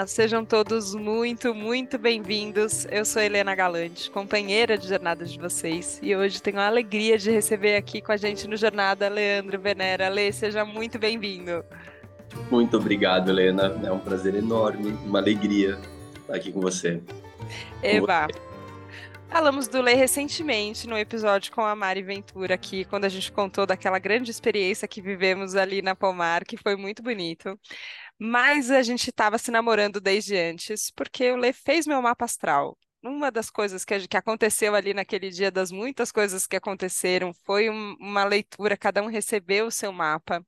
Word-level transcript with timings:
Olá, 0.00 0.06
sejam 0.06 0.46
todos 0.46 0.94
muito, 0.94 1.54
muito 1.54 1.98
bem-vindos. 1.98 2.86
Eu 2.90 3.04
sou 3.04 3.20
Helena 3.20 3.54
Galante, 3.54 4.10
companheira 4.10 4.78
de 4.78 4.88
jornada 4.88 5.26
de 5.26 5.38
vocês, 5.38 6.00
e 6.02 6.16
hoje 6.16 6.40
tenho 6.40 6.58
a 6.58 6.68
alegria 6.68 7.18
de 7.18 7.30
receber 7.30 7.76
aqui 7.76 8.00
com 8.00 8.10
a 8.10 8.16
gente 8.16 8.48
no 8.48 8.56
Jornada 8.56 9.10
Leandro 9.10 9.60
Venera. 9.60 10.08
Lê, 10.08 10.32
seja 10.32 10.64
muito 10.64 10.98
bem-vindo. 10.98 11.62
Muito 12.50 12.78
obrigado, 12.78 13.28
Helena. 13.28 13.78
É 13.84 13.92
um 13.92 13.98
prazer 13.98 14.34
enorme, 14.34 14.92
uma 15.04 15.18
alegria 15.18 15.78
estar 16.18 16.34
aqui 16.34 16.50
com 16.50 16.62
você. 16.62 17.02
Eba! 17.82 18.26
Falamos 19.28 19.68
do 19.68 19.82
Lê 19.82 19.94
recentemente 19.94 20.88
no 20.88 20.98
episódio 20.98 21.52
com 21.52 21.60
a 21.60 21.76
Mari 21.76 22.02
Ventura 22.02 22.54
aqui, 22.54 22.86
quando 22.86 23.04
a 23.04 23.08
gente 23.08 23.30
contou 23.30 23.66
daquela 23.66 23.98
grande 23.98 24.30
experiência 24.30 24.88
que 24.88 25.02
vivemos 25.02 25.54
ali 25.54 25.82
na 25.82 25.94
Pomar, 25.94 26.44
que 26.44 26.56
foi 26.56 26.74
muito 26.74 27.02
bonito. 27.02 27.56
Mas 28.22 28.70
a 28.70 28.82
gente 28.82 29.08
estava 29.08 29.38
se 29.38 29.50
namorando 29.50 29.98
desde 30.00 30.36
antes, 30.36 30.90
porque 30.90 31.32
o 31.32 31.36
Lê 31.36 31.52
fez 31.54 31.86
meu 31.86 32.02
mapa 32.02 32.26
astral. 32.26 32.76
Uma 33.02 33.30
das 33.30 33.48
coisas 33.48 33.82
que, 33.82 34.06
que 34.06 34.16
aconteceu 34.16 34.74
ali 34.74 34.92
naquele 34.92 35.30
dia, 35.30 35.50
das 35.50 35.72
muitas 35.72 36.12
coisas 36.12 36.46
que 36.46 36.54
aconteceram, 36.54 37.32
foi 37.46 37.70
um, 37.70 37.94
uma 37.98 38.24
leitura, 38.24 38.76
cada 38.76 39.02
um 39.02 39.06
recebeu 39.06 39.66
o 39.68 39.70
seu 39.70 39.90
mapa. 39.90 40.44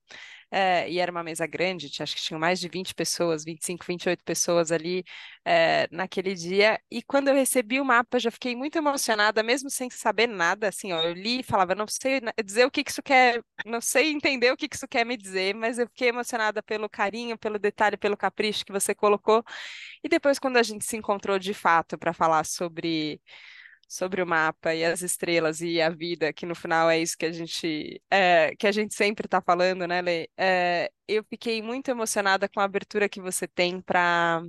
É, 0.55 0.87
e 0.91 0.99
era 0.99 1.11
uma 1.11 1.23
mesa 1.23 1.47
grande, 1.47 1.91
acho 2.03 2.15
que 2.15 2.21
tinham 2.21 2.39
mais 2.39 2.61
de 2.61 2.69
20 2.69 2.95
pessoas, 2.95 3.43
25, 3.43 3.87
28 3.87 4.23
pessoas 4.23 4.71
ali 4.71 5.03
é, 5.47 5.89
naquele 5.91 6.35
dia. 6.35 6.79
E 6.91 7.03
quando 7.03 7.29
eu 7.29 7.35
recebi 7.35 7.81
o 7.81 7.85
mapa, 7.85 8.19
já 8.19 8.31
fiquei 8.31 8.55
muito 8.55 8.77
emocionada, 8.77 9.43
mesmo 9.43 9.71
sem 9.71 9.89
saber 9.89 10.27
nada. 10.27 10.69
Assim, 10.69 10.93
ó, 10.93 11.01
eu 11.03 11.15
li 11.15 11.41
e 11.41 11.43
falava, 11.43 11.75
não 11.75 11.87
sei 11.89 12.21
dizer 12.45 12.67
o 12.67 12.71
que, 12.71 12.85
que 12.85 12.91
isso 12.91 13.03
quer, 13.03 13.43
não 13.65 13.81
sei 13.81 14.11
entender 14.13 14.53
o 14.53 14.57
que, 14.57 14.69
que 14.69 14.77
isso 14.77 14.87
quer 14.87 15.07
me 15.07 15.17
dizer, 15.17 15.55
mas 15.55 15.79
eu 15.79 15.87
fiquei 15.87 16.09
emocionada 16.09 16.63
pelo 16.63 16.87
carinho, 16.89 17.39
pelo 17.39 17.59
detalhe, 17.59 17.97
pelo 17.97 18.17
capricho 18.17 18.65
que 18.67 18.73
você 18.73 18.95
colocou. 18.95 19.43
E 20.05 20.09
depois, 20.09 20.39
quando 20.39 20.57
a 20.59 20.63
gente 20.63 20.85
se 20.85 20.97
encontrou 20.97 21.39
de 21.39 21.55
fato 21.55 21.99
para 21.99 22.13
falar 22.13 22.45
sobre 22.45 23.21
sobre 23.93 24.23
o 24.23 24.27
mapa 24.27 24.75
e 24.75 24.85
as 24.85 25.03
estrelas 25.03 25.61
e 25.61 25.81
a 25.81 25.91
vida, 25.91 26.33
que 26.33 26.47
no 26.47 26.55
final 26.55 26.89
é 26.89 26.99
isso 26.99 27.17
que 27.17 27.27
a 27.27 27.33
gente 27.33 28.03
é, 28.11 28.55
que 28.57 28.67
a 28.67 28.73
gente 28.73 28.95
sempre 28.95 29.27
está 29.27 29.41
falando, 29.43 29.87
né, 29.87 30.01
Lê? 30.01 30.31
É, 30.37 30.91
eu 31.07 31.23
fiquei 31.25 31.61
muito 31.61 31.91
emocionada 31.91 32.49
com 32.49 32.61
a 32.61 32.65
abertura 32.65 33.09
que 33.09 33.21
você 33.21 33.47
tem 33.47 33.81
para 33.83 34.43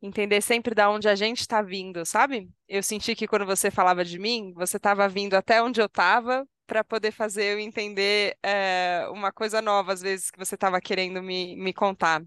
entender 0.00 0.40
sempre 0.40 0.74
da 0.74 0.90
onde 0.90 1.08
a 1.08 1.14
gente 1.14 1.40
está 1.40 1.60
vindo, 1.60 2.04
sabe? 2.06 2.48
Eu 2.68 2.82
senti 2.82 3.14
que 3.14 3.26
quando 3.26 3.44
você 3.44 3.70
falava 3.70 4.04
de 4.04 4.18
mim, 4.18 4.52
você 4.54 4.76
estava 4.76 5.08
vindo 5.08 5.34
até 5.34 5.62
onde 5.62 5.80
eu 5.80 5.86
estava 5.86 6.46
para 6.66 6.84
poder 6.84 7.12
fazer 7.12 7.54
eu 7.54 7.58
entender 7.58 8.36
é, 8.42 9.06
uma 9.10 9.32
coisa 9.32 9.60
nova, 9.60 9.92
às 9.92 10.00
vezes, 10.02 10.30
que 10.30 10.38
você 10.38 10.54
estava 10.54 10.80
querendo 10.80 11.22
me, 11.22 11.56
me 11.56 11.72
contar. 11.72 12.22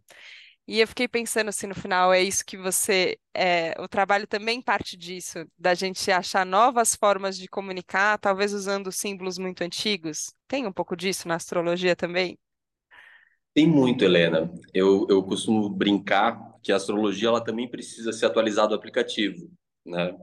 E 0.67 0.80
eu 0.80 0.88
fiquei 0.88 1.08
pensando 1.08 1.50
assim 1.50 1.67
no 1.67 1.76
final, 1.76 2.14
é 2.14 2.22
isso 2.22 2.45
que 2.45 2.56
você. 2.56 3.17
É, 3.34 3.73
o 3.80 3.88
trabalho 3.88 4.28
também 4.28 4.62
parte 4.62 4.95
disso, 4.95 5.40
da 5.58 5.73
gente 5.73 6.09
achar 6.12 6.45
novas 6.45 6.95
formas 6.95 7.38
de 7.38 7.48
comunicar, 7.48 8.18
talvez 8.18 8.53
usando 8.53 8.92
símbolos 8.92 9.38
muito 9.38 9.64
antigos. 9.64 10.34
Tem 10.48 10.66
um 10.68 10.72
pouco 10.72 10.95
disso 10.95 11.28
na 11.28 11.36
astrologia 11.36 11.95
também? 11.95 12.38
Tem 13.53 13.68
muito, 13.68 14.06
Helena. 14.06 14.50
Eu, 14.73 15.06
eu 15.09 15.23
costumo 15.23 15.70
brincar 15.70 16.40
que 16.64 16.72
a 16.72 16.78
astrologia 16.78 17.28
ela 17.28 17.44
também 17.44 17.70
precisa 17.70 18.14
ser 18.14 18.28
atualizada 18.28 18.70
do 18.70 18.75
aplicativo, 18.75 19.52
né? 19.86 20.16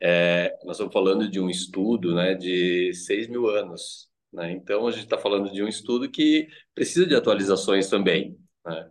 É, 0.00 0.56
nós 0.64 0.76
estamos 0.76 0.92
falando 0.92 1.28
de 1.28 1.40
um 1.40 1.50
estudo 1.50 2.14
né, 2.14 2.34
de 2.34 2.92
6 2.94 3.28
mil 3.28 3.48
anos. 3.48 4.08
Né? 4.32 4.52
Então, 4.52 4.86
a 4.86 4.90
gente 4.90 5.04
está 5.04 5.18
falando 5.18 5.50
de 5.50 5.62
um 5.62 5.68
estudo 5.68 6.10
que 6.10 6.48
precisa 6.74 7.06
de 7.06 7.14
atualizações 7.14 7.88
também. 7.88 8.38
Né? 8.64 8.90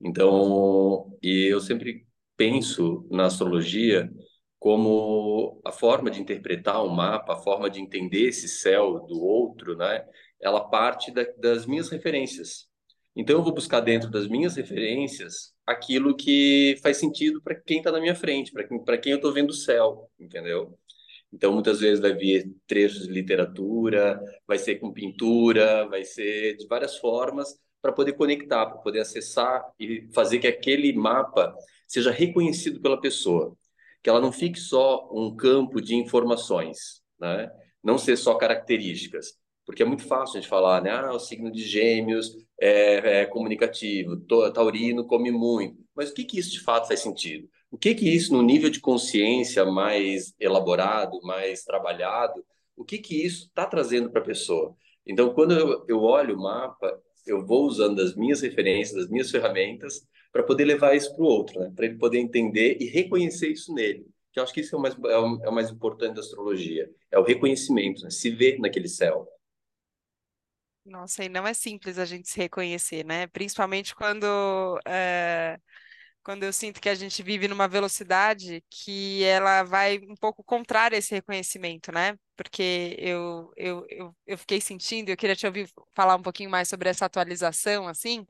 Então, 0.00 1.16
e 1.22 1.46
eu 1.50 1.60
sempre 1.60 2.06
penso 2.36 3.06
na 3.10 3.26
astrologia 3.26 4.10
como 4.58 5.60
a 5.64 5.72
forma 5.72 6.10
de 6.10 6.20
interpretar 6.20 6.84
o 6.84 6.90
mapa, 6.90 7.34
a 7.34 7.38
forma 7.38 7.70
de 7.70 7.80
entender 7.80 8.28
esse 8.28 8.48
céu 8.48 9.00
do 9.06 9.20
outro, 9.20 9.76
né? 9.76 10.04
Ela 10.40 10.68
parte 10.68 11.10
da, 11.12 11.24
das 11.38 11.66
minhas 11.66 11.88
referências. 11.88 12.68
Então, 13.14 13.36
eu 13.38 13.42
vou 13.42 13.52
buscar 13.52 13.80
dentro 13.80 14.10
das 14.10 14.28
minhas 14.28 14.56
referências 14.56 15.52
aquilo 15.66 16.16
que 16.16 16.76
faz 16.82 16.96
sentido 16.98 17.42
para 17.42 17.54
quem 17.54 17.78
está 17.78 17.90
na 17.90 18.00
minha 18.00 18.14
frente, 18.14 18.52
para 18.52 18.64
quem, 18.64 18.84
quem 19.00 19.12
eu 19.12 19.16
estou 19.16 19.32
vendo 19.32 19.50
o 19.50 19.54
céu, 19.54 20.08
entendeu? 20.18 20.78
Então, 21.32 21.52
muitas 21.52 21.80
vezes 21.80 22.00
vai 22.00 22.14
vir 22.14 22.50
trechos 22.66 23.06
de 23.06 23.12
literatura, 23.12 24.20
vai 24.46 24.58
ser 24.58 24.76
com 24.76 24.92
pintura, 24.92 25.86
vai 25.88 26.04
ser 26.04 26.56
de 26.56 26.66
várias 26.66 26.96
formas, 26.96 27.58
para 27.80 27.92
poder 27.92 28.14
conectar, 28.14 28.66
para 28.66 28.78
poder 28.78 29.00
acessar 29.00 29.64
e 29.78 30.08
fazer 30.12 30.38
que 30.38 30.46
aquele 30.46 30.92
mapa 30.92 31.54
seja 31.86 32.10
reconhecido 32.10 32.80
pela 32.80 33.00
pessoa, 33.00 33.56
que 34.02 34.10
ela 34.10 34.20
não 34.20 34.32
fique 34.32 34.58
só 34.58 35.08
um 35.12 35.34
campo 35.34 35.80
de 35.80 35.94
informações, 35.94 37.02
né? 37.18 37.50
Não 37.82 37.96
ser 37.96 38.16
só 38.16 38.34
características, 38.34 39.34
porque 39.64 39.82
é 39.82 39.86
muito 39.86 40.04
fácil 40.04 40.38
a 40.38 40.40
gente 40.40 40.50
falar, 40.50 40.82
né? 40.82 40.90
Ah, 40.90 41.12
o 41.12 41.18
signo 41.18 41.50
de 41.50 41.62
Gêmeos 41.62 42.36
é, 42.60 43.20
é 43.20 43.26
comunicativo, 43.26 44.16
Taurino 44.52 45.06
come 45.06 45.30
muito, 45.30 45.84
mas 45.94 46.10
o 46.10 46.14
que 46.14 46.24
que 46.24 46.38
isso 46.38 46.52
de 46.52 46.60
fato 46.60 46.88
faz 46.88 47.00
sentido? 47.00 47.48
O 47.70 47.76
que 47.76 47.94
que 47.94 48.08
isso 48.08 48.32
no 48.32 48.42
nível 48.42 48.70
de 48.70 48.80
consciência 48.80 49.64
mais 49.64 50.34
elaborado, 50.40 51.20
mais 51.22 51.64
trabalhado, 51.64 52.44
o 52.76 52.84
que 52.84 52.98
que 52.98 53.24
isso 53.26 53.46
está 53.46 53.66
trazendo 53.66 54.10
para 54.10 54.20
a 54.20 54.24
pessoa? 54.24 54.74
Então, 55.06 55.32
quando 55.34 55.52
eu, 55.52 55.84
eu 55.88 56.00
olho 56.02 56.36
o 56.36 56.42
mapa, 56.42 56.98
eu 57.28 57.44
vou 57.44 57.66
usando 57.66 58.00
as 58.00 58.14
minhas 58.14 58.40
referências, 58.40 59.04
as 59.04 59.10
minhas 59.10 59.30
ferramentas, 59.30 60.06
para 60.32 60.42
poder 60.42 60.64
levar 60.64 60.94
isso 60.94 61.14
para 61.14 61.24
o 61.24 61.26
outro, 61.26 61.60
né? 61.60 61.72
para 61.74 61.86
ele 61.86 61.96
poder 61.96 62.18
entender 62.18 62.76
e 62.80 62.86
reconhecer 62.86 63.48
isso 63.48 63.72
nele. 63.74 64.06
Que 64.32 64.40
eu 64.40 64.44
acho 64.44 64.52
que 64.52 64.60
isso 64.60 64.74
é 64.74 64.78
o 64.78 64.82
mais, 64.82 64.94
é 64.94 65.18
o, 65.18 65.44
é 65.44 65.48
o 65.48 65.52
mais 65.52 65.70
importante 65.70 66.14
da 66.14 66.20
astrologia, 66.20 66.90
é 67.10 67.18
o 67.18 67.24
reconhecimento, 67.24 68.02
né? 68.02 68.10
se 68.10 68.30
ver 68.30 68.58
naquele 68.58 68.88
céu. 68.88 69.28
Nossa, 70.84 71.22
e 71.24 71.28
não 71.28 71.46
é 71.46 71.52
simples 71.52 71.98
a 71.98 72.06
gente 72.06 72.28
se 72.28 72.38
reconhecer, 72.38 73.04
né? 73.04 73.26
Principalmente 73.26 73.94
quando 73.94 74.80
é 74.86 75.60
quando 76.28 76.42
eu 76.42 76.52
sinto 76.52 76.78
que 76.78 76.90
a 76.90 76.94
gente 76.94 77.22
vive 77.22 77.48
numa 77.48 77.66
velocidade 77.66 78.62
que 78.68 79.24
ela 79.24 79.62
vai 79.62 79.98
um 80.06 80.14
pouco 80.14 80.44
contrária 80.44 80.94
a 80.94 80.98
esse 80.98 81.14
reconhecimento, 81.14 81.90
né? 81.90 82.18
Porque 82.36 82.94
eu, 82.98 83.50
eu, 83.56 83.86
eu, 83.88 84.16
eu 84.26 84.36
fiquei 84.36 84.60
sentindo, 84.60 85.08
eu 85.08 85.16
queria 85.16 85.34
te 85.34 85.46
ouvir 85.46 85.70
falar 85.94 86.16
um 86.16 86.22
pouquinho 86.22 86.50
mais 86.50 86.68
sobre 86.68 86.90
essa 86.90 87.06
atualização, 87.06 87.88
assim, 87.88 88.26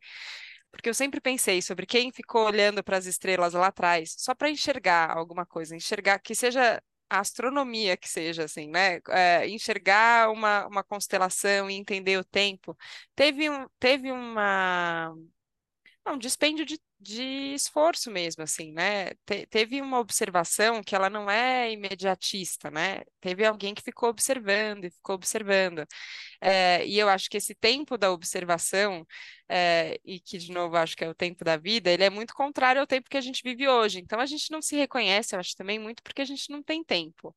porque 0.70 0.88
eu 0.88 0.94
sempre 0.94 1.20
pensei 1.20 1.60
sobre 1.60 1.86
quem 1.86 2.12
ficou 2.12 2.46
olhando 2.46 2.84
para 2.84 2.96
as 2.98 3.06
estrelas 3.06 3.54
lá 3.54 3.66
atrás, 3.66 4.14
só 4.16 4.32
para 4.32 4.48
enxergar 4.48 5.10
alguma 5.10 5.44
coisa, 5.44 5.74
enxergar 5.74 6.20
que 6.20 6.36
seja 6.36 6.80
a 7.10 7.18
astronomia 7.18 7.96
que 7.96 8.08
seja, 8.08 8.44
assim, 8.44 8.68
né? 8.68 9.00
É, 9.08 9.48
enxergar 9.48 10.30
uma, 10.30 10.68
uma 10.68 10.84
constelação 10.84 11.68
e 11.68 11.74
entender 11.74 12.16
o 12.16 12.22
tempo. 12.24 12.78
Teve, 13.16 13.50
um, 13.50 13.66
teve 13.80 14.12
uma 14.12 15.12
um 16.06 16.18
dispêndio 16.18 16.64
de 16.64 16.78
de 17.00 17.54
esforço 17.54 18.10
mesmo, 18.10 18.42
assim, 18.42 18.72
né? 18.72 19.10
Te, 19.24 19.46
teve 19.46 19.80
uma 19.80 19.98
observação 20.00 20.82
que 20.82 20.94
ela 20.96 21.08
não 21.10 21.30
é 21.30 21.70
imediatista, 21.72 22.70
né? 22.70 23.02
Teve 23.20 23.44
alguém 23.46 23.74
que 23.74 23.82
ficou 23.82 24.08
observando 24.08 24.84
e 24.86 24.90
ficou 24.90 25.14
observando. 25.14 25.86
É, 26.40 26.86
e 26.86 26.98
eu 26.98 27.08
acho 27.08 27.28
que 27.28 27.36
esse 27.36 27.54
tempo 27.54 27.98
da 27.98 28.10
observação, 28.12 29.06
é, 29.48 29.98
e 30.04 30.20
que, 30.20 30.38
de 30.38 30.52
novo, 30.52 30.76
acho 30.76 30.96
que 30.96 31.04
é 31.04 31.08
o 31.08 31.14
tempo 31.14 31.44
da 31.44 31.56
vida, 31.56 31.90
ele 31.90 32.04
é 32.04 32.10
muito 32.10 32.34
contrário 32.34 32.80
ao 32.80 32.86
tempo 32.86 33.08
que 33.10 33.16
a 33.16 33.20
gente 33.20 33.42
vive 33.42 33.66
hoje. 33.68 33.98
Então, 34.00 34.20
a 34.20 34.26
gente 34.26 34.50
não 34.50 34.60
se 34.62 34.76
reconhece, 34.76 35.34
eu 35.34 35.40
acho 35.40 35.56
também, 35.56 35.78
muito 35.78 36.02
porque 36.02 36.22
a 36.22 36.24
gente 36.24 36.50
não 36.50 36.62
tem 36.62 36.84
tempo. 36.84 37.34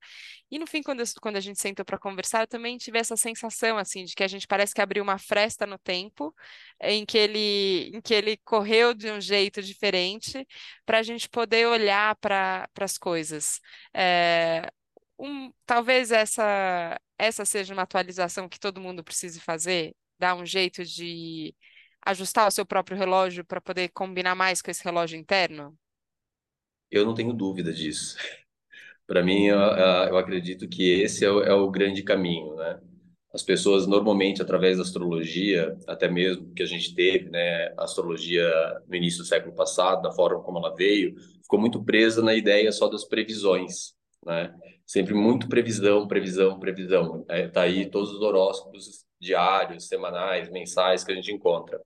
E, 0.49 0.59
no 0.59 0.67
fim, 0.67 0.81
quando, 0.83 1.03
quando 1.21 1.37
a 1.37 1.39
gente 1.39 1.59
sentou 1.61 1.85
para 1.85 1.97
conversar, 1.97 2.41
eu 2.43 2.47
também 2.47 2.77
tive 2.77 2.99
essa 2.99 3.15
sensação, 3.17 3.77
assim, 3.77 4.03
de 4.03 4.13
que 4.15 4.23
a 4.23 4.27
gente 4.27 4.47
parece 4.47 4.73
que 4.73 4.81
abriu 4.81 5.03
uma 5.03 5.17
fresta 5.17 5.65
no 5.65 5.77
tempo, 5.79 6.33
em 6.81 7.05
que 7.05 7.17
ele, 7.17 7.91
em 7.95 8.01
que 8.01 8.13
ele 8.13 8.37
correu 8.37 8.93
de 8.93 9.09
um 9.11 9.21
jeito 9.21 9.61
diferente, 9.61 10.45
para 10.85 10.99
a 10.99 11.03
gente 11.03 11.29
poder 11.29 11.67
olhar 11.67 12.15
para 12.17 12.67
as 12.79 12.97
coisas. 12.97 13.59
É, 13.93 14.69
um, 15.21 15.53
talvez 15.65 16.11
essa, 16.11 16.99
essa 17.17 17.45
seja 17.45 17.73
uma 17.73 17.83
atualização 17.83 18.49
que 18.49 18.59
todo 18.59 18.81
mundo 18.81 19.03
precise 19.03 19.39
fazer, 19.39 19.93
dar 20.17 20.35
um 20.35 20.45
jeito 20.45 20.83
de 20.83 21.53
ajustar 22.03 22.47
o 22.47 22.51
seu 22.51 22.65
próprio 22.65 22.97
relógio 22.97 23.45
para 23.45 23.61
poder 23.61 23.89
combinar 23.89 24.33
mais 24.33 24.61
com 24.61 24.71
esse 24.71 24.83
relógio 24.83 25.19
interno? 25.19 25.77
Eu 26.89 27.05
não 27.05 27.13
tenho 27.13 27.33
dúvida 27.33 27.71
disso. 27.71 28.17
Para 29.05 29.23
mim, 29.23 29.45
eu, 29.45 30.17
acredito 30.17 30.67
que 30.67 31.01
esse 31.01 31.23
é 31.25 31.29
o, 31.29 31.43
é 31.43 31.53
o, 31.53 31.69
grande 31.69 32.01
caminho, 32.01 32.55
né? 32.55 32.79
As 33.33 33.43
pessoas 33.43 33.85
normalmente, 33.85 34.41
através 34.41 34.77
da 34.77 34.83
astrologia, 34.83 35.77
até 35.87 36.09
mesmo 36.09 36.53
que 36.53 36.63
a 36.63 36.65
gente 36.65 36.93
teve, 36.95 37.29
né, 37.29 37.73
a 37.77 37.83
astrologia 37.83 38.49
no 38.87 38.95
início 38.95 39.19
do 39.19 39.25
século 39.25 39.53
passado, 39.53 40.01
da 40.01 40.11
forma 40.11 40.41
como 40.41 40.57
ela 40.57 40.75
veio, 40.75 41.15
ficou 41.41 41.59
muito 41.59 41.83
presa 41.83 42.21
na 42.21 42.33
ideia 42.33 42.71
só 42.71 42.87
das 42.89 43.05
previsões, 43.05 43.93
né? 44.25 44.53
Sempre 44.91 45.13
muito 45.13 45.47
previsão, 45.47 46.05
previsão, 46.05 46.59
previsão. 46.59 47.25
É, 47.29 47.47
tá 47.47 47.61
aí 47.61 47.89
todos 47.89 48.11
os 48.11 48.21
horóscopos 48.21 49.05
diários, 49.17 49.87
semanais, 49.87 50.49
mensais 50.51 51.01
que 51.01 51.13
a 51.13 51.15
gente 51.15 51.31
encontra. 51.31 51.79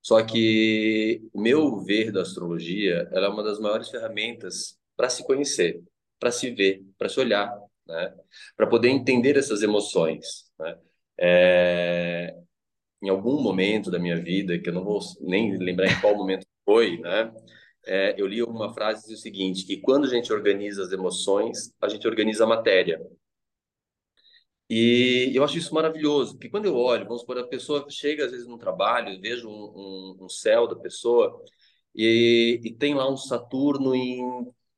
Só 0.00 0.22
que 0.24 1.20
o 1.34 1.38
meu 1.42 1.84
ver 1.84 2.10
da 2.10 2.22
astrologia, 2.22 3.06
ela 3.12 3.26
é 3.26 3.28
uma 3.28 3.42
das 3.42 3.60
maiores 3.60 3.90
ferramentas 3.90 4.78
para 4.96 5.10
se 5.10 5.22
conhecer, 5.22 5.82
para 6.18 6.30
se 6.30 6.50
ver, 6.50 6.82
para 6.96 7.10
se 7.10 7.20
olhar, 7.20 7.54
né? 7.86 8.10
Para 8.56 8.66
poder 8.66 8.88
entender 8.88 9.36
essas 9.36 9.62
emoções, 9.62 10.50
né? 10.58 10.78
É... 11.18 12.34
Em 13.02 13.10
algum 13.10 13.42
momento 13.42 13.90
da 13.90 13.98
minha 13.98 14.16
vida, 14.16 14.58
que 14.58 14.70
eu 14.70 14.72
não 14.72 14.82
vou 14.82 14.98
nem 15.20 15.58
lembrar 15.58 15.92
em 15.92 16.00
qual 16.00 16.16
momento 16.16 16.46
foi, 16.64 16.96
né? 17.00 17.30
É, 17.86 18.14
eu 18.20 18.26
li 18.26 18.42
uma 18.42 18.72
frase 18.72 19.02
que 19.02 19.08
diz 19.08 19.18
o 19.18 19.22
seguinte, 19.22 19.64
que 19.66 19.78
quando 19.78 20.04
a 20.06 20.08
gente 20.08 20.32
organiza 20.32 20.82
as 20.82 20.92
emoções, 20.92 21.72
a 21.80 21.88
gente 21.88 22.06
organiza 22.06 22.44
a 22.44 22.46
matéria. 22.46 23.00
E 24.68 25.32
eu 25.34 25.42
acho 25.42 25.58
isso 25.58 25.74
maravilhoso, 25.74 26.34
porque 26.34 26.48
quando 26.48 26.66
eu 26.66 26.76
olho, 26.76 27.04
vamos 27.04 27.22
supor, 27.22 27.38
a 27.38 27.46
pessoa 27.46 27.84
chega 27.90 28.24
às 28.24 28.30
vezes 28.30 28.46
no 28.46 28.56
trabalho, 28.56 29.20
vejo 29.20 29.48
um, 29.48 29.52
um, 30.20 30.24
um 30.26 30.28
céu 30.28 30.68
da 30.68 30.76
pessoa 30.76 31.42
e, 31.94 32.60
e, 32.62 32.72
tem 32.74 32.94
lá 32.94 33.10
um 33.10 33.16
Saturno 33.16 33.94
em, 33.94 34.20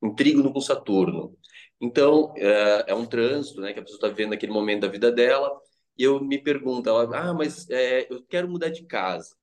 em 0.02 0.14
trígono 0.14 0.52
com 0.52 0.60
Saturno. 0.60 1.37
Então, 1.81 2.32
é, 2.38 2.84
é, 2.88 2.94
um 2.94 3.04
trânsito 3.06 3.60
né, 3.60 3.72
que 3.75 3.81
a 3.81 3.82
pessoa 3.82 3.99
está 3.99 4.08
vivendo 4.08 4.31
naquele 4.31 4.52
momento 4.52 4.82
da 4.82 4.88
vida 4.88 5.12
dela, 5.12 5.50
e 5.99 6.04
eu 6.04 6.22
me 6.25 6.38
pergunto, 6.43 6.88
ela, 6.88 7.04
ah, 7.19 7.34
mas 7.34 7.69
é, 7.70 8.06
eu 8.10 8.25
quero 8.25 8.49
mudar 8.49 8.70
de 8.70 8.84
casa. 8.87 9.37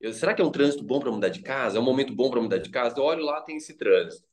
Eu, 0.00 0.12
será 0.12 0.34
que 0.34 0.42
é 0.42 0.44
um 0.44 0.50
trânsito 0.50 0.84
bom 0.84 1.00
para 1.00 1.10
mudar 1.10 1.28
de 1.28 1.42
casa? 1.42 1.78
É 1.78 1.80
um 1.80 1.84
momento 1.84 2.14
bom 2.14 2.30
para 2.30 2.40
mudar 2.40 2.58
de 2.58 2.70
casa? 2.70 2.96
Eu 2.98 3.04
olho 3.04 3.24
lá, 3.24 3.40
tem 3.40 3.56
esse 3.56 3.76
trânsito. 3.76 4.26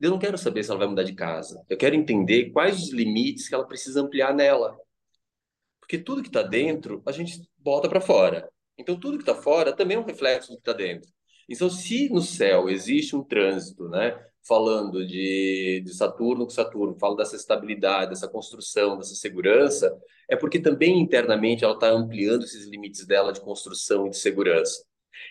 Eu 0.00 0.10
não 0.10 0.18
quero 0.18 0.36
saber 0.36 0.64
se 0.64 0.70
ela 0.70 0.78
vai 0.78 0.88
mudar 0.88 1.04
de 1.04 1.14
casa. 1.14 1.64
Eu 1.68 1.76
quero 1.76 1.94
entender 1.94 2.50
quais 2.50 2.80
os 2.80 2.92
limites 2.92 3.48
que 3.48 3.54
ela 3.54 3.66
precisa 3.66 4.00
ampliar 4.00 4.34
nela. 4.34 4.76
Porque 5.80 5.98
tudo 5.98 6.22
que 6.22 6.28
está 6.28 6.42
dentro, 6.42 7.02
a 7.06 7.12
gente 7.12 7.40
bota 7.58 7.88
para 7.88 8.00
fora. 8.00 8.50
Então, 8.78 8.98
tudo 8.98 9.18
que 9.18 9.22
está 9.22 9.34
fora 9.34 9.72
também 9.72 9.96
é 9.96 10.00
um 10.00 10.04
reflexo 10.04 10.50
do 10.50 10.54
que 10.56 10.62
está 10.62 10.72
dentro. 10.72 11.08
Então, 11.48 11.68
se 11.68 12.08
no 12.08 12.20
céu 12.20 12.68
existe 12.68 13.14
um 13.14 13.22
trânsito, 13.22 13.88
né, 13.88 14.18
falando 14.46 15.06
de, 15.06 15.82
de 15.84 15.94
Saturno 15.94 16.44
com 16.44 16.50
Saturno, 16.50 16.98
fala 16.98 17.16
dessa 17.16 17.36
estabilidade, 17.36 18.10
dessa 18.10 18.28
construção, 18.28 18.96
dessa 18.98 19.14
segurança, 19.14 19.94
é 20.28 20.36
porque 20.36 20.58
também 20.58 21.00
internamente 21.00 21.62
ela 21.64 21.74
está 21.74 21.90
ampliando 21.90 22.44
esses 22.44 22.66
limites 22.66 23.06
dela 23.06 23.32
de 23.32 23.40
construção 23.40 24.06
e 24.06 24.10
de 24.10 24.16
segurança. 24.16 24.82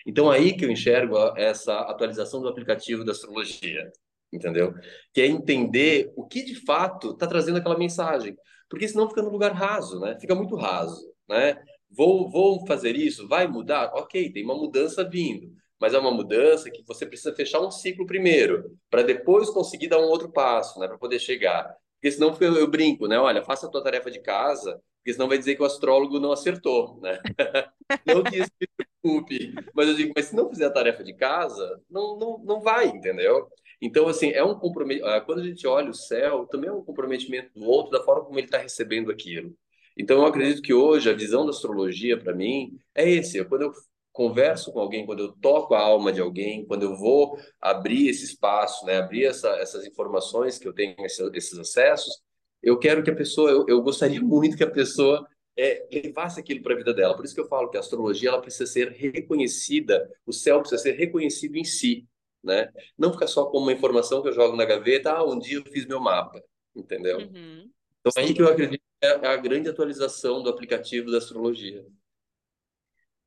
Então, 0.06 0.30
aí 0.30 0.56
que 0.56 0.64
eu 0.64 0.70
enxergo 0.70 1.16
essa 1.36 1.80
atualização 1.80 2.40
do 2.40 2.48
aplicativo 2.48 3.04
da 3.04 3.12
astrologia, 3.12 3.90
entendeu? 4.32 4.74
Que 5.12 5.22
é 5.22 5.26
entender 5.26 6.12
o 6.16 6.26
que 6.26 6.42
de 6.42 6.54
fato 6.54 7.12
está 7.12 7.26
trazendo 7.26 7.58
aquela 7.58 7.78
mensagem 7.78 8.36
porque 8.72 8.88
senão 8.88 9.06
fica 9.06 9.20
no 9.20 9.28
lugar 9.28 9.52
raso, 9.52 10.00
né? 10.00 10.18
Fica 10.18 10.34
muito 10.34 10.56
raso, 10.56 11.06
né? 11.28 11.62
Vou, 11.90 12.30
vou 12.30 12.66
fazer 12.66 12.96
isso, 12.96 13.28
vai 13.28 13.46
mudar? 13.46 13.92
Ok, 13.92 14.32
tem 14.32 14.42
uma 14.42 14.54
mudança 14.54 15.04
vindo, 15.04 15.52
mas 15.78 15.92
é 15.92 15.98
uma 15.98 16.10
mudança 16.10 16.70
que 16.70 16.82
você 16.86 17.04
precisa 17.04 17.34
fechar 17.34 17.60
um 17.60 17.70
ciclo 17.70 18.06
primeiro, 18.06 18.74
para 18.88 19.02
depois 19.02 19.50
conseguir 19.50 19.88
dar 19.88 19.98
um 19.98 20.08
outro 20.08 20.32
passo, 20.32 20.80
né? 20.80 20.88
Para 20.88 20.96
poder 20.96 21.18
chegar. 21.18 21.70
Porque 22.00 22.10
senão 22.10 22.34
eu, 22.40 22.56
eu 22.56 22.66
brinco, 22.66 23.06
né? 23.06 23.18
Olha, 23.18 23.44
faça 23.44 23.66
a 23.66 23.70
tua 23.70 23.84
tarefa 23.84 24.10
de 24.10 24.22
casa, 24.22 24.80
porque 25.02 25.14
senão 25.14 25.28
vai 25.28 25.36
dizer 25.36 25.56
que 25.56 25.62
o 25.62 25.66
astrólogo 25.66 26.20
não 26.20 26.30
acertou, 26.30 26.96
né? 27.00 27.18
não 28.06 28.22
que 28.22 28.38
isso 28.38 28.50
me 28.60 28.68
preocupe, 29.02 29.52
mas 29.74 29.88
eu 29.88 29.94
digo, 29.94 30.12
mas 30.14 30.26
se 30.26 30.36
não 30.36 30.48
fizer 30.48 30.66
a 30.66 30.70
tarefa 30.70 31.02
de 31.02 31.12
casa, 31.12 31.80
não, 31.90 32.16
não, 32.16 32.38
não 32.38 32.60
vai, 32.60 32.86
entendeu? 32.86 33.48
Então, 33.80 34.06
assim, 34.06 34.30
é 34.30 34.44
um 34.44 34.54
comprometimento. 34.54 35.12
Ah, 35.12 35.20
quando 35.20 35.40
a 35.40 35.44
gente 35.44 35.66
olha 35.66 35.90
o 35.90 35.94
céu, 35.94 36.46
também 36.46 36.70
é 36.70 36.72
um 36.72 36.84
comprometimento 36.84 37.50
do 37.52 37.64
outro, 37.64 37.90
da 37.90 38.04
forma 38.04 38.24
como 38.24 38.38
ele 38.38 38.46
está 38.46 38.58
recebendo 38.58 39.10
aquilo. 39.10 39.52
Então, 39.98 40.18
eu 40.18 40.26
acredito 40.26 40.62
que 40.62 40.72
hoje 40.72 41.10
a 41.10 41.14
visão 41.14 41.44
da 41.44 41.50
astrologia, 41.50 42.16
para 42.16 42.32
mim, 42.32 42.78
é 42.94 43.10
esse. 43.10 43.44
Quando 43.44 43.62
eu 43.62 43.72
converso 44.12 44.72
com 44.72 44.78
alguém, 44.78 45.04
quando 45.04 45.24
eu 45.24 45.32
toco 45.32 45.74
a 45.74 45.80
alma 45.80 46.12
de 46.12 46.20
alguém, 46.20 46.64
quando 46.64 46.84
eu 46.84 46.94
vou 46.94 47.36
abrir 47.60 48.08
esse 48.08 48.24
espaço, 48.24 48.86
né, 48.86 48.98
abrir 48.98 49.24
essa, 49.24 49.48
essas 49.56 49.84
informações 49.84 50.58
que 50.58 50.68
eu 50.68 50.72
tenho, 50.72 50.94
esses 51.04 51.58
acessos, 51.58 52.22
eu 52.62 52.78
quero 52.78 53.02
que 53.02 53.10
a 53.10 53.14
pessoa, 53.14 53.50
eu, 53.50 53.66
eu 53.68 53.82
gostaria 53.82 54.20
muito 54.22 54.56
que 54.56 54.64
a 54.64 54.70
pessoa 54.70 55.26
é, 55.56 55.86
levasse 55.92 56.40
aquilo 56.40 56.62
para 56.62 56.74
a 56.74 56.76
vida 56.78 56.94
dela. 56.94 57.14
Por 57.14 57.24
isso 57.24 57.34
que 57.34 57.40
eu 57.40 57.48
falo 57.48 57.68
que 57.68 57.76
a 57.76 57.80
astrologia 57.80 58.30
ela 58.30 58.40
precisa 58.40 58.70
ser 58.70 58.90
reconhecida, 58.90 60.10
o 60.26 60.32
céu 60.32 60.60
precisa 60.60 60.82
ser 60.82 60.92
reconhecido 60.92 61.56
em 61.56 61.64
si 61.64 62.06
né? 62.42 62.70
Não 62.98 63.12
fica 63.12 63.26
só 63.26 63.46
como 63.46 63.66
uma 63.66 63.72
informação 63.72 64.20
que 64.20 64.28
eu 64.28 64.32
jogo 64.32 64.56
na 64.56 64.64
gaveta, 64.64 65.12
ah, 65.12 65.24
um 65.24 65.38
dia 65.38 65.58
eu 65.58 65.64
fiz 65.64 65.86
meu 65.86 66.00
mapa, 66.00 66.42
entendeu? 66.74 67.18
Uhum. 67.18 67.70
Então 68.00 68.12
é 68.16 68.20
aí 68.20 68.34
que 68.34 68.42
eu 68.42 68.48
acredito 68.48 68.80
que 68.80 69.06
é 69.06 69.26
a 69.26 69.36
grande 69.36 69.68
atualização 69.68 70.42
do 70.42 70.50
aplicativo 70.50 71.10
da 71.10 71.18
astrologia. 71.18 71.86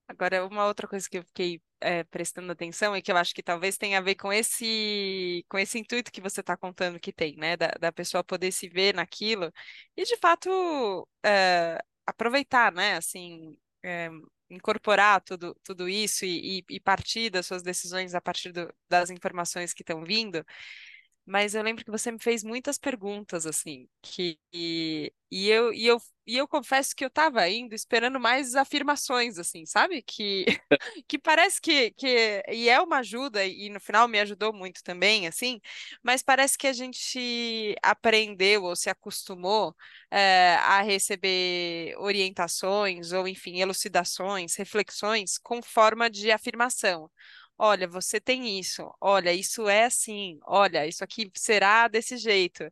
Agora, 0.07 0.45
uma 0.45 0.65
outra 0.67 0.87
coisa 0.87 1.09
que 1.09 1.17
eu 1.17 1.23
fiquei 1.23 1.61
é, 1.81 2.03
prestando 2.03 2.51
atenção 2.51 2.93
é 2.95 3.01
que 3.01 3.11
eu 3.11 3.17
acho 3.17 3.33
que 3.33 3.41
talvez 3.43 3.77
tenha 3.77 3.97
a 3.97 4.01
ver 4.01 4.15
com 4.15 4.31
esse, 4.31 5.43
com 5.49 5.57
esse 5.57 5.79
intuito 5.79 6.11
que 6.11 6.21
você 6.21 6.41
está 6.41 6.55
contando 6.55 6.99
que 6.99 7.11
tem, 7.11 7.35
né? 7.37 7.57
Da, 7.57 7.67
da 7.79 7.91
pessoa 7.91 8.23
poder 8.23 8.51
se 8.51 8.69
ver 8.69 8.93
naquilo 8.93 9.51
e, 9.97 10.03
de 10.03 10.15
fato, 10.17 11.07
é, 11.25 11.79
aproveitar, 12.05 12.71
né? 12.71 12.95
Assim, 12.97 13.57
é, 13.83 14.09
incorporar 14.49 15.21
tudo, 15.21 15.55
tudo 15.63 15.89
isso 15.89 16.23
e, 16.25 16.59
e, 16.59 16.65
e, 16.75 16.79
partir 16.79 17.29
das 17.31 17.45
suas 17.47 17.63
decisões 17.63 18.13
a 18.13 18.21
partir 18.21 18.51
do, 18.51 18.71
das 18.87 19.09
informações 19.09 19.73
que 19.73 19.81
estão 19.81 20.03
vindo. 20.03 20.45
Mas 21.25 21.55
eu 21.55 21.63
lembro 21.63 21.83
que 21.83 21.91
você 21.91 22.11
me 22.11 22.19
fez 22.19 22.43
muitas 22.43 22.77
perguntas, 22.77 23.45
assim, 23.47 23.87
que, 24.01 24.39
e, 24.53 25.11
e, 25.31 25.49
eu, 25.49 25.73
e, 25.73 25.87
eu, 25.87 25.97
e 26.27 26.37
eu 26.37 26.47
confesso 26.47 26.95
que 26.95 27.03
eu 27.03 27.07
estava 27.07 27.47
indo 27.49 27.73
esperando 27.73 28.19
mais 28.19 28.55
afirmações, 28.55 29.39
assim, 29.39 29.65
sabe? 29.65 30.03
Que, 30.03 30.45
que 31.07 31.17
parece 31.17 31.59
que, 31.59 31.91
que. 31.91 32.43
E 32.49 32.69
é 32.69 32.79
uma 32.79 32.97
ajuda, 32.99 33.43
e 33.45 33.69
no 33.69 33.79
final 33.79 34.07
me 34.07 34.19
ajudou 34.19 34.53
muito 34.53 34.83
também, 34.83 35.27
assim, 35.27 35.59
mas 36.03 36.21
parece 36.21 36.57
que 36.57 36.67
a 36.67 36.73
gente 36.73 37.75
aprendeu 37.81 38.63
ou 38.63 38.75
se 38.75 38.89
acostumou 38.89 39.75
é, 40.11 40.55
a 40.61 40.81
receber 40.81 41.95
orientações, 41.97 43.11
ou 43.11 43.27
enfim, 43.27 43.59
elucidações, 43.61 44.55
reflexões 44.55 45.37
com 45.37 45.61
forma 45.61 46.09
de 46.09 46.31
afirmação 46.31 47.09
olha, 47.57 47.87
você 47.87 48.19
tem 48.19 48.59
isso, 48.59 48.89
olha, 49.01 49.33
isso 49.33 49.67
é 49.67 49.85
assim, 49.85 50.39
olha, 50.43 50.87
isso 50.87 51.03
aqui 51.03 51.31
será 51.35 51.87
desse 51.87 52.17
jeito. 52.17 52.63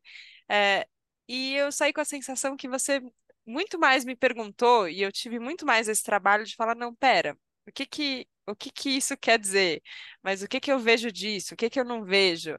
É, 0.50 0.88
e 1.28 1.54
eu 1.56 1.72
saí 1.72 1.94
com 1.94 2.02
a 2.02 2.06
sensação 2.06 2.58
que 2.58 2.68
você 2.68 3.02
muito 3.46 3.80
mais 3.80 4.06
me 4.06 4.16
perguntou, 4.16 4.88
e 4.90 5.02
eu 5.02 5.12
tive 5.12 5.40
muito 5.40 5.66
mais 5.66 5.88
esse 5.88 6.04
trabalho 6.04 6.46
de 6.46 6.56
falar, 6.56 6.76
não, 6.76 6.94
pera, 6.96 7.38
o 7.68 7.72
que 7.72 7.86
que, 7.86 8.28
o 8.48 8.56
que 8.56 8.72
que 8.72 8.90
isso 8.92 9.18
quer 9.18 9.38
dizer? 9.40 9.82
Mas 10.22 10.42
o 10.42 10.48
que 10.48 10.60
que 10.60 10.72
eu 10.72 10.80
vejo 10.80 11.12
disso? 11.12 11.54
O 11.54 11.58
que 11.58 11.70
que 11.70 11.80
eu 11.80 11.86
não 11.86 12.04
vejo? 12.06 12.58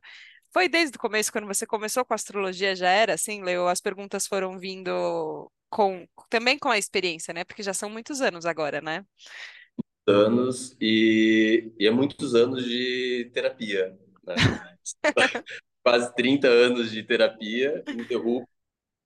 Foi 0.53 0.69
desde 0.69 0.97
o 0.97 1.01
começo, 1.01 1.33
quando 1.33 1.47
você 1.47 1.67
começou 1.67 2.05
com 2.05 2.15
astrologia, 2.15 2.77
já 2.77 2.89
era 2.89 3.15
assim, 3.15 3.43
Leo? 3.43 3.67
As 3.69 3.81
perguntas 3.81 4.27
foram 4.27 4.59
vindo 4.59 5.51
com 5.69 6.07
também 6.31 6.59
com 6.59 6.69
a 6.71 6.79
experiência, 6.79 7.35
né? 7.35 7.45
Porque 7.45 7.63
já 7.63 7.75
são 7.75 7.91
muitos 7.91 8.21
anos 8.21 8.47
agora, 8.47 8.81
né? 8.81 9.05
Anos 10.07 10.77
e, 10.81 11.73
e 11.79 11.87
é 11.87 11.91
muitos 11.91 12.35
anos 12.35 12.65
de 12.65 13.31
terapia, 13.33 13.99
né? 14.27 14.35
Quase 15.83 16.15
30 16.15 16.49
anos 16.49 16.91
de 16.91 17.03
terapia 17.03 17.85
interrupto. 17.89 18.49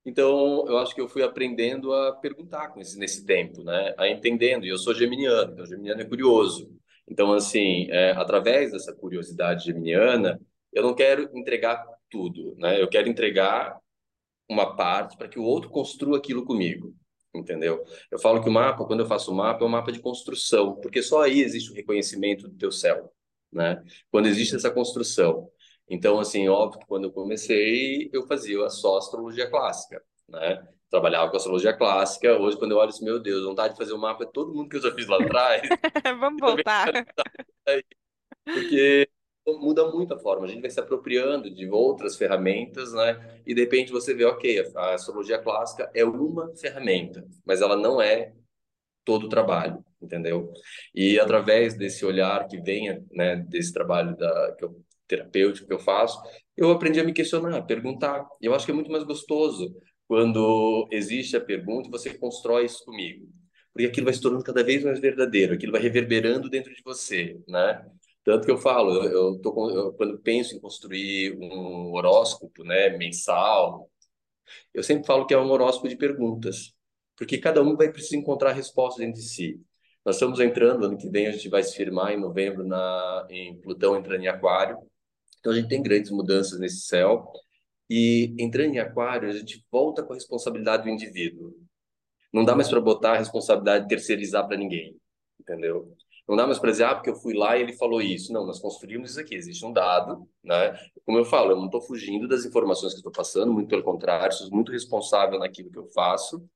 Então, 0.05 0.65
eu 0.67 0.77
acho 0.77 0.95
que 0.95 1.01
eu 1.01 1.09
fui 1.09 1.21
aprendendo 1.23 1.93
a 1.93 2.13
perguntar 2.15 2.69
com 2.69 2.79
esse, 2.79 2.97
nesse 2.97 3.25
tempo, 3.25 3.63
né? 3.63 3.93
A 3.97 4.07
entendendo. 4.07 4.65
E 4.65 4.69
eu 4.69 4.77
sou 4.77 4.95
geminiano, 4.95 5.51
então 5.51 5.65
geminiano 5.65 6.01
é 6.01 6.05
curioso. 6.05 6.71
Então, 7.07 7.33
assim, 7.33 7.87
é, 7.91 8.11
através 8.11 8.71
dessa 8.71 8.93
curiosidade 8.93 9.65
geminiana, 9.65 10.39
eu 10.71 10.83
não 10.83 10.95
quero 10.95 11.29
entregar 11.37 11.85
tudo, 12.09 12.55
né? 12.57 12.81
Eu 12.81 12.87
quero 12.87 13.09
entregar 13.09 13.77
uma 14.49 14.75
parte 14.75 15.17
para 15.17 15.27
que 15.27 15.39
o 15.39 15.43
outro 15.43 15.69
construa 15.69 16.17
aquilo 16.17 16.45
comigo 16.45 16.95
entendeu? 17.33 17.83
Eu 18.11 18.19
falo 18.19 18.41
que 18.41 18.49
o 18.49 18.51
mapa, 18.51 18.85
quando 18.85 19.01
eu 19.01 19.05
faço 19.05 19.31
o 19.31 19.35
mapa, 19.35 19.63
é 19.63 19.67
um 19.67 19.69
mapa 19.69 19.91
de 19.91 19.99
construção, 19.99 20.75
porque 20.75 21.01
só 21.01 21.23
aí 21.23 21.41
existe 21.41 21.71
o 21.71 21.75
reconhecimento 21.75 22.47
do 22.47 22.55
teu 22.57 22.71
céu, 22.71 23.13
né? 23.51 23.83
Quando 24.11 24.27
existe 24.27 24.55
essa 24.55 24.71
construção. 24.71 25.49
Então, 25.89 26.19
assim, 26.19 26.47
óbvio 26.47 26.79
que 26.79 26.85
quando 26.87 27.05
eu 27.05 27.11
comecei, 27.11 28.09
eu 28.13 28.25
fazia 28.27 28.69
só 28.69 28.97
astrologia 28.97 29.49
clássica, 29.49 30.01
né? 30.27 30.67
Trabalhava 30.89 31.29
com 31.29 31.37
astrologia 31.37 31.73
clássica. 31.73 32.39
Hoje, 32.39 32.57
quando 32.57 32.71
eu 32.71 32.77
olho 32.77 32.89
assim, 32.89 33.05
meu 33.05 33.19
Deus, 33.19 33.45
vontade 33.45 33.73
de 33.73 33.77
fazer 33.77 33.93
o 33.93 33.97
um 33.97 33.99
mapa 33.99 34.23
é 34.23 34.27
todo 34.27 34.53
mundo 34.53 34.69
que 34.69 34.77
eu 34.77 34.81
já 34.81 34.91
fiz 34.93 35.07
lá 35.07 35.17
atrás. 35.17 35.61
Vamos 36.19 36.39
voltar. 36.39 36.91
Porque 38.45 39.07
muda 39.57 39.89
muito 39.89 40.13
a 40.13 40.19
forma. 40.19 40.45
A 40.45 40.47
gente 40.49 40.61
vai 40.61 40.69
se 40.69 40.79
apropriando 40.79 41.49
de 41.49 41.67
outras 41.69 42.15
ferramentas, 42.15 42.93
né? 42.93 43.41
E 43.45 43.53
de 43.53 43.61
repente 43.61 43.91
você 43.91 44.13
vê, 44.13 44.25
ok, 44.25 44.71
a, 44.75 44.93
astrologia 44.93 45.39
clássica 45.39 45.89
é 45.93 46.03
uma 46.03 46.53
ferramenta, 46.55 47.25
mas 47.45 47.61
ela 47.61 47.75
não 47.75 48.01
é 48.01 48.33
todo 49.03 49.25
o 49.25 49.29
trabalho, 49.29 49.83
entendeu? 50.01 50.51
E 50.93 51.19
através 51.19 51.75
desse 51.77 52.05
olhar 52.05 52.47
que 52.47 52.61
vem, 52.61 53.03
né, 53.11 53.37
desse 53.37 53.73
trabalho 53.73 54.15
da 54.15 54.55
que 54.57 54.65
eu, 54.65 54.83
terapêutico 55.07 55.67
que 55.67 55.73
eu 55.73 55.79
faço, 55.79 56.21
eu 56.55 56.69
aprendi 56.71 56.99
a 56.99 57.03
me 57.03 57.13
questionar, 57.13 57.57
a 57.57 57.61
perguntar. 57.61 58.25
E 58.41 58.45
eu 58.45 58.53
acho 58.53 58.65
que 58.65 58.71
é 58.71 58.75
muito 58.75 58.91
mais 58.91 59.03
gostoso 59.03 59.75
quando 60.07 60.87
existe 60.91 61.35
a 61.37 61.41
pergunta 61.41 61.87
e 61.87 61.91
você 61.91 62.13
constrói 62.13 62.65
isso 62.65 62.83
comigo. 62.85 63.27
porque 63.73 63.87
aquilo 63.87 64.05
vai 64.05 64.13
se 64.13 64.21
tornando 64.21 64.43
cada 64.43 64.63
vez 64.63 64.83
mais 64.83 64.99
verdadeiro, 64.99 65.53
aquilo 65.53 65.71
vai 65.71 65.81
reverberando 65.81 66.49
dentro 66.49 66.73
de 66.73 66.81
você, 66.83 67.39
né? 67.47 67.85
Tanto 68.23 68.45
que 68.45 68.51
eu 68.51 68.57
falo, 68.57 68.93
eu, 69.03 69.11
eu, 69.11 69.39
tô, 69.41 69.69
eu 69.71 69.93
quando 69.93 70.19
penso 70.19 70.55
em 70.55 70.59
construir 70.59 71.37
um 71.37 71.93
horóscopo, 71.93 72.63
né, 72.63 72.89
mensal, 72.97 73.89
eu 74.73 74.83
sempre 74.83 75.05
falo 75.05 75.25
que 75.25 75.33
é 75.33 75.37
um 75.39 75.49
horóscopo 75.49 75.87
de 75.87 75.95
perguntas, 75.97 76.73
porque 77.17 77.37
cada 77.37 77.61
um 77.61 77.75
vai 77.75 77.91
precisar 77.91 78.17
encontrar 78.17 78.53
respostas 78.53 79.05
dentro 79.05 79.21
de 79.21 79.27
si. 79.27 79.61
Nós 80.05 80.15
estamos 80.15 80.39
entrando, 80.39 80.85
ano 80.85 80.97
que 80.97 81.09
vem 81.09 81.27
a 81.27 81.31
gente 81.31 81.49
vai 81.49 81.63
se 81.63 81.75
firmar 81.75 82.11
em 82.11 82.19
novembro 82.19 82.65
na, 82.65 83.27
em 83.29 83.59
Plutão 83.59 83.97
entrando 83.97 84.23
em 84.23 84.27
Aquário, 84.27 84.77
então 85.39 85.51
a 85.51 85.55
gente 85.55 85.69
tem 85.69 85.81
grandes 85.81 86.11
mudanças 86.11 86.59
nesse 86.59 86.81
céu, 86.81 87.31
e 87.89 88.35
entrando 88.37 88.75
em 88.75 88.79
Aquário 88.79 89.29
a 89.29 89.33
gente 89.33 89.65
volta 89.71 90.03
com 90.03 90.13
a 90.13 90.15
responsabilidade 90.15 90.83
do 90.83 90.89
indivíduo. 90.89 91.55
Não 92.31 92.45
dá 92.45 92.55
mais 92.55 92.69
para 92.69 92.79
botar 92.79 93.13
a 93.13 93.17
responsabilidade 93.17 93.85
de 93.85 93.89
terceirizar 93.89 94.47
para 94.47 94.57
ninguém, 94.57 94.95
entendeu? 95.39 95.95
Não 96.29 96.35
dá 96.35 96.45
mais 96.45 96.59
para 96.59 96.69
dizer, 96.69 96.83
ah, 96.83 96.93
porque 96.93 97.09
eu 97.09 97.15
fui 97.15 97.33
lá 97.33 97.57
e 97.57 97.61
ele 97.63 97.73
falou 97.73 97.99
isso. 97.99 98.31
Não, 98.31 98.45
nós 98.45 98.59
construímos 98.59 99.09
isso 99.11 99.19
aqui, 99.19 99.33
existe 99.33 99.65
um 99.65 99.73
dado, 99.73 100.29
né? 100.43 100.79
Como 101.03 101.17
eu 101.17 101.25
falo, 101.25 101.51
eu 101.51 101.55
não 101.55 101.65
estou 101.65 101.81
fugindo 101.81 102.27
das 102.27 102.45
informações 102.45 102.93
que 102.93 102.99
estou 102.99 103.11
passando, 103.11 103.51
muito 103.51 103.67
pelo 103.67 103.81
contrário, 103.81 104.31
sou 104.31 104.47
muito 104.51 104.71
responsável 104.71 105.39
naquilo 105.39 105.71
que 105.71 105.79
eu 105.79 105.87
faço, 105.87 106.47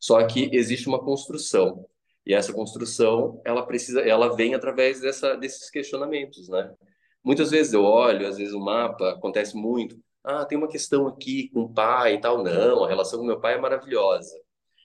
só 0.00 0.26
que 0.26 0.48
existe 0.50 0.88
uma 0.88 0.98
construção. 0.98 1.84
E 2.24 2.32
essa 2.32 2.54
construção, 2.54 3.40
ela 3.44 3.66
precisa, 3.66 4.00
ela 4.00 4.34
vem 4.34 4.54
através 4.54 5.00
dessa, 5.00 5.36
desses 5.36 5.68
questionamentos, 5.70 6.48
né? 6.48 6.74
Muitas 7.22 7.50
vezes 7.50 7.74
eu 7.74 7.84
olho, 7.84 8.26
às 8.26 8.38
vezes 8.38 8.54
o 8.54 8.60
mapa 8.60 9.10
acontece 9.10 9.54
muito. 9.54 9.94
Ah, 10.24 10.46
tem 10.46 10.56
uma 10.56 10.68
questão 10.68 11.06
aqui 11.06 11.50
com 11.50 11.60
o 11.62 11.72
pai 11.72 12.14
e 12.14 12.20
tal. 12.20 12.42
Não, 12.42 12.84
a 12.84 12.88
relação 12.88 13.18
com 13.18 13.26
meu 13.26 13.40
pai 13.40 13.54
é 13.54 13.58
maravilhosa. 13.58 14.34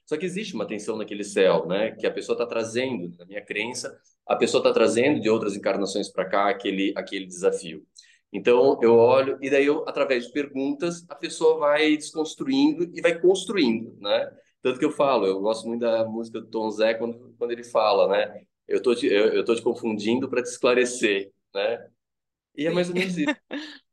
Só 0.05 0.17
que 0.17 0.25
existe 0.25 0.53
uma 0.53 0.67
tensão 0.67 0.97
naquele 0.97 1.23
céu, 1.23 1.65
né? 1.65 1.91
Que 1.91 2.05
a 2.05 2.11
pessoa 2.11 2.35
está 2.35 2.45
trazendo, 2.45 3.15
na 3.17 3.25
minha 3.25 3.43
crença, 3.43 3.97
a 4.27 4.35
pessoa 4.35 4.59
está 4.59 4.73
trazendo 4.73 5.19
de 5.21 5.29
outras 5.29 5.55
encarnações 5.55 6.09
para 6.09 6.25
cá 6.25 6.49
aquele, 6.49 6.93
aquele 6.95 7.25
desafio. 7.25 7.85
Então, 8.31 8.79
eu 8.81 8.95
olho, 8.95 9.37
e 9.41 9.49
daí, 9.49 9.65
eu, 9.65 9.87
através 9.87 10.25
de 10.25 10.31
perguntas, 10.31 11.05
a 11.07 11.15
pessoa 11.15 11.59
vai 11.59 11.95
desconstruindo 11.95 12.89
e 12.93 12.99
vai 12.99 13.19
construindo, 13.19 13.95
né? 14.01 14.29
Tanto 14.61 14.79
que 14.79 14.85
eu 14.85 14.91
falo, 14.91 15.27
eu 15.27 15.39
gosto 15.39 15.67
muito 15.67 15.81
da 15.81 16.03
música 16.05 16.39
do 16.41 16.47
Tom 16.47 16.69
Zé 16.71 16.95
quando, 16.95 17.35
quando 17.37 17.51
ele 17.51 17.63
fala, 17.63 18.07
né? 18.07 18.43
Eu 18.67 18.81
tô 18.81 18.95
te, 18.95 19.05
eu, 19.05 19.27
eu 19.33 19.45
tô 19.45 19.53
te 19.53 19.61
confundindo 19.61 20.27
para 20.29 20.41
te 20.41 20.47
esclarecer, 20.49 21.31
né? 21.53 21.87
E 22.55 22.65
é 22.65 22.71
mais 22.71 22.89
ou 22.89 22.95
menos 22.95 23.17
isso. 23.17 23.35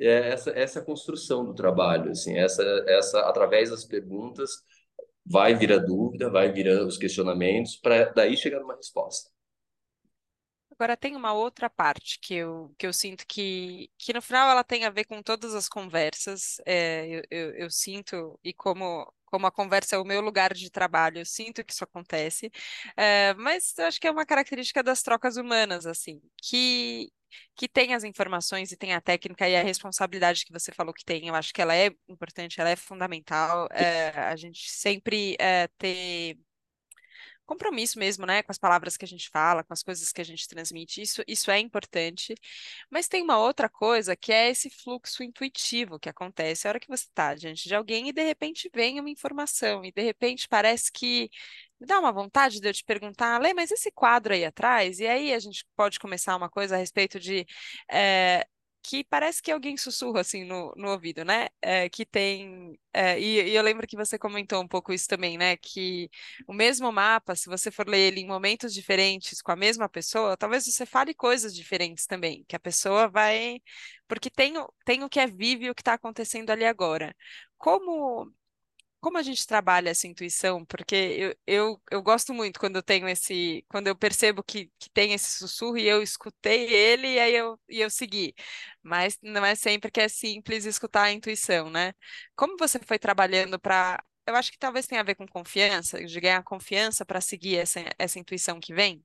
É 0.00 0.30
essa, 0.30 0.50
essa 0.50 0.82
construção 0.82 1.44
do 1.44 1.54
trabalho, 1.54 2.10
assim, 2.10 2.36
essa, 2.36 2.62
essa, 2.88 3.20
através 3.20 3.70
das 3.70 3.84
perguntas, 3.84 4.50
vai 5.24 5.54
vir 5.54 5.72
a 5.72 5.78
dúvida, 5.78 6.30
vai 6.30 6.52
vir 6.52 6.68
os 6.68 6.98
questionamentos, 6.98 7.76
para 7.76 8.10
daí 8.12 8.36
chegar 8.36 8.60
numa 8.60 8.76
resposta. 8.76 9.30
Agora 10.72 10.96
tem 10.96 11.14
uma 11.14 11.32
outra 11.32 11.70
parte 11.70 12.18
que 12.18 12.34
eu, 12.34 12.74
que 12.76 12.86
eu 12.86 12.92
sinto 12.92 13.24
que, 13.26 13.90
que 13.96 14.12
no 14.12 14.22
final 14.22 14.50
ela 14.50 14.64
tem 14.64 14.84
a 14.84 14.90
ver 14.90 15.04
com 15.04 15.22
todas 15.22 15.54
as 15.54 15.68
conversas. 15.68 16.60
É, 16.66 17.06
eu, 17.06 17.22
eu, 17.30 17.54
eu, 17.54 17.70
sinto, 17.70 18.38
e 18.42 18.52
como, 18.52 19.12
como 19.26 19.46
a 19.46 19.50
conversa 19.52 19.96
é 19.96 19.98
o 19.98 20.04
meu 20.04 20.20
lugar 20.20 20.52
de 20.54 20.70
trabalho, 20.70 21.18
eu 21.18 21.26
sinto 21.26 21.64
que 21.64 21.72
isso 21.72 21.84
acontece. 21.84 22.50
É, 22.96 23.34
mas 23.34 23.76
eu 23.78 23.86
acho 23.86 24.00
que 24.00 24.08
é 24.08 24.10
uma 24.10 24.26
característica 24.26 24.82
das 24.82 25.02
trocas 25.02 25.36
humanas, 25.36 25.86
assim, 25.86 26.20
que, 26.42 27.12
que 27.54 27.68
tem 27.68 27.94
as 27.94 28.04
informações 28.04 28.72
e 28.72 28.76
tem 28.76 28.94
a 28.94 29.00
técnica 29.00 29.48
e 29.48 29.56
a 29.56 29.62
responsabilidade 29.62 30.44
que 30.44 30.52
você 30.52 30.72
falou 30.72 30.92
que 30.94 31.04
tem. 31.04 31.28
Eu 31.28 31.34
acho 31.34 31.52
que 31.52 31.62
ela 31.62 31.74
é 31.74 31.90
importante, 32.08 32.60
ela 32.60 32.70
é 32.70 32.76
fundamental. 32.76 33.68
É, 33.72 34.10
a 34.10 34.36
gente 34.36 34.70
sempre 34.70 35.36
é, 35.38 35.68
ter 35.78 36.38
compromisso 37.52 37.98
mesmo, 37.98 38.24
né, 38.26 38.42
com 38.42 38.50
as 38.50 38.58
palavras 38.58 38.96
que 38.96 39.04
a 39.04 39.08
gente 39.08 39.28
fala, 39.28 39.62
com 39.64 39.72
as 39.72 39.82
coisas 39.82 40.10
que 40.12 40.20
a 40.20 40.24
gente 40.24 40.48
transmite. 40.48 41.02
Isso, 41.02 41.22
isso 41.26 41.50
é 41.50 41.58
importante. 41.58 42.34
Mas 42.90 43.08
tem 43.08 43.22
uma 43.22 43.38
outra 43.38 43.68
coisa 43.68 44.16
que 44.16 44.32
é 44.32 44.50
esse 44.50 44.70
fluxo 44.70 45.22
intuitivo 45.22 45.98
que 45.98 46.08
acontece 46.08 46.66
a 46.66 46.70
hora 46.70 46.80
que 46.80 46.88
você 46.88 47.04
está 47.04 47.34
diante 47.34 47.68
de 47.68 47.74
alguém 47.74 48.08
e 48.08 48.12
de 48.12 48.22
repente 48.22 48.70
vem 48.74 49.00
uma 49.00 49.10
informação 49.10 49.84
e 49.84 49.92
de 49.92 50.02
repente 50.02 50.48
parece 50.48 50.90
que 50.92 51.30
dá 51.86 51.98
uma 52.00 52.12
vontade 52.12 52.60
de 52.60 52.68
eu 52.68 52.72
te 52.72 52.84
perguntar, 52.84 53.40
Lê, 53.40 53.54
mas 53.54 53.70
esse 53.70 53.90
quadro 53.90 54.34
aí 54.34 54.44
atrás, 54.44 55.00
e 55.00 55.06
aí 55.06 55.32
a 55.32 55.38
gente 55.38 55.64
pode 55.76 55.98
começar 55.98 56.36
uma 56.36 56.48
coisa 56.50 56.74
a 56.76 56.78
respeito 56.78 57.18
de 57.20 57.46
é, 57.90 58.46
que 58.82 59.04
parece 59.04 59.40
que 59.40 59.50
alguém 59.52 59.76
sussurra 59.76 60.20
assim 60.20 60.44
no, 60.44 60.72
no 60.76 60.90
ouvido, 60.90 61.24
né? 61.24 61.48
É, 61.62 61.88
que 61.88 62.04
tem. 62.04 62.78
É, 62.92 63.18
e, 63.18 63.40
e, 63.50 63.54
eu 63.54 63.62
lembro 63.62 63.86
que 63.86 63.96
você 63.96 64.18
comentou 64.18 64.60
um 64.60 64.66
pouco 64.68 64.92
isso 64.92 65.06
também, 65.08 65.38
né? 65.38 65.56
Que 65.56 66.10
o 66.48 66.52
mesmo 66.52 66.90
mapa, 66.90 67.36
se 67.36 67.48
você 67.48 67.70
for 67.70 67.88
ler 67.88 68.08
ele 68.08 68.20
em 68.20 68.26
momentos 68.26 68.74
diferentes 68.74 69.40
com 69.40 69.52
a 69.52 69.56
mesma 69.56 69.88
pessoa, 69.88 70.36
talvez 70.36 70.64
você 70.66 70.84
fale 70.84 71.14
coisas 71.14 71.54
diferentes 71.54 72.06
também, 72.06 72.44
que 72.48 72.56
a 72.56 72.60
pessoa 72.60 73.08
vai. 73.08 73.60
Porque 74.08 74.28
tem, 74.30 74.54
tem 74.84 75.04
o 75.04 75.08
que 75.08 75.20
é 75.20 75.26
vivo 75.26 75.64
e 75.64 75.70
o 75.70 75.74
que 75.74 75.82
está 75.82 75.94
acontecendo 75.94 76.50
ali 76.50 76.64
agora. 76.64 77.14
Como 77.56 78.32
como 79.02 79.18
a 79.18 79.22
gente 79.22 79.46
trabalha 79.46 79.90
essa 79.90 80.06
intuição, 80.08 80.64
porque 80.66 80.94
eu, 80.96 81.36
eu, 81.46 81.82
eu 81.92 82.02
gosto 82.02 82.32
muito 82.34 82.60
quando 82.60 82.76
eu 82.76 82.84
tenho 82.84 83.08
esse, 83.08 83.66
quando 83.68 83.88
eu 83.88 83.96
percebo 83.96 84.44
que, 84.44 84.72
que 84.78 84.90
tem 84.90 85.12
esse 85.14 85.38
sussurro 85.40 85.78
e 85.78 85.86
eu 85.88 86.02
escutei 86.02 86.72
ele 86.72 87.08
e 87.14 87.20
aí 87.20 87.34
eu, 87.36 87.60
e 87.68 87.80
eu 87.80 87.90
segui. 87.90 88.34
Mas 88.82 89.18
não 89.22 89.44
é 89.44 89.54
sempre 89.56 89.90
que 89.90 90.00
é 90.00 90.08
simples 90.08 90.64
escutar 90.66 91.04
a 91.04 91.12
intuição, 91.12 91.70
né? 91.70 91.94
Como 92.36 92.56
você 92.58 92.78
foi 92.80 92.98
trabalhando 92.98 93.60
para. 93.60 94.02
Eu 94.26 94.36
acho 94.36 94.52
que 94.52 94.58
talvez 94.58 94.86
tenha 94.86 95.00
a 95.00 95.04
ver 95.04 95.16
com 95.16 95.26
confiança, 95.26 96.04
de 96.04 96.20
ganhar 96.20 96.42
confiança 96.44 97.04
para 97.04 97.20
seguir 97.20 97.56
essa, 97.58 97.80
essa 97.98 98.18
intuição 98.20 98.60
que 98.60 98.72
vem? 98.74 99.04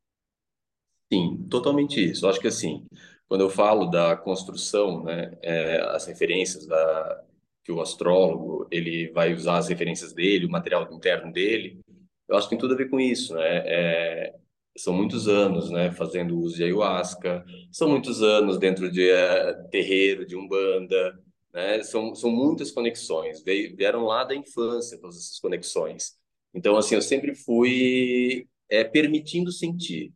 Sim, 1.12 1.48
totalmente 1.50 2.00
isso. 2.12 2.26
Eu 2.26 2.30
acho 2.30 2.40
que 2.40 2.48
assim, 2.48 2.86
quando 3.28 3.42
eu 3.42 3.50
falo 3.50 3.86
da 3.86 4.16
construção, 4.18 5.04
né, 5.04 5.38
é, 5.42 5.82
as 5.96 6.06
referências 6.06 6.66
da, 6.66 7.24
que 7.68 7.72
o 7.74 7.82
astrólogo 7.82 8.66
ele 8.72 9.12
vai 9.12 9.34
usar 9.34 9.58
as 9.58 9.68
referências 9.68 10.14
dele, 10.14 10.46
o 10.46 10.50
material 10.50 10.88
interno 10.90 11.34
dele. 11.34 11.82
Eu 12.26 12.38
acho 12.38 12.48
que 12.48 12.52
tem 12.52 12.58
tudo 12.58 12.74
a 12.74 12.78
ver 12.78 12.90
com 12.90 12.98
isso, 12.98 13.36
né? 13.36 13.64
É, 13.66 14.36
são 14.78 14.94
muitos 14.94 15.28
anos, 15.28 15.70
né, 15.70 15.92
fazendo 15.92 16.40
uso 16.40 16.56
de 16.56 16.64
ayahuasca, 16.64 17.44
são 17.70 17.90
muitos 17.90 18.24
anos 18.24 18.58
dentro 18.58 18.90
de 18.90 19.12
uh, 19.12 19.70
terreiro, 19.70 20.26
de 20.26 20.38
umbanda, 20.38 21.20
né? 21.54 21.84
São, 21.84 22.16
são 22.16 22.32
muitas 22.32 22.72
conexões, 22.72 23.44
vieram 23.44 24.06
lá 24.06 24.24
da 24.24 24.34
infância 24.34 24.98
todas 24.98 25.18
essas 25.18 25.40
conexões. 25.40 26.18
Então, 26.54 26.78
assim, 26.78 26.96
eu 26.96 27.02
sempre 27.02 27.36
fui 27.36 28.48
é, 28.70 28.86
permitindo 28.86 29.52
sentir. 29.52 30.14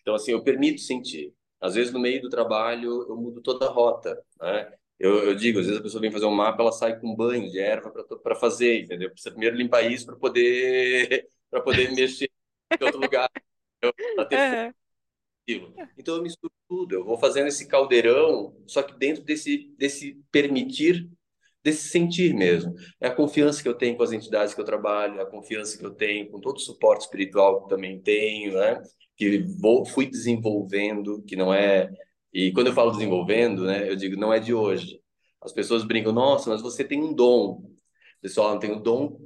Então, 0.00 0.14
assim, 0.14 0.30
eu 0.30 0.44
permito 0.44 0.80
sentir. 0.80 1.34
Às 1.60 1.74
vezes, 1.74 1.92
no 1.92 1.98
meio 1.98 2.22
do 2.22 2.30
trabalho, 2.30 3.04
eu 3.08 3.16
mudo 3.16 3.40
toda 3.42 3.66
a 3.66 3.70
rota, 3.70 4.16
né? 4.40 4.72
Eu, 5.02 5.24
eu, 5.24 5.34
digo, 5.34 5.58
às 5.58 5.66
vezes 5.66 5.80
a 5.80 5.82
pessoa 5.82 6.00
vem 6.00 6.12
fazer 6.12 6.26
um 6.26 6.30
mapa, 6.30 6.62
ela 6.62 6.70
sai 6.70 6.96
com 7.00 7.12
banho 7.12 7.50
de 7.50 7.58
erva 7.58 7.90
para 8.22 8.36
fazer, 8.36 8.82
entendeu? 8.82 9.10
Precisa 9.10 9.32
primeiro 9.32 9.56
limpar 9.56 9.82
isso 9.82 10.06
para 10.06 10.14
poder 10.14 11.28
para 11.50 11.60
poder 11.60 11.92
mexer 11.92 12.30
em 12.80 12.84
outro 12.84 13.00
lugar, 13.00 13.28
para 14.14 14.24
ter 14.24 14.74
uhum. 15.50 15.74
Então 15.98 16.14
eu 16.14 16.22
misturo 16.22 16.52
tudo, 16.68 16.94
eu 16.94 17.04
vou 17.04 17.18
fazendo 17.18 17.48
esse 17.48 17.66
caldeirão, 17.66 18.54
só 18.64 18.80
que 18.80 18.96
dentro 18.96 19.24
desse 19.24 19.74
desse 19.76 20.22
permitir, 20.30 21.10
desse 21.64 21.88
sentir 21.88 22.32
mesmo. 22.32 22.72
É 23.00 23.08
a 23.08 23.14
confiança 23.14 23.60
que 23.60 23.68
eu 23.68 23.74
tenho 23.74 23.96
com 23.96 24.04
as 24.04 24.12
entidades 24.12 24.54
que 24.54 24.60
eu 24.60 24.64
trabalho, 24.64 25.20
a 25.20 25.26
confiança 25.26 25.76
que 25.76 25.84
eu 25.84 25.90
tenho 25.90 26.30
com 26.30 26.40
todo 26.40 26.58
o 26.58 26.60
suporte 26.60 27.06
espiritual 27.06 27.64
que 27.64 27.70
também 27.70 28.00
tenho, 28.00 28.54
né? 28.54 28.80
Que 29.16 29.38
vou, 29.60 29.84
fui 29.84 30.06
desenvolvendo, 30.06 31.24
que 31.24 31.34
não 31.34 31.52
é 31.52 31.90
e 32.32 32.52
quando 32.52 32.68
eu 32.68 32.72
falo 32.72 32.92
desenvolvendo, 32.92 33.64
né, 33.64 33.88
eu 33.90 33.96
digo, 33.96 34.16
não 34.16 34.32
é 34.32 34.40
de 34.40 34.54
hoje. 34.54 35.00
As 35.40 35.52
pessoas 35.52 35.84
brincam, 35.84 36.12
nossa, 36.12 36.50
mas 36.50 36.62
você 36.62 36.84
tem 36.84 37.02
um 37.02 37.12
dom. 37.12 37.70
Pessoal, 38.20 38.50
não 38.50 38.58
tenho 38.58 38.80
dom 38.80 39.20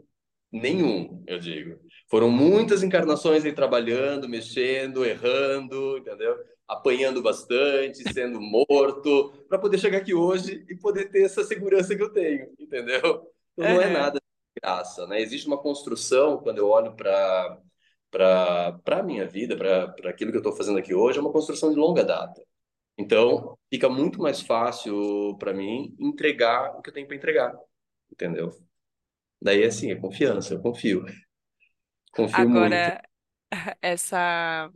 nenhum, 0.51 1.23
eu 1.27 1.39
digo. 1.39 1.79
Foram 2.09 2.31
muitas 2.31 2.83
encarnações 2.83 3.45
aí 3.45 3.53
trabalhando, 3.53 4.29
mexendo, 4.29 5.05
errando, 5.05 5.99
entendeu? 5.99 6.37
Apanhando 6.67 7.23
bastante, 7.23 8.13
sendo 8.13 8.41
morto, 8.41 9.33
para 9.49 9.59
poder 9.59 9.79
chegar 9.79 9.99
aqui 9.99 10.15
hoje 10.15 10.65
e 10.69 10.77
poder 10.77 11.11
ter 11.11 11.23
essa 11.25 11.45
segurança 11.45 11.95
que 11.95 12.03
eu 12.03 12.13
tenho, 12.13 12.53
entendeu? 12.59 13.31
Então, 13.59 13.75
não 13.75 13.83
é 13.83 13.91
nada 13.91 14.19
de 14.19 14.61
graça, 14.61 15.07
né? 15.07 15.21
Existe 15.21 15.47
uma 15.47 15.59
construção, 15.59 16.39
quando 16.39 16.59
eu 16.59 16.69
olho 16.69 16.95
para 16.95 17.61
para 18.11 18.81
a 18.87 19.03
minha 19.03 19.27
vida, 19.27 19.57
para 19.57 19.95
aquilo 20.09 20.31
que 20.31 20.39
eu 20.39 20.41
estou 20.41 20.57
fazendo 20.57 20.79
aqui 20.79 20.95
hoje, 20.95 21.19
é 21.19 21.21
uma 21.21 21.33
construção 21.33 21.71
de 21.71 21.77
longa 21.77 22.03
data. 22.03 22.43
Então, 22.99 23.59
fica 23.71 23.89
muito 23.89 24.21
mais 24.21 24.41
fácil 24.41 25.37
para 25.39 25.53
mim 25.53 25.95
entregar 25.99 26.77
o 26.77 26.83
que 26.83 26.89
eu 26.91 26.95
tenho 26.95 27.07
para 27.07 27.17
entregar, 27.17 27.55
entendeu? 28.11 28.51
Daí, 29.41 29.65
assim, 29.65 29.91
é 29.91 29.97
confiança, 29.97 30.55
eu 30.55 30.61
confio. 30.61 31.05
Confio 32.13 32.49
Agora, 32.49 33.01
muito. 33.01 33.09
essa 33.83 34.71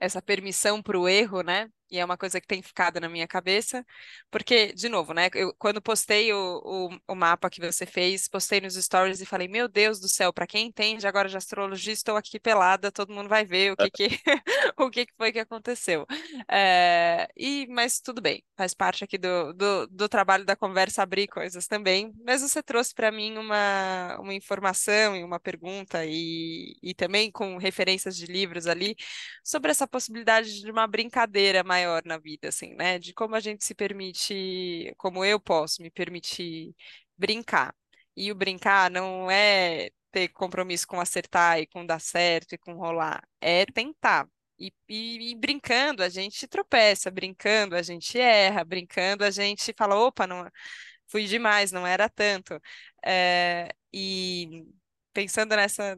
essa 0.00 0.22
permissão 0.22 0.82
para 0.82 0.98
o 0.98 1.08
erro, 1.08 1.42
né? 1.42 1.70
E 1.90 1.98
é 1.98 2.04
uma 2.04 2.16
coisa 2.18 2.40
que 2.40 2.46
tem 2.46 2.62
ficado 2.62 3.00
na 3.00 3.08
minha 3.08 3.26
cabeça, 3.26 3.84
porque, 4.30 4.72
de 4.74 4.88
novo, 4.88 5.14
né, 5.14 5.28
eu, 5.34 5.54
quando 5.58 5.80
postei 5.80 6.32
o, 6.32 6.62
o, 6.64 7.12
o, 7.12 7.14
mapa 7.14 7.48
que 7.48 7.60
você 7.60 7.86
fez, 7.86 8.28
postei 8.28 8.60
nos 8.60 8.74
stories 8.74 9.20
e 9.20 9.26
falei, 9.26 9.48
meu 9.48 9.68
Deus 9.68 9.98
do 9.98 10.08
céu, 10.08 10.32
para 10.32 10.46
quem 10.46 10.66
entende 10.66 11.06
agora 11.06 11.28
de 11.28 11.36
astrologia, 11.36 11.92
estou 11.92 12.16
aqui 12.16 12.38
pelada, 12.38 12.92
todo 12.92 13.12
mundo 13.12 13.28
vai 13.28 13.44
ver 13.44 13.72
o 13.72 13.76
que, 13.76 13.90
que, 13.90 14.08
o 14.76 14.90
que, 14.90 15.06
foi 15.16 15.32
que 15.32 15.38
aconteceu. 15.38 16.06
É, 16.50 17.28
e, 17.36 17.66
mas 17.70 18.00
tudo 18.00 18.20
bem, 18.20 18.44
faz 18.56 18.74
parte 18.74 19.04
aqui 19.04 19.16
do, 19.16 19.52
do, 19.54 19.86
do 19.86 20.08
trabalho 20.08 20.44
da 20.44 20.56
conversa 20.56 21.02
abrir 21.02 21.26
coisas 21.28 21.66
também, 21.66 22.12
mas 22.24 22.42
você 22.42 22.62
trouxe 22.62 22.94
para 22.94 23.10
mim 23.10 23.36
uma, 23.38 24.18
uma 24.20 24.34
informação 24.34 25.16
e 25.16 25.24
uma 25.24 25.40
pergunta, 25.40 26.04
e, 26.04 26.76
e 26.82 26.94
também 26.94 27.30
com 27.30 27.56
referências 27.56 28.16
de 28.16 28.26
livros 28.26 28.66
ali, 28.66 28.94
sobre 29.42 29.70
essa 29.70 29.86
possibilidade 29.86 30.60
de 30.60 30.70
uma 30.70 30.86
brincadeira 30.86 31.64
mais 31.64 31.77
maior 31.78 32.02
na 32.04 32.18
vida, 32.18 32.48
assim, 32.48 32.74
né? 32.74 32.98
De 32.98 33.12
como 33.14 33.34
a 33.34 33.40
gente 33.40 33.64
se 33.64 33.74
permite, 33.74 34.92
como 34.96 35.24
eu 35.24 35.40
posso 35.40 35.82
me 35.82 35.90
permitir 35.90 36.74
brincar. 37.16 37.74
E 38.16 38.32
o 38.32 38.34
brincar 38.34 38.90
não 38.90 39.30
é 39.30 39.90
ter 40.10 40.28
compromisso 40.28 40.86
com 40.86 41.00
acertar 41.00 41.58
e 41.60 41.66
com 41.66 41.84
dar 41.86 42.00
certo 42.00 42.54
e 42.54 42.58
com 42.58 42.74
rolar, 42.74 43.22
é 43.40 43.64
tentar. 43.66 44.28
E, 44.58 44.72
e, 44.88 45.30
e, 45.32 45.34
brincando 45.36 46.02
a 46.02 46.08
gente 46.08 46.48
tropeça, 46.48 47.10
brincando 47.10 47.76
a 47.76 47.82
gente 47.82 48.18
erra, 48.18 48.64
brincando 48.64 49.24
a 49.24 49.30
gente 49.30 49.72
fala, 49.76 49.94
opa, 49.96 50.26
não 50.26 50.48
fui 51.06 51.26
demais, 51.26 51.72
não 51.72 51.86
era 51.86 52.08
tanto. 52.08 52.60
É, 53.04 53.68
e 53.92 54.66
pensando 55.12 55.54
nessa 55.56 55.96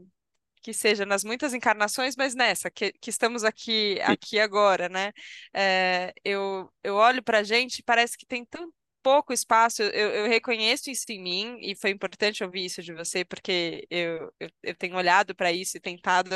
que 0.62 0.72
seja 0.72 1.06
nas 1.06 1.24
muitas 1.24 1.54
encarnações, 1.54 2.14
mas 2.16 2.34
nessa, 2.34 2.70
que, 2.70 2.92
que 2.92 3.10
estamos 3.10 3.44
aqui, 3.44 3.98
aqui 4.02 4.38
agora, 4.38 4.88
né? 4.88 5.12
É, 5.54 6.12
eu, 6.24 6.72
eu 6.82 6.94
olho 6.96 7.22
para 7.22 7.38
a 7.38 7.42
gente 7.42 7.78
e 7.80 7.82
parece 7.82 8.16
que 8.16 8.26
tem 8.26 8.44
tão 8.44 8.70
pouco 9.02 9.32
espaço, 9.32 9.82
eu, 9.82 10.10
eu, 10.10 10.28
reconheço 10.28 10.90
isso 10.90 11.06
em 11.10 11.22
mim, 11.22 11.58
e 11.62 11.74
foi 11.74 11.90
importante 11.90 12.44
ouvir 12.44 12.66
isso 12.66 12.82
de 12.82 12.92
você, 12.92 13.24
porque 13.24 13.86
eu, 13.90 14.32
eu, 14.38 14.50
eu 14.62 14.74
tenho 14.74 14.96
olhado 14.96 15.34
para 15.34 15.50
isso 15.52 15.76
e 15.76 15.80
tentado 15.80 16.34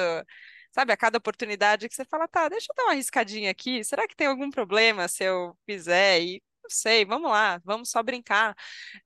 sabe, 0.75 0.93
a 0.93 0.97
cada 0.97 1.19
oportunidade 1.19 1.88
que 1.88 1.95
você 1.95 2.04
fala, 2.04 2.26
tá, 2.26 2.49
deixa 2.49 2.66
eu 2.71 2.75
dar 2.75 2.85
uma 2.85 2.93
arriscadinha 2.93 3.50
aqui, 3.50 3.85
será 3.85 4.09
que 4.09 4.16
tem 4.16 4.26
algum 4.26 4.50
problema 4.50 5.07
se 5.09 5.25
eu 5.25 5.57
fizer? 5.66 6.21
E 6.21 6.43
não 6.64 6.71
sei, 6.71 7.04
vamos 7.04 7.30
lá, 7.30 7.61
vamos 7.64 7.90
só 7.90 8.02
brincar. 8.02 8.56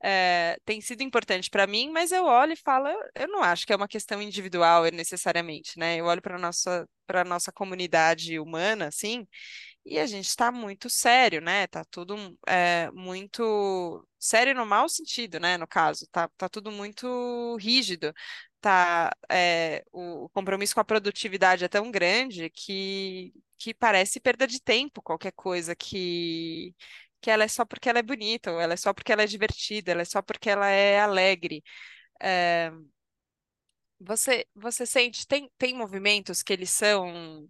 É, 0.03 0.57
tem 0.65 0.81
sido 0.81 1.03
importante 1.03 1.51
para 1.51 1.67
mim, 1.67 1.91
mas 1.91 2.13
eu 2.13 2.25
olho 2.25 2.53
e 2.53 2.57
falo, 2.57 2.89
eu, 3.15 3.29
não 3.29 3.43
acho 3.43 3.67
que 3.67 3.73
é 3.73 3.77
uma 3.77 3.89
questão 3.89 4.23
individual 4.23 4.85
necessariamente, 4.93 5.79
né? 5.79 5.97
Eu 5.97 6.07
olho 6.07 6.23
para 6.23 6.39
nossa 6.39 6.89
para 7.07 7.25
nossa 7.25 7.51
comunidade 7.51 8.39
humana, 8.39 8.89
assim, 8.89 9.27
e 9.85 9.99
a 9.99 10.07
gente 10.07 10.27
está 10.29 10.53
muito 10.53 10.91
sério, 10.91 11.41
né? 11.41 11.67
Tá 11.67 11.85
tudo 11.91 12.17
é, 12.47 12.91
muito 12.93 14.07
sério 14.19 14.55
no 14.55 14.67
mau 14.67 14.89
sentido, 14.89 15.41
né? 15.41 15.57
No 15.57 15.67
caso, 15.67 16.07
tá, 16.13 16.29
tá 16.37 16.49
tudo 16.49 16.71
muito 16.71 17.57
rígido. 17.59 18.13
Tá, 18.61 19.11
é, 19.31 19.85
o 19.93 20.29
compromisso 20.31 20.75
com 20.75 20.81
a 20.81 20.85
produtividade 20.85 21.65
é 21.65 21.69
tão 21.69 21.91
grande 21.91 22.51
que, 22.51 23.33
que 23.57 23.73
parece 23.73 24.21
perda 24.21 24.47
de 24.47 24.61
tempo 24.61 25.01
qualquer 25.01 25.33
coisa 25.33 25.77
que, 25.77 26.75
que 27.21 27.31
ela 27.31 27.45
é 27.45 27.49
só 27.49 27.65
porque 27.65 27.89
ela 27.89 27.99
é 27.99 28.03
bonita, 28.03 28.53
ou 28.53 28.61
ela 28.61 28.75
é 28.75 28.77
só 28.77 28.93
porque 28.95 29.13
ela 29.13 29.23
é 29.23 29.27
divertida, 29.27 29.93
ela 29.93 30.03
é 30.03 30.05
só 30.05 30.23
porque 30.23 30.51
ela 30.51 30.69
é 30.69 31.01
alegre. 31.01 31.63
É... 32.21 32.73
Você, 34.01 34.47
você 34.55 34.87
sente, 34.87 35.27
tem, 35.27 35.51
tem 35.59 35.75
movimentos 35.75 36.43
que 36.43 36.53
eles 36.53 36.71
são, 36.71 37.49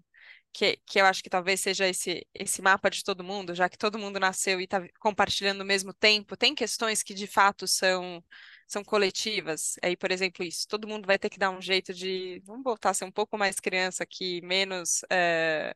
que, 0.53 0.79
que 0.87 1.01
eu 1.01 1.07
acho 1.07 1.23
que 1.23 1.31
talvez 1.31 1.61
seja 1.61 1.87
esse, 1.87 2.27
esse 2.35 2.63
mapa 2.63 2.89
de 2.91 3.05
todo 3.05 3.23
mundo, 3.25 3.55
já 3.55 3.69
que 3.69 3.77
todo 3.79 3.99
mundo 3.99 4.19
nasceu 4.19 4.61
e 4.61 4.65
está 4.65 4.81
compartilhando 4.99 5.61
o 5.63 5.65
mesmo 5.65 5.93
tempo, 5.93 6.37
tem 6.37 6.55
questões 6.55 7.03
que 7.03 7.15
de 7.15 7.27
fato 7.27 7.67
são, 7.69 8.25
são 8.67 8.83
coletivas. 8.83 9.75
Aí, 9.83 9.97
por 9.97 10.11
exemplo, 10.11 10.45
isso, 10.45 10.67
todo 10.69 10.89
mundo 10.89 11.07
vai 11.07 11.19
ter 11.19 11.29
que 11.31 11.39
dar 11.39 11.51
um 11.51 11.61
jeito 11.61 11.93
de, 11.95 12.43
vamos 12.47 12.65
voltar 12.65 12.91
a 12.91 12.95
ser 12.95 13.05
um 13.05 13.13
pouco 13.13 13.37
mais 13.39 13.61
criança 13.61 14.03
aqui, 14.05 14.41
menos, 14.43 15.03
é, 15.11 15.75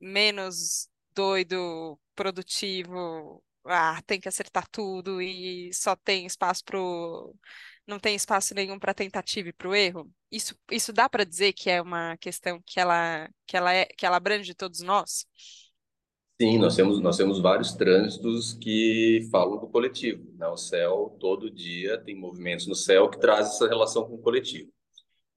menos 0.00 0.88
doido, 1.14 1.98
produtivo, 2.14 3.42
ah, 3.66 4.00
tem 4.06 4.20
que 4.20 4.28
acertar 4.28 4.68
tudo 4.68 5.20
e 5.22 5.72
só 5.72 5.96
tem 5.96 6.26
espaço 6.26 6.64
pro 6.64 7.34
não 7.86 7.98
tem 7.98 8.14
espaço 8.14 8.54
nenhum 8.54 8.78
para 8.78 8.94
tentativa 8.94 9.48
e 9.48 9.52
para 9.52 9.68
o 9.68 9.74
erro. 9.74 10.10
Isso, 10.30 10.56
isso 10.70 10.92
dá 10.92 11.08
para 11.08 11.24
dizer 11.24 11.52
que 11.52 11.68
é 11.68 11.82
uma 11.82 12.16
questão 12.16 12.60
que 12.66 12.80
ela 12.80 13.28
que 13.46 13.56
ela 13.56 13.72
é 13.74 13.84
que 13.86 14.06
ela 14.06 14.16
abrange 14.16 14.54
todos 14.54 14.80
nós? 14.80 15.26
Sim, 16.40 16.58
nós 16.58 16.74
temos 16.74 17.00
nós 17.00 17.16
temos 17.16 17.40
vários 17.40 17.72
trânsitos 17.74 18.54
que 18.54 19.28
falam 19.30 19.60
do 19.60 19.68
coletivo. 19.68 20.32
Né? 20.36 20.46
O 20.48 20.56
céu 20.56 21.16
todo 21.20 21.50
dia 21.50 21.98
tem 21.98 22.16
movimentos 22.16 22.66
no 22.66 22.74
céu 22.74 23.08
que 23.08 23.20
trazem 23.20 23.52
essa 23.52 23.68
relação 23.68 24.06
com 24.06 24.14
o 24.14 24.22
coletivo. 24.22 24.72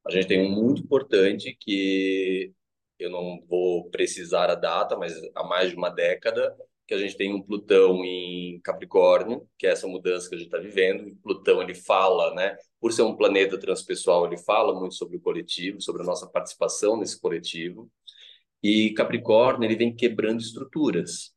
A 0.06 0.12
gente 0.12 0.28
tem 0.28 0.42
um 0.42 0.50
muito 0.50 0.82
importante 0.82 1.56
que 1.60 2.54
eu 3.00 3.10
não 3.10 3.40
vou 3.48 3.90
precisar 3.90 4.50
a 4.50 4.56
data, 4.56 4.98
mas 4.98 5.14
há 5.36 5.44
mais 5.44 5.70
de 5.70 5.76
uma 5.76 5.90
década 5.90 6.56
que 6.88 6.94
a 6.94 6.98
gente 6.98 7.18
tem 7.18 7.34
um 7.34 7.42
Plutão 7.42 8.04
em 8.06 8.62
Capricórnio, 8.64 9.46
que 9.58 9.68
é 9.68 9.72
essa 9.72 9.88
mudança 9.88 10.30
que 10.30 10.36
a 10.36 10.38
gente 10.38 10.48
está 10.48 10.58
vivendo. 10.58 11.16
Plutão 11.22 11.62
ele 11.62 11.76
fala, 11.76 12.34
né? 12.34 12.56
Por 12.80 12.94
ser 12.94 13.02
um 13.02 13.16
planeta 13.16 13.60
transpessoal, 13.60 14.26
ele 14.26 14.38
fala 14.38 14.74
muito 14.80 14.96
sobre 14.96 15.18
o 15.18 15.22
coletivo, 15.22 15.82
sobre 15.82 16.04
a 16.04 16.06
nossa 16.06 16.28
participação 16.28 16.98
nesse 16.98 17.20
coletivo. 17.20 17.92
E 18.64 18.94
Capricórnio 18.94 19.68
ele 19.68 19.76
vem 19.76 19.96
quebrando 19.96 20.40
estruturas. 20.40 21.34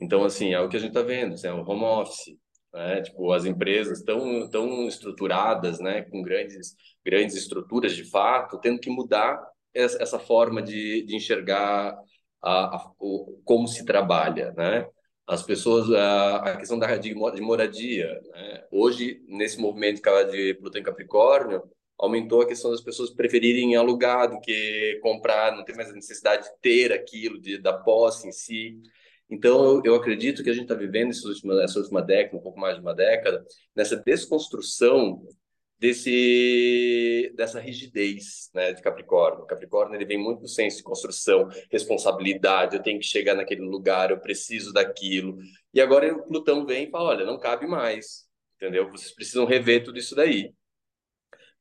Então 0.00 0.24
assim 0.24 0.52
é 0.54 0.60
o 0.60 0.68
que 0.68 0.76
a 0.76 0.80
gente 0.80 0.90
está 0.90 1.02
vendo, 1.02 1.34
assim, 1.34 1.46
é 1.46 1.52
um 1.52 1.68
home 1.68 1.84
office, 1.84 2.36
né? 2.74 3.02
Tipo 3.02 3.32
as 3.32 3.44
empresas 3.44 4.02
tão 4.02 4.48
tão 4.50 4.88
estruturadas, 4.88 5.78
né? 5.80 6.02
Com 6.02 6.22
grandes 6.22 6.74
grandes 7.04 7.36
estruturas 7.36 7.94
de 7.94 8.04
fato, 8.10 8.58
tendo 8.60 8.80
que 8.80 8.90
mudar 8.90 9.40
essa 9.74 10.18
forma 10.18 10.62
de, 10.62 11.02
de 11.02 11.16
enxergar 11.16 11.96
a, 12.42 12.76
a, 12.76 12.92
o, 12.98 13.40
como 13.44 13.68
se 13.68 13.84
trabalha, 13.84 14.52
né? 14.52 14.86
As 15.26 15.42
pessoas, 15.42 15.90
a, 15.92 16.36
a 16.36 16.56
questão 16.56 16.78
da, 16.78 16.96
de, 16.96 17.14
de 17.14 17.40
moradia, 17.40 18.20
né? 18.32 18.64
Hoje, 18.70 19.22
nesse 19.28 19.60
movimento 19.60 20.02
de 20.24 20.54
Plutão 20.54 20.80
em 20.80 20.84
Capricórnio, 20.84 21.62
aumentou 21.98 22.40
a 22.40 22.46
questão 22.46 22.70
das 22.70 22.80
pessoas 22.80 23.10
preferirem 23.10 23.76
alugar 23.76 24.30
do 24.30 24.40
que 24.40 24.98
comprar, 25.02 25.54
não 25.54 25.64
tem 25.64 25.76
mais 25.76 25.90
a 25.90 25.94
necessidade 25.94 26.44
de 26.44 26.50
ter 26.60 26.92
aquilo, 26.92 27.38
de, 27.38 27.58
da 27.58 27.74
posse 27.74 28.26
em 28.26 28.32
si. 28.32 28.80
Então, 29.28 29.76
eu, 29.76 29.82
eu 29.84 29.94
acredito 29.94 30.42
que 30.42 30.50
a 30.50 30.52
gente 30.52 30.62
está 30.62 30.74
vivendo 30.74 31.12
última, 31.28 31.62
essa 31.62 31.78
última 31.78 32.02
década, 32.02 32.38
um 32.38 32.42
pouco 32.42 32.58
mais 32.58 32.76
de 32.76 32.80
uma 32.80 32.94
década, 32.94 33.44
nessa 33.76 33.96
desconstrução 33.96 35.22
desse 35.80 37.32
dessa 37.34 37.58
rigidez 37.58 38.50
né, 38.54 38.72
de 38.72 38.82
Capricórnio. 38.82 39.46
Capricórnio 39.46 39.96
ele 39.96 40.04
vem 40.04 40.18
muito 40.18 40.42
do 40.42 40.48
senso 40.48 40.76
de 40.76 40.82
construção, 40.82 41.48
responsabilidade, 41.70 42.76
eu 42.76 42.82
tenho 42.82 43.00
que 43.00 43.06
chegar 43.06 43.34
naquele 43.34 43.62
lugar, 43.62 44.10
eu 44.10 44.20
preciso 44.20 44.72
daquilo. 44.72 45.38
E 45.72 45.80
agora 45.80 46.14
o 46.14 46.22
Plutão 46.26 46.66
vem 46.66 46.86
e 46.86 46.90
fala, 46.90 47.10
olha, 47.10 47.24
não 47.24 47.38
cabe 47.38 47.66
mais, 47.66 48.26
entendeu? 48.56 48.90
Vocês 48.90 49.14
precisam 49.14 49.46
rever 49.46 49.82
tudo 49.82 49.98
isso 49.98 50.14
daí. 50.14 50.52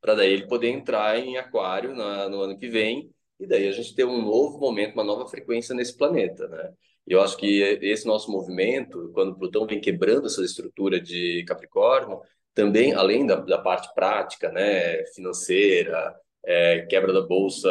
Para 0.02 0.16
daí 0.16 0.34
ele 0.34 0.48
poder 0.48 0.68
entrar 0.68 1.18
em 1.18 1.38
aquário 1.38 1.96
na, 1.96 2.28
no 2.28 2.42
ano 2.42 2.58
que 2.58 2.68
vem 2.68 3.10
e 3.40 3.48
daí 3.48 3.68
a 3.68 3.72
gente 3.72 3.96
ter 3.96 4.04
um 4.04 4.22
novo 4.22 4.60
momento, 4.60 4.94
uma 4.94 5.04
nova 5.04 5.28
frequência 5.28 5.74
nesse 5.74 5.96
planeta, 5.96 6.48
né? 6.50 6.74
Eu 7.08 7.22
acho 7.22 7.38
que 7.38 7.62
esse 7.82 8.06
nosso 8.06 8.32
movimento, 8.32 9.12
quando 9.14 9.36
Plutão 9.36 9.66
vem 9.66 9.82
quebrando 9.82 10.28
essa 10.28 10.44
estrutura 10.44 11.02
de 11.02 11.44
Capricórnio, 11.48 12.22
também, 12.54 12.94
além 12.94 13.26
da, 13.26 13.36
da 13.36 13.58
parte 13.58 13.94
prática, 13.94 14.52
né, 14.52 15.06
financeira, 15.14 16.16
é, 16.44 16.86
quebra 16.88 17.14
da 17.14 17.22
bolsa 17.22 17.70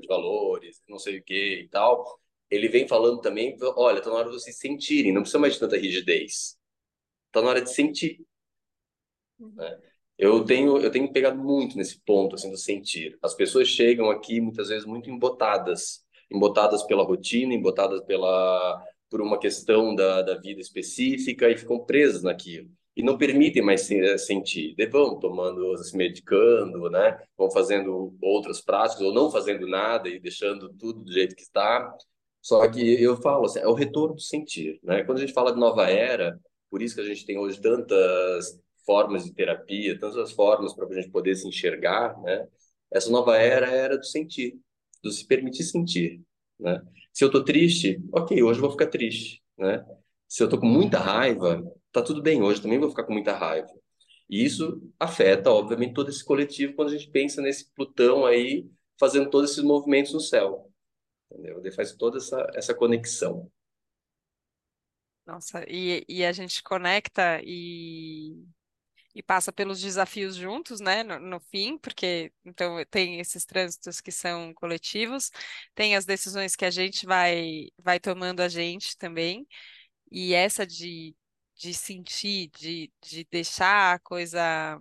de 0.00 0.06
valores, 0.06 0.82
não 0.88 0.98
sei 0.98 1.18
o 1.18 1.22
que 1.22 1.60
e 1.62 1.68
tal, 1.68 2.18
ele 2.50 2.68
vem 2.68 2.86
falando 2.86 3.20
também, 3.20 3.56
olha, 3.76 3.98
está 3.98 4.10
na 4.10 4.16
hora 4.16 4.28
de 4.28 4.34
vocês 4.34 4.58
sentirem, 4.58 5.12
não 5.12 5.22
precisa 5.22 5.38
mais 5.38 5.54
de 5.54 5.60
tanta 5.60 5.76
rigidez, 5.76 6.56
está 7.26 7.42
na 7.42 7.48
hora 7.48 7.62
de 7.62 7.72
sentir. 7.72 8.24
Uhum. 9.38 9.54
Né? 9.54 9.78
Eu 10.18 10.44
tenho 10.44 10.78
eu 10.78 10.90
tenho 10.90 11.12
pegado 11.12 11.38
muito 11.38 11.76
nesse 11.76 12.00
ponto 12.00 12.36
assim 12.36 12.50
do 12.50 12.56
sentir. 12.56 13.18
As 13.22 13.34
pessoas 13.34 13.68
chegam 13.68 14.10
aqui 14.10 14.40
muitas 14.40 14.68
vezes 14.68 14.86
muito 14.86 15.10
embotadas, 15.10 16.04
embotadas 16.30 16.82
pela 16.84 17.04
rotina, 17.04 17.52
embotadas 17.54 18.02
pela 18.04 18.82
por 19.10 19.20
uma 19.20 19.38
questão 19.38 19.94
da, 19.94 20.22
da 20.22 20.38
vida 20.38 20.60
específica 20.60 21.50
e 21.50 21.56
ficam 21.58 21.84
presas 21.84 22.22
naquilo 22.22 22.70
e 22.96 23.02
não 23.02 23.18
permitem 23.18 23.62
mais 23.62 23.90
eh, 23.90 24.16
sentir. 24.18 24.74
E 24.78 24.86
vão 24.86 25.18
tomando, 25.20 25.76
se 25.78 25.96
medicando, 25.96 26.90
né? 26.90 27.18
Vão 27.36 27.50
fazendo 27.50 28.16
outras 28.22 28.60
práticas 28.60 29.02
ou 29.02 29.12
não 29.12 29.30
fazendo 29.30 29.66
nada 29.68 30.08
e 30.08 30.18
deixando 30.18 30.70
tudo 30.74 31.04
do 31.04 31.12
jeito 31.12 31.36
que 31.36 31.42
está. 31.42 31.94
Só 32.40 32.66
que 32.68 32.80
eu 33.02 33.16
falo 33.18 33.44
assim, 33.46 33.58
é 33.60 33.66
o 33.68 33.74
retorno 33.74 34.14
do 34.14 34.20
sentir, 34.20 34.80
né? 34.82 35.04
Quando 35.04 35.18
a 35.18 35.20
gente 35.20 35.32
fala 35.32 35.52
de 35.52 35.58
nova 35.60 35.90
era, 35.90 36.40
por 36.70 36.80
isso 36.82 36.94
que 36.94 37.00
a 37.02 37.04
gente 37.04 37.26
tem 37.26 37.38
hoje 37.38 37.60
tantas 37.60 38.58
formas 38.86 39.24
de 39.24 39.34
terapia, 39.34 39.98
tantas 39.98 40.32
formas 40.32 40.72
para 40.74 40.86
a 40.86 40.94
gente 40.94 41.10
poder 41.10 41.34
se 41.34 41.46
enxergar, 41.48 42.18
né? 42.22 42.46
Essa 42.90 43.10
nova 43.10 43.36
era 43.36 43.70
é 43.70 43.78
era 43.78 43.98
do 43.98 44.04
sentir, 44.06 44.58
do 45.02 45.10
se 45.10 45.26
permitir 45.26 45.64
sentir. 45.64 46.22
né? 46.58 46.80
Se 47.12 47.24
eu 47.24 47.30
tô 47.30 47.42
triste, 47.44 48.00
ok, 48.12 48.42
hoje 48.42 48.58
eu 48.58 48.62
vou 48.62 48.70
ficar 48.70 48.86
triste, 48.86 49.42
né? 49.58 49.84
Se 50.28 50.42
eu 50.42 50.48
tô 50.48 50.58
com 50.58 50.66
muita 50.66 50.98
raiva, 50.98 51.62
tá 51.96 52.02
tudo 52.02 52.22
bem, 52.22 52.42
hoje 52.42 52.60
também 52.60 52.78
vou 52.78 52.90
ficar 52.90 53.04
com 53.04 53.12
muita 53.14 53.34
raiva. 53.34 53.72
E 54.28 54.44
isso 54.44 54.82
afeta, 55.00 55.50
obviamente, 55.50 55.94
todo 55.94 56.10
esse 56.10 56.22
coletivo 56.22 56.74
quando 56.74 56.88
a 56.88 56.92
gente 56.92 57.10
pensa 57.10 57.40
nesse 57.40 57.72
Plutão 57.72 58.26
aí 58.26 58.68
fazendo 58.98 59.30
todos 59.30 59.50
esses 59.50 59.64
movimentos 59.64 60.12
no 60.12 60.20
céu. 60.20 60.70
Entendeu? 61.30 61.58
Ele 61.58 61.70
faz 61.70 61.92
toda 61.94 62.18
essa, 62.18 62.46
essa 62.54 62.74
conexão. 62.74 63.50
Nossa, 65.24 65.64
e, 65.68 66.04
e 66.08 66.24
a 66.24 66.32
gente 66.32 66.62
conecta 66.62 67.40
e, 67.42 68.44
e 69.14 69.22
passa 69.22 69.50
pelos 69.50 69.80
desafios 69.80 70.36
juntos, 70.36 70.80
né, 70.80 71.02
no, 71.02 71.18
no 71.18 71.40
fim, 71.40 71.78
porque 71.78 72.30
então 72.44 72.76
tem 72.90 73.18
esses 73.20 73.44
trânsitos 73.44 74.00
que 74.00 74.12
são 74.12 74.52
coletivos, 74.54 75.30
tem 75.74 75.96
as 75.96 76.04
decisões 76.04 76.54
que 76.54 76.64
a 76.64 76.70
gente 76.70 77.06
vai, 77.06 77.68
vai 77.78 77.98
tomando 77.98 78.40
a 78.40 78.48
gente 78.48 78.96
também, 78.98 79.48
e 80.12 80.32
essa 80.32 80.64
de, 80.64 81.12
de 81.56 81.74
sentir, 81.74 82.50
de, 82.58 82.92
de 83.02 83.26
deixar 83.30 83.94
a 83.94 83.98
coisa 83.98 84.78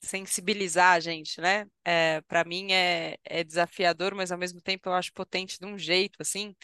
sensibilizar 0.00 0.94
a 0.94 1.00
gente, 1.00 1.40
né? 1.40 1.66
É, 1.84 2.20
para 2.22 2.44
mim 2.44 2.72
é, 2.72 3.18
é 3.24 3.44
desafiador, 3.44 4.14
mas 4.14 4.32
ao 4.32 4.38
mesmo 4.38 4.60
tempo 4.60 4.88
eu 4.88 4.94
acho 4.94 5.12
potente 5.12 5.58
de 5.58 5.66
um 5.66 5.78
jeito, 5.78 6.16
assim. 6.20 6.54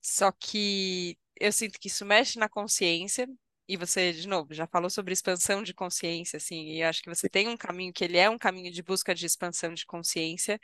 Só 0.00 0.32
que 0.32 1.16
eu 1.40 1.52
sinto 1.52 1.78
que 1.78 1.88
isso 1.88 2.04
mexe 2.04 2.38
na 2.38 2.48
consciência, 2.48 3.28
e 3.68 3.76
você, 3.76 4.12
de 4.12 4.26
novo, 4.28 4.52
já 4.52 4.66
falou 4.66 4.90
sobre 4.90 5.12
expansão 5.12 5.62
de 5.62 5.72
consciência, 5.72 6.36
assim, 6.36 6.72
e 6.72 6.82
eu 6.82 6.88
acho 6.88 7.02
que 7.02 7.08
você 7.08 7.28
tem 7.28 7.48
um 7.48 7.56
caminho 7.56 7.92
que 7.92 8.04
ele 8.04 8.18
é 8.18 8.28
um 8.28 8.38
caminho 8.38 8.70
de 8.72 8.82
busca 8.82 9.14
de 9.14 9.24
expansão 9.24 9.72
de 9.72 9.86
consciência, 9.86 10.60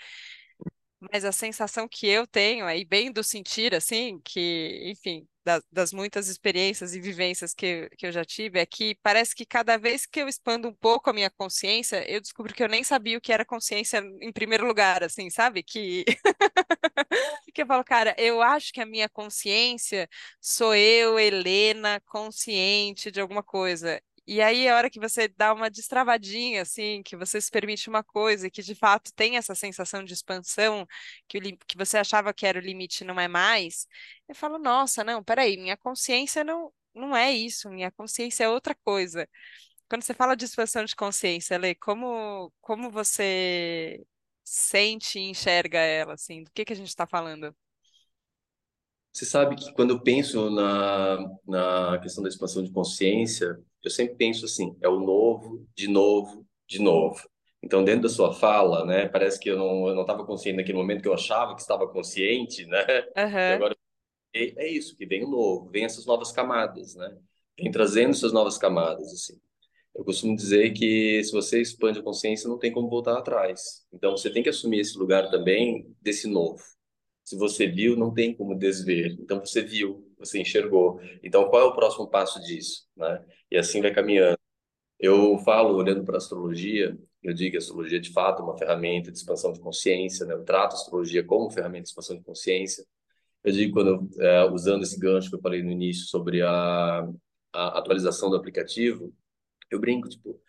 mas 1.12 1.25
a 1.25 1.33
sensação 1.33 1.88
que 1.88 2.07
eu 2.07 2.27
tenho 2.27 2.67
aí, 2.67 2.85
bem 2.85 3.12
do 3.12 3.23
sentir, 3.23 3.75
assim, 3.75 4.21
que, 4.25 4.83
enfim, 4.91 5.27
das, 5.49 5.63
das 5.73 5.93
muitas 5.95 6.29
experiências 6.29 6.95
e 6.95 7.01
vivências 7.01 7.55
que, 7.55 7.89
que 7.97 8.07
eu 8.07 8.13
já 8.13 8.23
tive, 8.25 8.59
é 8.59 8.67
que 8.67 8.95
parece 9.03 9.35
que 9.35 9.47
cada 9.47 9.79
vez 9.79 10.05
que 10.05 10.21
eu 10.21 10.29
expando 10.29 10.69
um 10.69 10.75
pouco 10.75 11.09
a 11.09 11.13
minha 11.15 11.31
consciência, 11.31 12.05
eu 12.11 12.21
descubro 12.21 12.53
que 12.53 12.63
eu 12.63 12.69
nem 12.69 12.85
sabia 12.85 13.17
o 13.17 13.21
que 13.21 13.33
era 13.33 13.47
consciência 13.47 14.03
em 14.21 14.31
primeiro 14.31 14.67
lugar, 14.67 15.03
assim, 15.03 15.31
sabe? 15.31 15.63
Que, 15.63 16.05
que 17.55 17.63
eu 17.63 17.67
falo, 17.67 17.85
cara, 17.85 18.15
eu 18.19 18.43
acho 18.43 18.73
que 18.73 18.81
a 18.81 18.87
minha 18.87 19.09
consciência 19.09 20.09
sou 20.41 20.75
eu, 20.75 21.19
Helena, 21.19 22.01
consciente 22.07 23.11
de 23.11 23.21
alguma 23.21 23.43
coisa. 23.43 24.01
E 24.31 24.43
aí, 24.43 24.69
a 24.69 24.77
hora 24.77 24.91
que 24.91 25.01
você 25.01 25.27
dá 25.27 25.55
uma 25.55 25.71
destravadinha, 25.71 26.61
assim, 26.61 27.03
que 27.03 27.17
você 27.17 27.41
se 27.41 27.51
permite 27.51 27.88
uma 27.88 28.05
coisa 28.05 28.47
e 28.47 28.51
que 28.51 28.62
de 28.62 28.75
fato 28.75 29.11
tem 29.14 29.38
essa 29.38 29.55
sensação 29.55 30.05
de 30.05 30.12
expansão, 30.12 30.87
que, 31.27 31.38
o, 31.38 31.41
que 31.67 31.79
você 31.79 31.97
achava 31.97 32.35
que 32.35 32.45
era 32.47 32.59
o 32.59 32.62
limite 32.62 33.05
não 33.05 33.19
é 33.19 33.27
mais, 33.27 33.88
eu 34.29 34.35
falo, 34.35 34.59
nossa, 34.59 35.03
não, 35.03 35.25
peraí, 35.25 35.57
minha 35.57 35.79
consciência 35.79 36.45
não, 36.45 36.71
não 36.95 37.17
é 37.17 37.33
isso, 37.33 37.71
minha 37.71 37.91
consciência 37.91 38.45
é 38.45 38.51
outra 38.51 38.75
coisa. 38.85 39.27
Quando 39.88 40.03
você 40.03 40.12
fala 40.12 40.37
de 40.37 40.45
expansão 40.45 40.85
de 40.85 40.95
consciência, 40.95 41.57
Lê, 41.57 41.75
como, 41.75 42.53
como 42.61 42.91
você 42.91 44.05
sente 44.45 45.19
e 45.19 45.31
enxerga 45.31 45.79
ela, 45.79 46.14
assim, 46.14 46.43
do 46.45 46.51
que, 46.53 46.67
que 46.67 46.73
a 46.75 46.77
gente 46.77 46.88
está 46.88 47.07
falando? 47.07 47.57
Você 49.11 49.25
sabe 49.25 49.57
que 49.57 49.73
quando 49.73 49.91
eu 49.91 50.03
penso 50.03 50.51
na, 50.51 51.17
na 51.47 51.99
questão 52.01 52.23
da 52.23 52.29
expansão 52.29 52.62
de 52.62 52.71
consciência, 52.71 53.59
eu 53.83 53.91
sempre 53.91 54.17
penso 54.17 54.45
assim, 54.45 54.77
é 54.83 54.88
o 54.88 55.01
novo, 55.01 55.67
de 55.77 55.88
novo, 55.88 56.47
de 56.69 56.81
novo. 56.81 57.29
Então, 57.62 57.83
dentro 57.83 58.03
da 58.03 58.09
sua 58.09 58.33
fala, 58.33 58.85
né, 58.85 59.09
parece 59.09 59.38
que 59.38 59.51
eu 59.51 59.57
não 59.57 60.01
estava 60.01 60.25
consciente 60.25 60.57
naquele 60.57 60.79
momento 60.79 61.03
que 61.03 61.09
eu 61.09 61.14
achava 61.14 61.55
que 61.55 61.61
estava 61.61 61.88
consciente, 61.88 62.64
né? 62.67 62.87
Uhum. 63.17 63.38
E 63.38 63.53
agora 63.53 63.77
é, 64.35 64.64
é 64.64 64.69
isso, 64.69 64.97
que 64.97 65.07
vem 65.07 65.25
o 65.25 65.29
novo, 65.29 65.69
vem 65.71 65.85
essas 65.85 66.07
novas 66.07 66.31
camadas, 66.31 66.95
né? 66.95 67.19
Vem 67.59 67.71
trazendo 67.71 68.11
essas 68.11 68.33
novas 68.33 68.57
camadas, 68.57 69.12
assim. 69.12 69.41
Eu 69.95 70.05
costumo 70.05 70.37
dizer 70.37 70.73
que 70.73 71.23
se 71.25 71.33
você 71.33 71.61
expande 71.61 71.99
a 71.99 72.03
consciência, 72.03 72.49
não 72.49 72.59
tem 72.59 72.71
como 72.71 72.88
voltar 72.88 73.19
atrás. 73.19 73.85
Então, 73.93 74.17
você 74.17 74.31
tem 74.31 74.43
que 74.43 74.49
assumir 74.49 74.81
esse 74.81 74.97
lugar 74.97 75.29
também 75.29 75.93
desse 76.01 76.29
novo. 76.29 76.62
Se 77.29 77.37
você 77.37 77.67
viu, 77.67 77.95
não 77.95 78.14
tem 78.14 78.33
como 78.35 78.55
desver. 78.55 79.14
Então 79.21 79.38
você 79.41 79.61
viu, 79.61 80.08
você 80.19 80.41
enxergou. 80.41 81.01
Então 81.23 81.49
qual 81.49 81.63
é 81.63 81.65
o 81.67 81.75
próximo 81.75 82.09
passo 82.09 82.41
disso, 82.41 82.87
né? 82.97 83.25
E 83.51 83.57
assim 83.57 83.81
vai 83.81 83.93
caminhando. 83.93 84.39
Eu 84.99 85.39
falo 85.39 85.77
olhando 85.77 86.05
para 86.05 86.17
a 86.17 86.19
astrologia, 86.19 86.99
eu 87.23 87.35
digo 87.35 87.53
que 87.53 87.57
a 87.57 87.61
astrologia 87.61 88.01
de 88.01 88.13
fato 88.13 88.43
é 88.43 88.45
uma 88.45 88.59
ferramenta 88.59 89.13
de 89.13 89.19
expansão 89.19 89.53
de 89.53 89.61
consciência, 89.61 90.27
né? 90.27 90.35
Eu 90.35 90.45
trato 90.45 90.73
a 90.73 90.77
astrologia 90.77 91.25
como 91.25 91.51
ferramenta 91.51 91.85
de 91.85 91.89
expansão 91.91 92.17
de 92.17 92.25
consciência. 92.25 92.85
Eu 93.45 93.53
digo 93.53 93.73
quando 93.75 94.09
é, 94.21 94.45
usando 94.51 94.83
esse 94.83 94.99
gancho 94.99 95.31
que 95.31 95.37
eu 95.37 95.41
falei 95.41 95.63
no 95.63 95.71
início 95.71 96.07
sobre 96.07 96.43
a, 96.43 97.09
a 97.53 97.79
atualização 97.79 98.31
do 98.31 98.37
aplicativo, 98.37 99.13
eu 99.71 99.81
brinco 99.81 100.09
tipo 100.09 100.41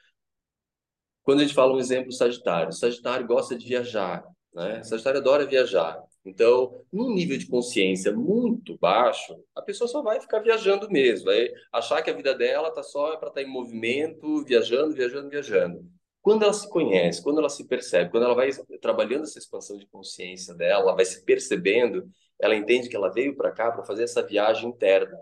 quando 1.24 1.42
a 1.42 1.44
gente 1.44 1.54
fala 1.54 1.74
um 1.74 1.80
exemplo 1.80 2.12
Sagitário, 2.12 2.74
Sagitário 2.74 3.28
gosta 3.28 3.56
de 3.56 3.68
viajar, 3.68 4.24
né? 4.54 4.84
Sagitário 4.84 5.20
adora 5.20 5.46
viajar. 5.46 6.02
Então, 6.26 6.84
num 6.92 7.14
nível 7.14 7.38
de 7.38 7.48
consciência 7.48 8.12
muito 8.12 8.78
baixo, 8.78 9.36
a 9.56 9.62
pessoa 9.62 9.88
só 9.88 10.02
vai 10.02 10.20
ficar 10.20 10.40
viajando 10.40 10.90
mesmo, 10.90 11.26
vai 11.26 11.50
achar 11.72 12.02
que 12.02 12.10
a 12.10 12.14
vida 12.14 12.36
dela 12.36 12.72
tá 12.72 12.84
só 12.84 13.16
para 13.18 13.30
estar 13.30 13.42
tá 13.42 13.42
em 13.42 13.52
movimento, 13.52 14.44
viajando, 14.44 14.94
viajando, 14.94 15.30
viajando. 15.30 15.86
Quando 16.22 16.44
ela 16.44 16.54
se 16.54 16.70
conhece, 16.70 17.24
quando 17.24 17.40
ela 17.40 17.50
se 17.50 17.66
percebe, 17.66 18.12
quando 18.12 18.24
ela 18.24 18.36
vai 18.36 18.50
trabalhando 18.82 19.24
essa 19.24 19.40
expansão 19.40 19.78
de 19.78 19.88
consciência 19.88 20.54
dela, 20.54 20.84
ela 20.84 20.96
vai 20.96 21.06
se 21.06 21.24
percebendo, 21.24 22.10
ela 22.40 22.56
entende 22.56 22.90
que 22.90 22.96
ela 22.96 23.12
veio 23.12 23.36
para 23.36 23.52
cá 23.52 23.72
para 23.72 23.86
fazer 23.86 24.04
essa 24.04 24.22
viagem 24.22 24.70
interna, 24.70 25.18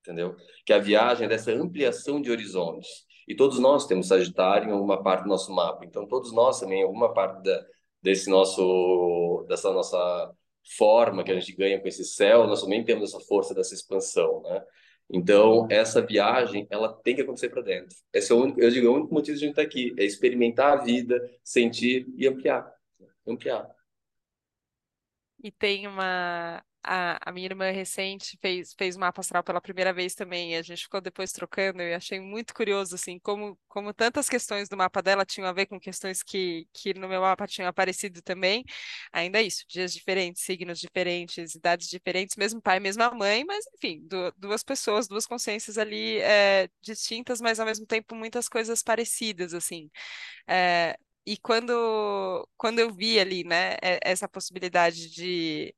entendeu? 0.00 0.36
Que 0.66 0.72
a 0.72 0.78
viagem 0.78 1.24
é 1.24 1.28
dessa 1.28 1.50
ampliação 1.52 2.20
de 2.20 2.30
horizontes. 2.30 3.06
E 3.26 3.34
todos 3.34 3.58
nós 3.58 3.86
temos 3.86 4.08
Sagitário 4.08 4.68
em 4.68 4.72
alguma 4.72 5.02
parte 5.02 5.22
do 5.22 5.30
nosso 5.30 5.50
mapa. 5.50 5.84
Então, 5.84 6.06
todos 6.06 6.30
nós 6.32 6.60
também, 6.60 6.80
em 6.80 6.84
alguma 6.84 7.12
parte 7.14 7.42
da, 7.42 7.64
desse 8.04 8.28
nosso 8.28 9.46
dessa 9.48 9.72
nossa 9.72 10.32
forma 10.76 11.24
que 11.24 11.32
a 11.32 11.40
gente 11.40 11.54
ganha 11.56 11.80
com 11.80 11.88
esse 11.88 12.04
céu, 12.04 12.46
nós 12.46 12.62
também 12.62 12.84
temos 12.84 13.10
essa 13.10 13.24
força 13.24 13.54
dessa 13.54 13.74
expansão, 13.74 14.42
né? 14.42 14.62
Então, 15.10 15.66
essa 15.70 16.00
viagem, 16.00 16.66
ela 16.70 16.90
tem 17.02 17.14
que 17.14 17.20
acontecer 17.20 17.50
para 17.50 17.60
dentro. 17.60 17.94
Esse 18.12 18.32
é 18.32 18.34
o 18.34 18.42
único, 18.42 18.60
eu 18.60 18.70
digo, 18.70 18.86
é 18.86 18.90
o 18.90 18.94
único 18.94 19.12
motivo 19.12 19.36
de 19.36 19.44
a 19.44 19.46
gente 19.46 19.58
estar 19.58 19.62
tá 19.62 19.68
aqui, 19.68 19.94
é 19.98 20.04
experimentar 20.04 20.78
a 20.78 20.82
vida, 20.82 21.20
sentir 21.42 22.06
e 22.16 22.26
ampliar. 22.26 22.72
Ampliar. 23.26 23.68
E 25.42 25.50
tem 25.50 25.86
uma 25.86 26.62
a, 26.84 27.18
a 27.30 27.32
minha 27.32 27.46
irmã 27.46 27.70
recente 27.70 28.38
fez, 28.40 28.74
fez 28.76 28.96
mapa 28.96 29.20
astral 29.20 29.42
pela 29.42 29.60
primeira 29.60 29.92
vez 29.92 30.14
também, 30.14 30.52
e 30.52 30.56
a 30.56 30.62
gente 30.62 30.82
ficou 30.82 31.00
depois 31.00 31.32
trocando, 31.32 31.82
e 31.82 31.94
achei 31.94 32.20
muito 32.20 32.54
curioso, 32.54 32.94
assim, 32.94 33.18
como, 33.18 33.58
como 33.68 33.92
tantas 33.94 34.28
questões 34.28 34.68
do 34.68 34.76
mapa 34.76 35.02
dela 35.02 35.24
tinham 35.24 35.48
a 35.48 35.52
ver 35.52 35.66
com 35.66 35.80
questões 35.80 36.22
que, 36.22 36.68
que 36.72 36.94
no 36.94 37.08
meu 37.08 37.20
mapa 37.22 37.46
tinham 37.46 37.68
aparecido 37.68 38.22
também. 38.22 38.64
Ainda 39.12 39.40
é 39.40 39.42
isso, 39.42 39.64
dias 39.68 39.92
diferentes, 39.92 40.42
signos 40.42 40.78
diferentes, 40.78 41.54
idades 41.54 41.88
diferentes, 41.88 42.36
mesmo 42.36 42.60
pai, 42.60 42.78
mesma 42.80 43.10
mãe, 43.10 43.44
mas 43.44 43.64
enfim, 43.74 44.00
du 44.06 44.32
duas 44.36 44.62
pessoas, 44.62 45.08
duas 45.08 45.26
consciências 45.26 45.78
ali 45.78 46.18
é, 46.18 46.68
distintas, 46.82 47.40
mas 47.40 47.58
ao 47.60 47.66
mesmo 47.66 47.86
tempo 47.86 48.14
muitas 48.14 48.48
coisas 48.48 48.82
parecidas, 48.82 49.54
assim. 49.54 49.90
É, 50.46 50.96
e 51.26 51.36
quando, 51.38 52.46
quando 52.56 52.78
eu 52.80 52.92
vi 52.92 53.18
ali, 53.18 53.44
né, 53.44 53.76
essa 54.02 54.28
possibilidade 54.28 55.10
de 55.10 55.74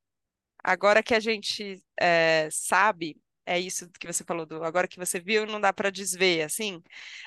Agora 0.67 1.01
que 1.03 1.15
a 1.15 1.21
gente 1.21 1.81
é, 2.01 2.49
sabe, 2.51 3.17
é 3.47 3.61
isso 3.61 3.89
que 4.01 4.07
você 4.07 4.25
falou, 4.25 4.45
do 4.45 4.65
agora 4.65 4.89
que 4.89 4.99
você 4.99 5.21
viu, 5.21 5.47
não 5.47 5.61
dá 5.61 5.73
para 5.73 5.91
desver, 5.91 6.43
assim. 6.43 6.83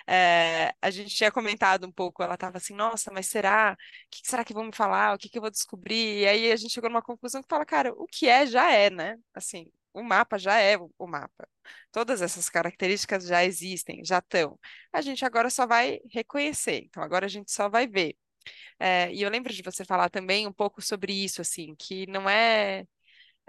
É, 0.06 0.74
a 0.82 0.92
gente 0.92 1.16
tinha 1.16 1.32
comentado 1.32 1.88
um 1.88 1.92
pouco, 1.92 2.22
ela 2.22 2.34
estava 2.34 2.58
assim, 2.58 2.74
nossa, 2.76 3.10
mas 3.14 3.28
será? 3.28 3.74
O 3.74 3.78
que 4.12 4.22
será 4.28 4.44
que 4.44 4.54
vão 4.54 4.66
me 4.66 4.76
falar? 4.76 5.16
O 5.16 5.18
que, 5.18 5.30
que 5.30 5.38
eu 5.38 5.42
vou 5.42 5.50
descobrir? 5.52 6.20
E 6.24 6.28
aí 6.28 6.52
a 6.52 6.56
gente 6.58 6.74
chegou 6.74 6.90
numa 6.90 7.02
conclusão 7.02 7.42
que 7.42 7.48
fala, 7.50 7.66
cara, 7.66 7.94
o 7.94 8.06
que 8.08 8.28
é, 8.28 8.46
já 8.46 8.72
é, 8.74 8.90
né? 8.90 9.18
Assim, 9.34 9.72
o 9.94 10.04
mapa 10.04 10.38
já 10.38 10.60
é 10.60 10.78
o, 10.78 11.08
mapa. 11.08 11.48
Todas 11.94 12.22
essas 12.22 12.50
características 12.50 13.26
já 13.26 13.46
existem, 13.46 14.04
já 14.04 14.20
estão. 14.20 14.60
A 14.92 15.00
gente 15.02 15.24
agora 15.26 15.50
só 15.50 15.66
vai 15.66 16.00
reconhecer, 16.12 16.84
então 16.86 17.02
agora 17.02 17.26
a 17.26 17.30
gente 17.30 17.52
só 17.52 17.70
vai 17.70 17.88
ver. 17.88 18.18
É, 18.80 19.14
e 19.14 19.22
eu 19.22 19.30
lembro 19.30 19.54
de 19.54 19.62
você 19.64 19.86
falar 19.86 20.10
também 20.10 20.48
um 20.48 20.54
pouco 20.54 20.82
sobre 20.82 21.14
isso, 21.14 21.42
assim, 21.42 21.76
que 21.76 22.08
não 22.08 22.30
é 22.30 22.86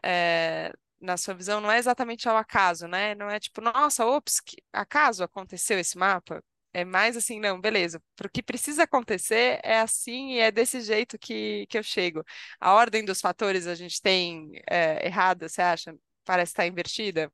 é, 0.03 0.73
na 1.01 1.17
sua 1.17 1.35
visão, 1.35 1.61
não 1.61 1.71
é 1.71 1.79
exatamente 1.79 2.29
ao 2.29 2.37
acaso, 2.37 2.87
né? 2.87 3.15
Não 3.15 3.31
é 3.31 3.41
tipo, 3.41 3.61
nossa, 3.61 4.07
ops, 4.07 4.41
que 4.41 4.57
acaso 4.73 5.25
aconteceu 5.25 5.79
esse 5.79 5.97
mapa? 5.97 6.43
É 6.73 6.85
mais 6.85 7.17
assim, 7.17 7.41
não, 7.41 7.61
beleza. 7.61 8.01
Para 8.15 8.29
o 8.29 8.31
que 8.31 8.43
precisa 8.43 8.85
acontecer, 8.85 9.61
é 9.65 9.81
assim 9.81 10.35
e 10.35 10.39
é 10.39 10.53
desse 10.53 10.81
jeito 10.81 11.19
que, 11.19 11.67
que 11.69 11.79
eu 11.79 11.83
chego. 11.83 12.25
A 12.61 12.75
ordem 12.75 13.05
dos 13.05 13.21
fatores 13.21 13.67
a 13.67 13.75
gente 13.75 14.01
tem 14.01 14.53
é, 14.71 15.07
errada, 15.07 15.49
você 15.49 15.63
acha? 15.63 15.95
Parece 16.25 16.53
estar 16.53 16.67
invertida? 16.67 17.33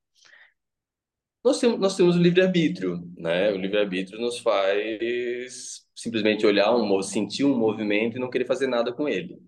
Nós 1.44 1.60
temos, 1.60 1.78
nós 1.78 1.96
temos 1.96 2.16
o 2.16 2.18
livre-arbítrio, 2.18 3.08
né? 3.16 3.52
O 3.52 3.56
livre-arbítrio 3.56 4.18
nos 4.18 4.38
faz 4.38 5.86
simplesmente 5.94 6.46
olhar 6.46 6.74
um, 6.74 7.02
sentir 7.02 7.44
um 7.44 7.56
movimento 7.56 8.16
e 8.16 8.20
não 8.20 8.30
querer 8.30 8.46
fazer 8.46 8.66
nada 8.66 8.92
com 8.92 9.08
ele, 9.08 9.38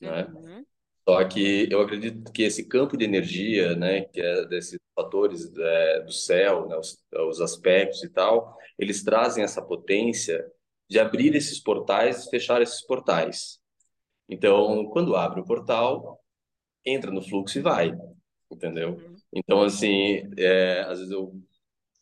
né? 0.00 0.24
Uhum. 0.26 0.64
Só 1.08 1.24
que 1.24 1.68
eu 1.70 1.80
acredito 1.80 2.30
que 2.32 2.42
esse 2.42 2.64
campo 2.66 2.96
de 2.96 3.04
energia, 3.04 3.74
né, 3.74 4.02
que 4.02 4.20
é 4.20 4.44
desses 4.46 4.78
fatores 4.94 5.50
é, 5.56 6.00
do 6.00 6.12
céu, 6.12 6.68
né, 6.68 6.76
os, 6.76 6.98
os 7.28 7.40
aspectos 7.40 8.02
e 8.04 8.08
tal, 8.08 8.56
eles 8.78 9.02
trazem 9.02 9.42
essa 9.42 9.62
potência 9.62 10.44
de 10.88 10.98
abrir 10.98 11.34
esses 11.34 11.60
portais, 11.60 12.28
fechar 12.28 12.60
esses 12.62 12.84
portais. 12.84 13.60
Então, 14.28 14.86
quando 14.90 15.16
abre 15.16 15.40
o 15.40 15.44
portal, 15.44 16.20
entra 16.84 17.10
no 17.10 17.22
fluxo 17.22 17.58
e 17.58 17.62
vai, 17.62 17.92
entendeu? 18.50 18.90
Uhum. 18.90 19.16
Então, 19.32 19.62
assim, 19.62 20.22
é, 20.36 20.80
às 20.80 20.98
vezes 20.98 21.12
eu, 21.12 21.32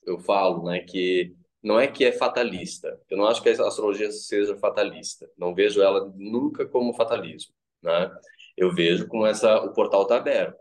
eu 0.07 0.19
falo, 0.19 0.65
né, 0.65 0.81
que 0.81 1.35
não 1.63 1.79
é 1.79 1.87
que 1.87 2.05
é 2.05 2.13
fatalista. 2.13 2.99
Eu 3.11 3.19
não 3.19 3.27
acho 3.27 3.43
que 3.43 3.49
a 3.49 3.67
astrologia 3.67 4.11
seja 4.13 4.57
fatalista. 4.57 5.29
Não 5.37 5.55
vejo 5.55 5.83
ela 5.83 6.13
nunca 6.17 6.67
como 6.67 6.95
fatalismo, 6.95 7.53
né? 7.83 8.11
Eu 8.59 8.75
vejo 8.75 9.07
como 9.07 9.25
essa 9.25 9.57
o 9.61 9.73
portal 9.73 10.03
está 10.03 10.17
aberto. 10.17 10.59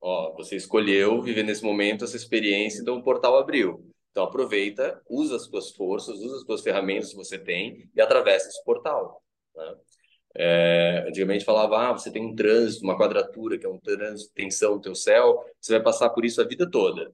Ó, 0.00 0.32
você 0.34 0.54
escolheu 0.54 1.20
viver 1.20 1.42
nesse 1.42 1.64
momento 1.64 2.04
essa 2.04 2.16
experiência, 2.16 2.80
então 2.80 2.96
o 2.96 3.02
portal 3.02 3.36
abriu. 3.36 3.84
Então 4.12 4.24
aproveita, 4.24 5.02
usa 5.10 5.34
as 5.36 5.42
suas 5.42 5.72
forças, 5.72 6.20
usa 6.20 6.36
as 6.36 6.42
suas 6.42 6.60
ferramentas 6.60 7.10
que 7.10 7.16
você 7.16 7.36
tem 7.36 7.90
e 7.96 8.00
atravessa 8.00 8.48
esse 8.48 8.62
portal. 8.64 9.20
Né? 9.56 9.74
É, 10.36 11.04
antigamente 11.08 11.44
falava, 11.44 11.88
ah, 11.88 11.92
você 11.92 12.12
tem 12.12 12.24
um 12.24 12.34
trânsito, 12.34 12.84
uma 12.84 12.96
quadratura, 12.96 13.58
que 13.58 13.66
é 13.66 13.68
um 13.68 13.78
trânsito, 13.78 14.32
tensão 14.34 14.76
no 14.76 14.80
teu 14.80 14.94
céu, 14.94 15.44
você 15.60 15.72
vai 15.72 15.82
passar 15.82 16.10
por 16.10 16.24
isso 16.24 16.40
a 16.40 16.44
vida 16.44 16.70
toda. 16.70 17.12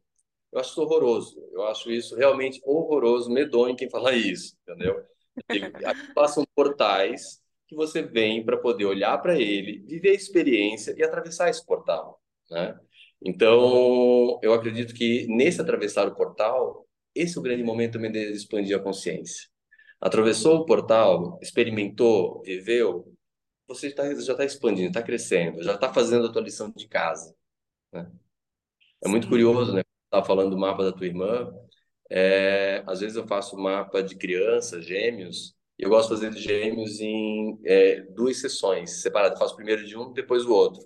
Eu 0.53 0.61
acho 0.61 0.71
isso 0.71 0.83
horroroso. 0.83 1.49
Eu 1.53 1.65
acho 1.65 1.91
isso 1.91 2.17
realmente 2.17 2.61
horroroso, 2.65 3.31
medonho 3.31 3.77
quem 3.77 3.89
fala 3.89 4.15
isso, 4.15 4.57
entendeu? 4.63 5.03
Passam 6.15 6.45
portais 6.55 7.41
que 7.69 7.77
você 7.77 8.03
vem 8.03 8.45
para 8.45 8.57
poder 8.57 8.87
olhar 8.87 9.19
para 9.19 9.39
ele, 9.39 9.85
viver 9.87 10.11
a 10.11 10.15
experiência 10.15 10.95
e 10.97 11.03
atravessar 11.05 11.51
esse 11.51 11.65
portal, 11.65 12.21
né? 12.51 12.79
Então, 13.25 14.39
eu 14.43 14.53
acredito 14.55 14.95
que 14.95 15.27
nesse 15.27 15.61
atravessar 15.61 16.07
o 16.07 16.15
portal, 16.15 16.87
esse 17.15 17.37
é 17.37 17.41
o 17.41 17.43
grande 17.43 17.63
momento 17.63 17.95
também 17.95 18.13
de 18.13 18.19
expandir 18.33 18.77
a 18.77 18.81
consciência. 18.83 19.49
Atravessou 20.01 20.59
o 20.59 20.65
portal, 20.65 21.39
experimentou, 21.43 22.43
viveu, 22.43 23.13
você 23.67 23.91
tá, 23.93 24.05
já 24.15 24.33
está 24.33 24.45
expandindo, 24.45 24.89
está 24.89 25.03
crescendo, 25.03 25.63
já 25.63 25.75
está 25.75 25.93
fazendo 25.93 26.27
a 26.27 26.33
tua 26.33 26.43
lição 26.43 26.71
de 26.71 26.89
casa. 26.89 27.35
Né? 27.93 28.11
É 29.05 29.09
muito 29.09 29.29
curioso, 29.29 29.75
né? 29.75 29.83
Estava 30.05 30.25
falando 30.25 30.51
do 30.51 30.59
mapa 30.59 30.85
da 30.85 30.93
tua 30.93 31.07
irmã. 31.07 31.53
É, 32.11 32.83
às 32.87 33.01
vezes 33.01 33.17
eu 33.17 33.27
faço 33.27 33.59
mapa 33.59 34.03
de 34.03 34.17
criança, 34.17 34.81
gêmeos, 34.81 35.55
eu 35.79 35.91
gosto 35.91 36.15
de 36.15 36.21
fazer 36.21 36.35
de 36.35 36.41
gêmeos 36.43 37.01
em 37.01 37.59
é, 37.65 38.01
duas 38.15 38.41
sessões 38.41 39.03
separadas. 39.03 39.39
Eu 39.39 39.45
faço 39.45 39.57
primeiro 39.57 39.85
de 39.87 39.97
um, 39.97 40.13
depois 40.13 40.45
o 40.45 40.53
outro. 40.53 40.83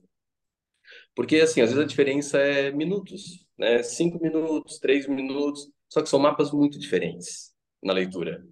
Porque, 1.15 1.37
assim, 1.37 1.61
às 1.61 1.71
vezes 1.71 1.85
a 1.85 1.87
diferença 1.87 2.39
é 2.39 2.71
minutos, 2.71 3.47
né? 3.59 3.83
Cinco 3.83 4.21
minutos, 4.23 4.79
três 4.79 5.07
minutos, 5.07 5.69
só 5.89 6.03
que 6.03 6.09
são 6.09 6.19
mapas 6.19 6.51
muito 6.53 6.79
diferentes 6.79 7.53
na 7.83 7.93
leitura 7.93 8.43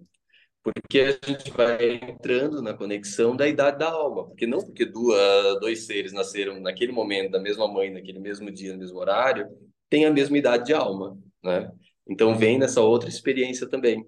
porque 0.63 0.99
a 0.99 1.27
gente 1.27 1.51
vai 1.51 1.95
entrando 1.95 2.61
na 2.61 2.73
conexão 2.73 3.35
da 3.35 3.47
idade 3.47 3.79
da 3.79 3.89
alma, 3.89 4.27
porque 4.27 4.45
não 4.45 4.59
porque 4.59 4.85
duas, 4.85 5.59
dois 5.59 5.85
seres 5.85 6.13
nasceram 6.13 6.59
naquele 6.59 6.91
momento, 6.91 7.31
da 7.31 7.39
mesma 7.39 7.67
mãe, 7.67 7.89
naquele 7.89 8.19
mesmo 8.19 8.51
dia, 8.51 8.73
no 8.73 8.79
mesmo 8.79 8.99
horário, 8.99 9.47
tem 9.89 10.05
a 10.05 10.11
mesma 10.11 10.37
idade 10.37 10.65
de 10.65 10.73
alma, 10.73 11.17
né? 11.43 11.71
Então 12.07 12.37
vem 12.37 12.59
nessa 12.59 12.81
outra 12.81 13.09
experiência 13.09 13.67
também. 13.67 14.05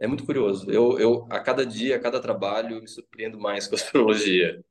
É 0.00 0.06
muito 0.08 0.24
curioso. 0.24 0.68
Eu, 0.70 0.98
eu 0.98 1.26
a 1.30 1.38
cada 1.40 1.64
dia, 1.66 1.96
a 1.96 2.00
cada 2.00 2.20
trabalho, 2.20 2.80
me 2.80 2.88
surpreendo 2.88 3.38
mais 3.38 3.66
com 3.68 3.74
a 3.76 3.78
astrologia. 3.78 4.64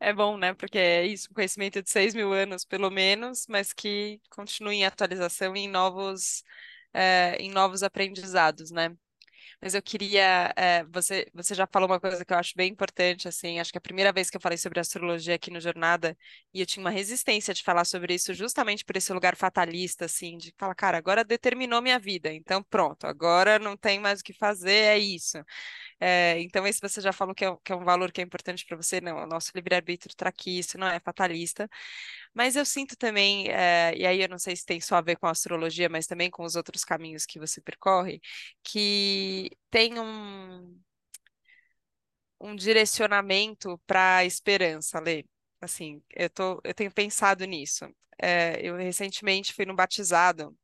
É 0.00 0.12
bom, 0.12 0.36
né? 0.36 0.54
Porque 0.54 0.78
é 0.78 1.06
isso, 1.06 1.28
um 1.30 1.34
conhecimento 1.34 1.82
de 1.82 1.90
6 1.90 2.14
mil 2.14 2.32
anos, 2.32 2.64
pelo 2.64 2.90
menos, 2.90 3.46
mas 3.48 3.72
que 3.72 4.20
continue 4.30 4.76
em 4.76 4.84
atualização 4.84 5.56
e 5.56 5.60
em 5.60 5.68
novos 5.68 6.44
é, 6.92 7.36
em 7.36 7.50
novos 7.50 7.82
aprendizados, 7.82 8.70
né? 8.70 8.96
Mas 9.64 9.72
eu 9.74 9.80
queria, 9.82 10.52
é, 10.56 10.84
você, 10.84 11.26
você 11.32 11.54
já 11.54 11.66
falou 11.66 11.88
uma 11.88 11.98
coisa 11.98 12.22
que 12.22 12.34
eu 12.34 12.36
acho 12.38 12.52
bem 12.54 12.70
importante, 12.70 13.26
assim, 13.26 13.58
acho 13.58 13.72
que 13.72 13.78
a 13.78 13.80
primeira 13.80 14.12
vez 14.12 14.28
que 14.28 14.36
eu 14.36 14.40
falei 14.40 14.58
sobre 14.58 14.78
astrologia 14.78 15.34
aqui 15.34 15.50
no 15.50 15.58
Jornada, 15.58 16.14
e 16.52 16.60
eu 16.60 16.66
tinha 16.66 16.84
uma 16.84 16.90
resistência 16.90 17.54
de 17.54 17.62
falar 17.62 17.86
sobre 17.86 18.12
isso 18.14 18.34
justamente 18.34 18.84
por 18.84 18.94
esse 18.94 19.10
lugar 19.14 19.34
fatalista, 19.36 20.04
assim, 20.04 20.36
de 20.36 20.52
falar, 20.58 20.74
cara, 20.74 20.98
agora 20.98 21.24
determinou 21.24 21.80
minha 21.80 21.98
vida, 21.98 22.30
então 22.30 22.62
pronto, 22.62 23.06
agora 23.06 23.58
não 23.58 23.74
tem 23.74 23.98
mais 23.98 24.20
o 24.20 24.24
que 24.24 24.34
fazer, 24.34 24.70
é 24.70 24.98
isso. 24.98 25.38
É, 26.00 26.40
então, 26.40 26.66
esse 26.66 26.80
você 26.80 27.00
já 27.00 27.12
falou 27.12 27.34
que 27.34 27.44
é, 27.44 27.56
que 27.64 27.72
é 27.72 27.76
um 27.76 27.84
valor 27.84 28.12
que 28.12 28.20
é 28.20 28.24
importante 28.24 28.66
para 28.66 28.76
você, 28.76 29.00
não, 29.00 29.16
o 29.24 29.26
nosso 29.26 29.50
livre-arbítrio 29.54 30.10
está 30.12 30.32
isso 30.46 30.78
não 30.78 30.86
é 30.88 31.00
fatalista, 31.00 31.68
mas 32.34 32.56
eu 32.56 32.64
sinto 32.64 32.96
também, 32.96 33.48
é, 33.50 33.94
e 33.96 34.06
aí 34.06 34.20
eu 34.22 34.28
não 34.28 34.38
sei 34.38 34.56
se 34.56 34.64
tem 34.66 34.80
só 34.80 34.96
a 34.96 35.00
ver 35.00 35.16
com 35.16 35.26
a 35.26 35.30
astrologia, 35.30 35.88
mas 35.88 36.06
também 36.06 36.30
com 36.30 36.44
os 36.44 36.56
outros 36.56 36.84
caminhos 36.84 37.26
que 37.26 37.38
você 37.38 37.60
percorre, 37.60 38.20
que 38.62 39.50
tem 39.70 39.98
um, 40.00 40.78
um 42.40 42.54
direcionamento 42.56 43.78
para 43.86 44.18
a 44.18 44.24
esperança, 44.24 45.00
Lê. 45.00 45.24
Assim, 45.60 46.02
eu, 46.14 46.28
tô, 46.30 46.60
eu 46.64 46.74
tenho 46.74 46.92
pensado 46.92 47.44
nisso. 47.44 47.86
É, 48.20 48.60
eu 48.66 48.76
recentemente 48.76 49.52
fui 49.54 49.64
no 49.64 49.74
batizado 49.74 50.56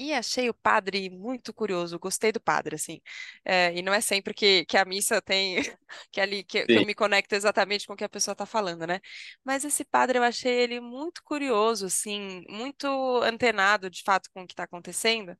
e 0.00 0.12
achei 0.14 0.48
o 0.48 0.54
padre 0.54 1.10
muito 1.10 1.52
curioso, 1.52 1.98
gostei 1.98 2.32
do 2.32 2.40
padre, 2.40 2.76
assim. 2.76 3.00
É, 3.44 3.74
e 3.76 3.82
não 3.82 3.92
é 3.92 4.00
sempre 4.00 4.32
que, 4.34 4.64
que 4.66 4.76
a 4.76 4.84
missa 4.84 5.20
tem, 5.20 5.56
que 6.10 6.20
ali 6.20 6.42
que, 6.44 6.66
que 6.66 6.78
eu 6.78 6.86
me 6.86 6.94
conecto 6.94 7.34
exatamente 7.34 7.86
com 7.86 7.92
o 7.94 7.96
que 7.96 8.04
a 8.04 8.08
pessoa 8.08 8.32
está 8.32 8.46
falando, 8.46 8.86
né? 8.86 9.00
Mas 9.44 9.64
esse 9.64 9.84
padre 9.84 10.18
eu 10.18 10.22
achei 10.22 10.52
ele 10.52 10.80
muito 10.80 11.22
curioso, 11.24 11.86
assim, 11.86 12.42
muito 12.48 12.86
antenado 13.22 13.90
de 13.90 14.02
fato 14.02 14.30
com 14.32 14.42
o 14.42 14.46
que 14.46 14.52
está 14.54 14.64
acontecendo. 14.64 15.36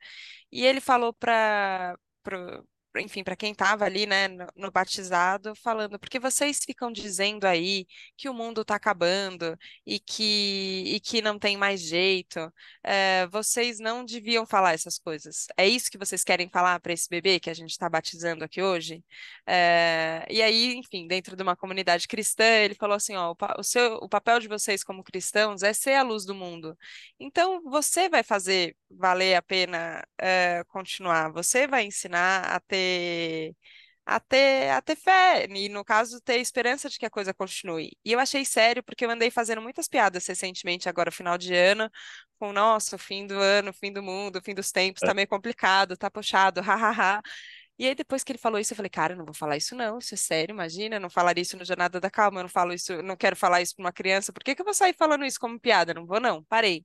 E 0.52 0.64
ele 0.64 0.80
falou 0.80 1.12
para 1.14 1.96
enfim, 2.96 3.22
para 3.22 3.36
quem 3.36 3.52
estava 3.52 3.84
ali, 3.84 4.04
né, 4.06 4.26
no, 4.26 4.46
no, 4.56 4.70
batizado, 4.70 5.54
falando, 5.54 5.98
porque 5.98 6.18
vocês 6.18 6.58
ficam 6.64 6.90
dizendo 6.90 7.44
aí 7.44 7.86
que 8.16 8.28
o 8.28 8.34
mundo 8.34 8.62
está 8.62 8.74
acabando 8.74 9.56
e 9.86 10.00
que, 10.00 10.82
e 10.86 11.00
que 11.00 11.22
não 11.22 11.38
tem 11.38 11.56
mais 11.56 11.80
jeito, 11.80 12.52
é, 12.82 13.26
vocês 13.28 13.78
não 13.78 14.04
deviam 14.04 14.44
falar 14.44 14.72
essas 14.74 14.98
coisas. 14.98 15.46
É 15.56 15.68
isso 15.68 15.90
que 15.90 15.98
vocês 15.98 16.24
querem 16.24 16.48
falar 16.50 16.80
para 16.80 16.92
esse 16.92 17.08
bebê 17.08 17.38
que 17.38 17.50
a 17.50 17.54
gente 17.54 17.70
está 17.70 17.88
batizando 17.88 18.44
aqui 18.44 18.60
hoje? 18.60 19.04
É, 19.46 20.26
e 20.28 20.42
aí, 20.42 20.74
enfim, 20.74 21.06
dentro 21.06 21.36
de 21.36 21.42
uma 21.42 21.56
comunidade 21.56 22.08
cristã, 22.08 22.44
ele 22.44 22.74
falou 22.74 22.96
assim, 22.96 23.14
ó, 23.16 23.32
o, 23.32 23.36
o, 23.60 23.62
seu, 23.62 23.94
o 23.96 24.08
papel 24.08 24.40
de 24.40 24.48
vocês 24.48 24.82
como 24.82 25.04
cristãos 25.04 25.62
é 25.62 25.72
ser 25.72 25.94
a 25.94 26.02
luz 26.02 26.24
do 26.24 26.34
mundo. 26.34 26.76
Então, 27.20 27.62
você 27.64 28.08
vai 28.08 28.22
fazer 28.24 28.76
valer 28.90 29.36
a 29.36 29.42
pena 29.42 30.04
é, 30.18 30.64
continuar, 30.68 31.30
você 31.32 31.66
vai 31.66 31.84
ensinar 31.84 32.44
a 32.44 32.58
ter 32.60 32.79
ter, 32.80 33.56
a 34.06 34.20
ter, 34.20 34.70
a 34.70 34.82
ter 34.82 34.96
fé, 34.96 35.46
e 35.48 35.68
no 35.68 35.84
caso, 35.84 36.20
ter 36.20 36.38
esperança 36.40 36.88
de 36.88 36.98
que 36.98 37.06
a 37.06 37.10
coisa 37.10 37.34
continue. 37.34 37.96
E 38.04 38.12
eu 38.12 38.18
achei 38.18 38.44
sério, 38.44 38.82
porque 38.82 39.04
eu 39.04 39.10
andei 39.10 39.30
fazendo 39.30 39.62
muitas 39.62 39.88
piadas 39.88 40.26
recentemente, 40.26 40.88
agora 40.88 41.10
final 41.12 41.38
de 41.38 41.54
ano, 41.54 41.90
com, 42.38 42.52
nossa, 42.52 42.98
fim 42.98 43.26
do 43.26 43.34
ano, 43.38 43.72
fim 43.72 43.92
do 43.92 44.02
mundo, 44.02 44.40
fim 44.42 44.54
dos 44.54 44.72
tempos, 44.72 45.00
tá 45.00 45.12
é. 45.12 45.14
meio 45.14 45.28
complicado, 45.28 45.96
tá 45.96 46.10
puxado, 46.10 46.60
hahaha. 46.62 47.22
E 47.78 47.86
aí, 47.86 47.94
depois 47.94 48.22
que 48.22 48.32
ele 48.32 48.38
falou 48.38 48.60
isso, 48.60 48.72
eu 48.74 48.76
falei, 48.76 48.90
cara, 48.90 49.14
eu 49.14 49.16
não 49.16 49.24
vou 49.24 49.34
falar 49.34 49.56
isso 49.56 49.74
não, 49.74 49.98
isso 49.98 50.14
é 50.14 50.16
sério, 50.16 50.52
imagina, 50.52 50.96
eu 50.96 51.00
não 51.00 51.08
falaria 51.08 51.40
isso 51.42 51.56
no 51.56 51.64
Jornada 51.64 51.98
da 51.98 52.10
Calma, 52.10 52.40
eu 52.40 52.42
não 52.44 52.50
falo 52.50 52.74
isso, 52.74 53.02
não 53.02 53.16
quero 53.16 53.34
falar 53.36 53.62
isso 53.62 53.74
para 53.74 53.84
uma 53.84 53.92
criança, 53.92 54.32
por 54.32 54.44
que 54.44 54.54
que 54.54 54.60
eu 54.60 54.64
vou 54.66 54.74
sair 54.74 54.94
falando 54.98 55.24
isso 55.24 55.40
como 55.40 55.58
piada? 55.58 55.94
Não 55.94 56.06
vou 56.06 56.20
não, 56.20 56.44
parei. 56.44 56.84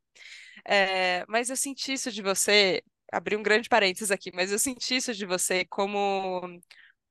É, 0.66 1.26
mas 1.28 1.50
eu 1.50 1.58
senti 1.58 1.94
isso 1.94 2.12
de 2.12 2.22
você, 2.22 2.82
abri 3.12 3.36
um 3.36 3.44
grande 3.44 3.70
parênteses 3.70 4.12
aqui, 4.12 4.32
mas 4.34 4.52
eu 4.52 4.60
senti 4.60 4.96
isso 4.98 5.14
de 5.14 5.26
você 5.26 5.66
como 5.66 6.42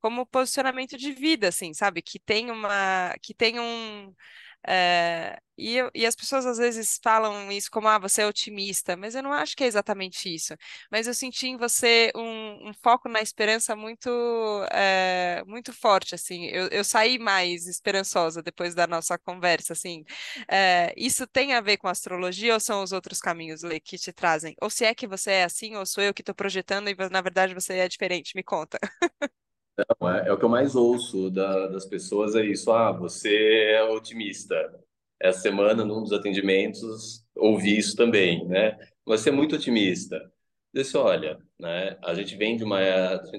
como 0.01 0.25
posicionamento 0.27 0.97
de 0.97 1.11
vida, 1.13 1.47
assim, 1.49 1.73
sabe? 1.73 2.01
Que 2.01 2.19
tem 2.19 2.51
uma, 2.51 3.15
que 3.21 3.33
tem 3.33 3.59
um 3.59 4.13
é, 4.67 5.37
e, 5.57 5.77
e 5.93 6.05
as 6.05 6.15
pessoas 6.15 6.45
às 6.45 6.57
vezes 6.57 6.99
falam 7.01 7.49
isso 7.51 7.71
como, 7.71 7.87
ah, 7.87 7.97
você 7.97 8.21
é 8.23 8.27
otimista, 8.27 8.95
mas 8.97 9.15
eu 9.15 9.23
não 9.23 9.31
acho 9.31 9.55
que 9.55 9.63
é 9.63 9.67
exatamente 9.67 10.33
isso. 10.33 10.53
Mas 10.91 11.07
eu 11.07 11.13
senti 11.13 11.47
em 11.47 11.57
você 11.57 12.11
um, 12.15 12.69
um 12.69 12.73
foco 12.73 13.07
na 13.07 13.21
esperança 13.21 13.75
muito, 13.75 14.09
é, 14.71 15.43
muito 15.47 15.71
forte, 15.73 16.13
assim. 16.15 16.45
Eu, 16.47 16.67
eu 16.69 16.83
saí 16.83 17.17
mais 17.17 17.67
esperançosa 17.67 18.41
depois 18.43 18.75
da 18.75 18.85
nossa 18.87 19.17
conversa, 19.17 19.73
assim. 19.73 20.03
É, 20.49 20.93
isso 20.97 21.25
tem 21.27 21.53
a 21.53 21.61
ver 21.61 21.77
com 21.77 21.87
astrologia 21.87 22.53
ou 22.53 22.59
são 22.59 22.83
os 22.83 22.91
outros 22.91 23.19
caminhos, 23.19 23.61
Lê, 23.63 23.79
que 23.79 23.97
te 23.97 24.11
trazem? 24.11 24.55
Ou 24.61 24.69
se 24.69 24.85
é 24.85 24.93
que 24.95 25.07
você 25.07 25.31
é 25.31 25.43
assim, 25.45 25.75
ou 25.75 25.85
sou 25.85 26.03
eu 26.03 26.13
que 26.13 26.21
estou 26.21 26.35
projetando 26.35 26.89
e 26.89 26.95
na 27.09 27.21
verdade 27.21 27.53
você 27.53 27.73
é 27.77 27.87
diferente? 27.87 28.35
Me 28.35 28.43
conta. 28.43 28.77
Não, 29.77 30.09
é, 30.09 30.27
é, 30.27 30.31
o 30.33 30.37
que 30.37 30.45
eu 30.45 30.49
mais 30.49 30.75
ouço 30.75 31.29
da, 31.29 31.67
das 31.67 31.85
pessoas 31.85 32.35
é 32.35 32.45
isso. 32.45 32.71
Ah, 32.71 32.91
você 32.91 33.73
é 33.73 33.83
otimista. 33.83 34.55
Essa 35.19 35.41
semana, 35.41 35.83
num 35.85 36.01
dos 36.01 36.13
atendimentos, 36.13 37.25
ouvi 37.35 37.77
isso 37.77 37.95
também, 37.95 38.45
né? 38.47 38.77
Você 39.05 39.29
é 39.29 39.31
muito 39.31 39.55
otimista. 39.55 40.19
disse, 40.73 40.97
olha, 40.97 41.39
né, 41.59 41.97
a 42.03 42.13
gente 42.13 42.35
vem 42.37 42.57
de 42.57 42.63
uma 42.63 42.79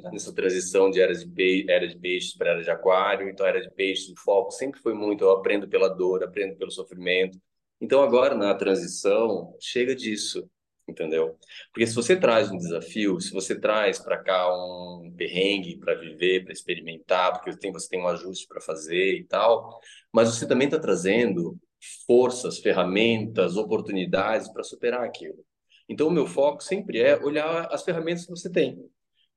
tá 0.02 0.10
nessa 0.12 0.34
transição 0.34 0.90
de 0.90 1.06
de, 1.06 1.26
pe 1.28 1.66
era 1.68 1.86
de 1.88 1.98
peixes 1.98 2.34
para 2.36 2.50
era 2.52 2.62
de 2.62 2.70
aquário, 2.70 3.28
então 3.28 3.46
era 3.46 3.60
de 3.60 3.70
peixes, 3.72 4.10
o 4.10 4.16
foco 4.16 4.50
sempre 4.52 4.80
foi 4.80 4.94
muito, 4.94 5.24
eu 5.24 5.32
aprendo 5.32 5.68
pela 5.68 5.88
dor, 5.88 6.24
aprendo 6.24 6.56
pelo 6.56 6.70
sofrimento. 6.70 7.40
Então 7.80 8.02
agora 8.02 8.34
na 8.34 8.54
transição, 8.54 9.54
chega 9.60 9.94
disso, 9.94 10.48
entendeu? 10.88 11.36
Porque 11.72 11.86
se 11.86 11.94
você 11.94 12.16
traz 12.16 12.50
um 12.50 12.56
desafio, 12.56 13.20
se 13.20 13.32
você 13.32 13.58
traz 13.58 13.98
para 13.98 14.22
cá 14.22 14.48
um 14.52 15.12
perrengue 15.16 15.78
para 15.78 15.94
viver, 15.94 16.44
para 16.44 16.52
experimentar, 16.52 17.32
porque 17.32 17.56
tem, 17.58 17.72
você 17.72 17.88
tem 17.88 18.00
um 18.00 18.08
ajuste 18.08 18.46
para 18.46 18.60
fazer 18.60 19.18
e 19.18 19.24
tal, 19.24 19.80
mas 20.12 20.28
você 20.28 20.46
também 20.46 20.66
está 20.66 20.78
trazendo 20.78 21.58
forças, 22.06 22.58
ferramentas, 22.58 23.56
oportunidades 23.56 24.52
para 24.52 24.62
superar 24.62 25.04
aquilo. 25.04 25.44
Então, 25.88 26.08
o 26.08 26.10
meu 26.10 26.26
foco 26.26 26.62
sempre 26.62 27.00
é 27.00 27.16
olhar 27.22 27.68
as 27.70 27.84
ferramentas 27.84 28.24
que 28.24 28.30
você 28.30 28.50
tem. 28.50 28.76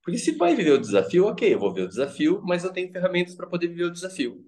Porque 0.03 0.17
se 0.17 0.31
vai 0.31 0.55
viver 0.55 0.71
o 0.71 0.79
desafio, 0.79 1.27
ok, 1.27 1.53
eu 1.53 1.59
vou 1.59 1.73
ver 1.73 1.83
o 1.83 1.87
desafio, 1.87 2.41
mas 2.43 2.63
eu 2.63 2.71
tenho 2.71 2.91
ferramentas 2.91 3.35
para 3.35 3.47
poder 3.47 3.67
viver 3.67 3.85
o 3.85 3.91
desafio. 3.91 4.43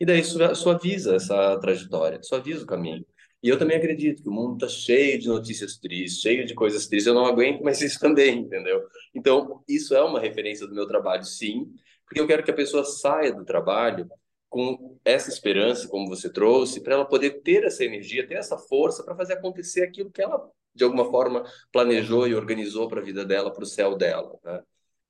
E 0.00 0.06
daí 0.06 0.22
suaviza 0.24 1.16
essa 1.16 1.58
trajetória, 1.58 2.22
suaviza 2.22 2.64
o 2.64 2.66
caminho. 2.66 3.04
E 3.44 3.48
eu 3.50 3.58
também 3.58 3.76
acredito 3.76 4.22
que 4.22 4.28
o 4.30 4.32
mundo 4.32 4.54
está 4.54 4.68
cheio 4.68 5.18
de 5.18 5.28
notícias 5.28 5.76
tristes, 5.76 6.22
cheio 6.22 6.46
de 6.46 6.54
coisas 6.54 6.86
tristes. 6.86 7.06
Eu 7.06 7.12
não 7.12 7.26
aguento 7.26 7.62
mais 7.62 7.78
isso 7.82 8.00
também, 8.00 8.38
entendeu? 8.38 8.82
Então, 9.14 9.62
isso 9.68 9.94
é 9.94 10.02
uma 10.02 10.18
referência 10.18 10.66
do 10.66 10.74
meu 10.74 10.86
trabalho, 10.86 11.22
sim, 11.24 11.70
porque 12.06 12.18
eu 12.18 12.26
quero 12.26 12.42
que 12.42 12.50
a 12.50 12.54
pessoa 12.54 12.84
saia 12.84 13.30
do 13.34 13.44
trabalho 13.44 14.08
com 14.48 14.98
essa 15.04 15.28
esperança, 15.28 15.86
como 15.88 16.08
você 16.08 16.30
trouxe, 16.32 16.80
para 16.80 16.94
ela 16.94 17.04
poder 17.04 17.42
ter 17.42 17.64
essa 17.64 17.84
energia, 17.84 18.26
ter 18.26 18.36
essa 18.36 18.56
força 18.56 19.04
para 19.04 19.14
fazer 19.14 19.34
acontecer 19.34 19.82
aquilo 19.82 20.10
que 20.10 20.22
ela, 20.22 20.50
de 20.74 20.82
alguma 20.82 21.04
forma, 21.10 21.44
planejou 21.70 22.26
e 22.26 22.34
organizou 22.34 22.88
para 22.88 23.02
a 23.02 23.04
vida 23.04 23.26
dela, 23.26 23.52
para 23.52 23.64
o 23.64 23.66
céu 23.66 23.94
dela. 23.94 24.38
Né? 24.42 24.62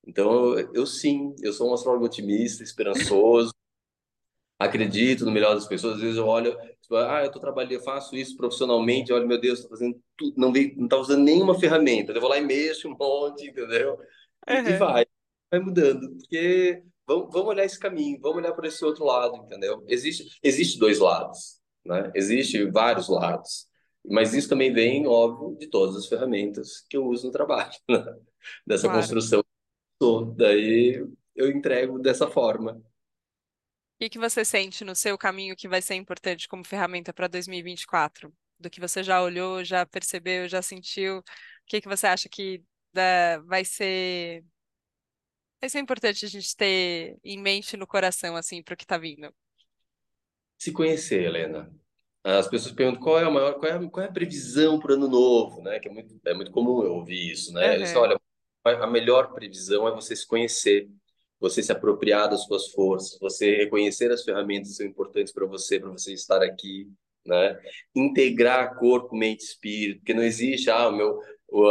Então, 0.08 0.58
eu, 0.58 0.74
eu, 0.74 0.86
sim, 0.86 1.36
eu 1.40 1.52
sou 1.52 1.70
um 1.70 1.74
astrólogo 1.74 2.06
otimista, 2.06 2.64
esperançoso, 2.64 3.53
acredito 4.64 5.24
no 5.24 5.30
melhor 5.30 5.54
das 5.54 5.66
pessoas. 5.66 5.94
Às 5.96 6.00
vezes 6.00 6.16
eu 6.16 6.26
olho, 6.26 6.56
tipo, 6.80 6.96
ah, 6.96 7.20
eu 7.20 7.26
estou 7.26 7.40
trabalhando, 7.40 7.82
faço 7.82 8.16
isso 8.16 8.36
profissionalmente, 8.36 9.12
olha, 9.12 9.26
meu 9.26 9.40
Deus, 9.40 9.60
estou 9.60 9.76
fazendo 9.76 10.00
tudo, 10.16 10.34
não 10.36 10.52
está 10.52 10.96
usando 10.96 11.22
nenhuma 11.22 11.58
ferramenta. 11.58 12.12
Eu 12.12 12.20
vou 12.20 12.30
lá 12.30 12.38
e 12.38 12.44
mexo 12.44 12.88
um 12.88 12.96
monte, 12.98 13.48
entendeu? 13.48 13.98
E, 14.48 14.54
uhum. 14.54 14.68
e 14.68 14.72
vai, 14.76 15.06
vai 15.50 15.60
mudando, 15.60 16.16
porque 16.16 16.82
vamos, 17.06 17.28
vamos 17.32 17.48
olhar 17.48 17.64
esse 17.64 17.78
caminho, 17.78 18.18
vamos 18.20 18.38
olhar 18.38 18.52
por 18.52 18.64
esse 18.64 18.84
outro 18.84 19.04
lado, 19.04 19.36
entendeu? 19.36 19.84
Existe, 19.88 20.38
existe 20.42 20.78
dois 20.78 20.98
lados, 20.98 21.60
né? 21.84 22.10
Existe 22.14 22.64
vários 22.70 23.08
lados. 23.08 23.66
Mas 24.06 24.34
isso 24.34 24.50
também 24.50 24.72
vem, 24.72 25.06
óbvio, 25.06 25.56
de 25.58 25.66
todas 25.68 25.96
as 25.96 26.06
ferramentas 26.06 26.84
que 26.90 26.96
eu 26.96 27.06
uso 27.06 27.26
no 27.26 27.32
trabalho, 27.32 27.72
né? 27.88 28.04
dessa 28.66 28.86
claro. 28.86 28.98
construção. 29.00 29.42
Daí 30.36 31.02
eu 31.34 31.50
entrego 31.50 31.98
dessa 31.98 32.28
forma. 32.28 32.82
O 34.04 34.06
que, 34.06 34.10
que 34.10 34.18
você 34.18 34.44
sente 34.44 34.84
no 34.84 34.94
seu 34.94 35.16
caminho 35.16 35.56
que 35.56 35.66
vai 35.66 35.80
ser 35.80 35.94
importante 35.94 36.46
como 36.46 36.62
ferramenta 36.62 37.10
para 37.10 37.26
2024? 37.26 38.30
Do 38.60 38.68
que 38.68 38.78
você 38.78 39.02
já 39.02 39.22
olhou, 39.22 39.64
já 39.64 39.86
percebeu, 39.86 40.46
já 40.46 40.60
sentiu? 40.60 41.20
O 41.20 41.22
que, 41.66 41.80
que 41.80 41.88
você 41.88 42.06
acha 42.06 42.28
que 42.28 42.62
da, 42.92 43.38
vai 43.46 43.64
ser 43.64 44.44
isso 45.62 45.78
é 45.78 45.80
importante 45.80 46.26
a 46.26 46.28
gente 46.28 46.54
ter 46.54 47.16
em 47.24 47.40
mente 47.40 47.78
no 47.78 47.86
coração, 47.86 48.36
assim, 48.36 48.62
para 48.62 48.74
o 48.74 48.76
que 48.76 48.84
está 48.84 48.98
vindo. 48.98 49.34
Se 50.58 50.70
conhecer, 50.70 51.22
Helena. 51.22 51.74
As 52.22 52.46
pessoas 52.46 52.74
perguntam 52.74 53.00
qual 53.00 53.18
é 53.18 53.24
a 53.24 53.30
maior, 53.30 53.54
qual 53.54 53.72
é 53.72 53.74
a, 53.74 53.88
qual 53.88 54.04
é 54.04 54.08
a 54.10 54.12
previsão 54.12 54.78
para 54.78 54.92
o 54.92 54.94
ano 54.96 55.08
novo, 55.08 55.62
né? 55.62 55.80
Que 55.80 55.88
é 55.88 55.90
muito, 55.90 56.20
é 56.26 56.34
muito 56.34 56.50
comum 56.50 56.82
eu 56.82 56.92
ouvir 56.92 57.32
isso, 57.32 57.54
né? 57.54 57.78
Uhum. 57.78 58.00
olha, 58.02 58.20
a 58.64 58.86
melhor 58.86 59.32
previsão 59.32 59.88
é 59.88 59.90
você 59.90 60.14
se 60.14 60.26
conhecer, 60.26 60.90
você 61.44 61.62
se 61.62 61.70
apropriar 61.70 62.30
das 62.30 62.44
suas 62.44 62.68
forças, 62.68 63.18
você 63.20 63.54
reconhecer 63.54 64.10
as 64.10 64.24
ferramentas 64.24 64.70
que 64.70 64.76
são 64.76 64.86
importantes 64.86 65.30
para 65.30 65.44
você, 65.44 65.78
para 65.78 65.90
você 65.90 66.14
estar 66.14 66.42
aqui, 66.42 66.90
né? 67.26 67.60
Integrar 67.94 68.76
corpo, 68.78 69.14
mente, 69.14 69.44
espírito, 69.44 69.98
porque 69.98 70.14
não 70.14 70.22
existe, 70.22 70.70
ah, 70.70 70.88
o 70.88 70.92
meu, 70.92 71.20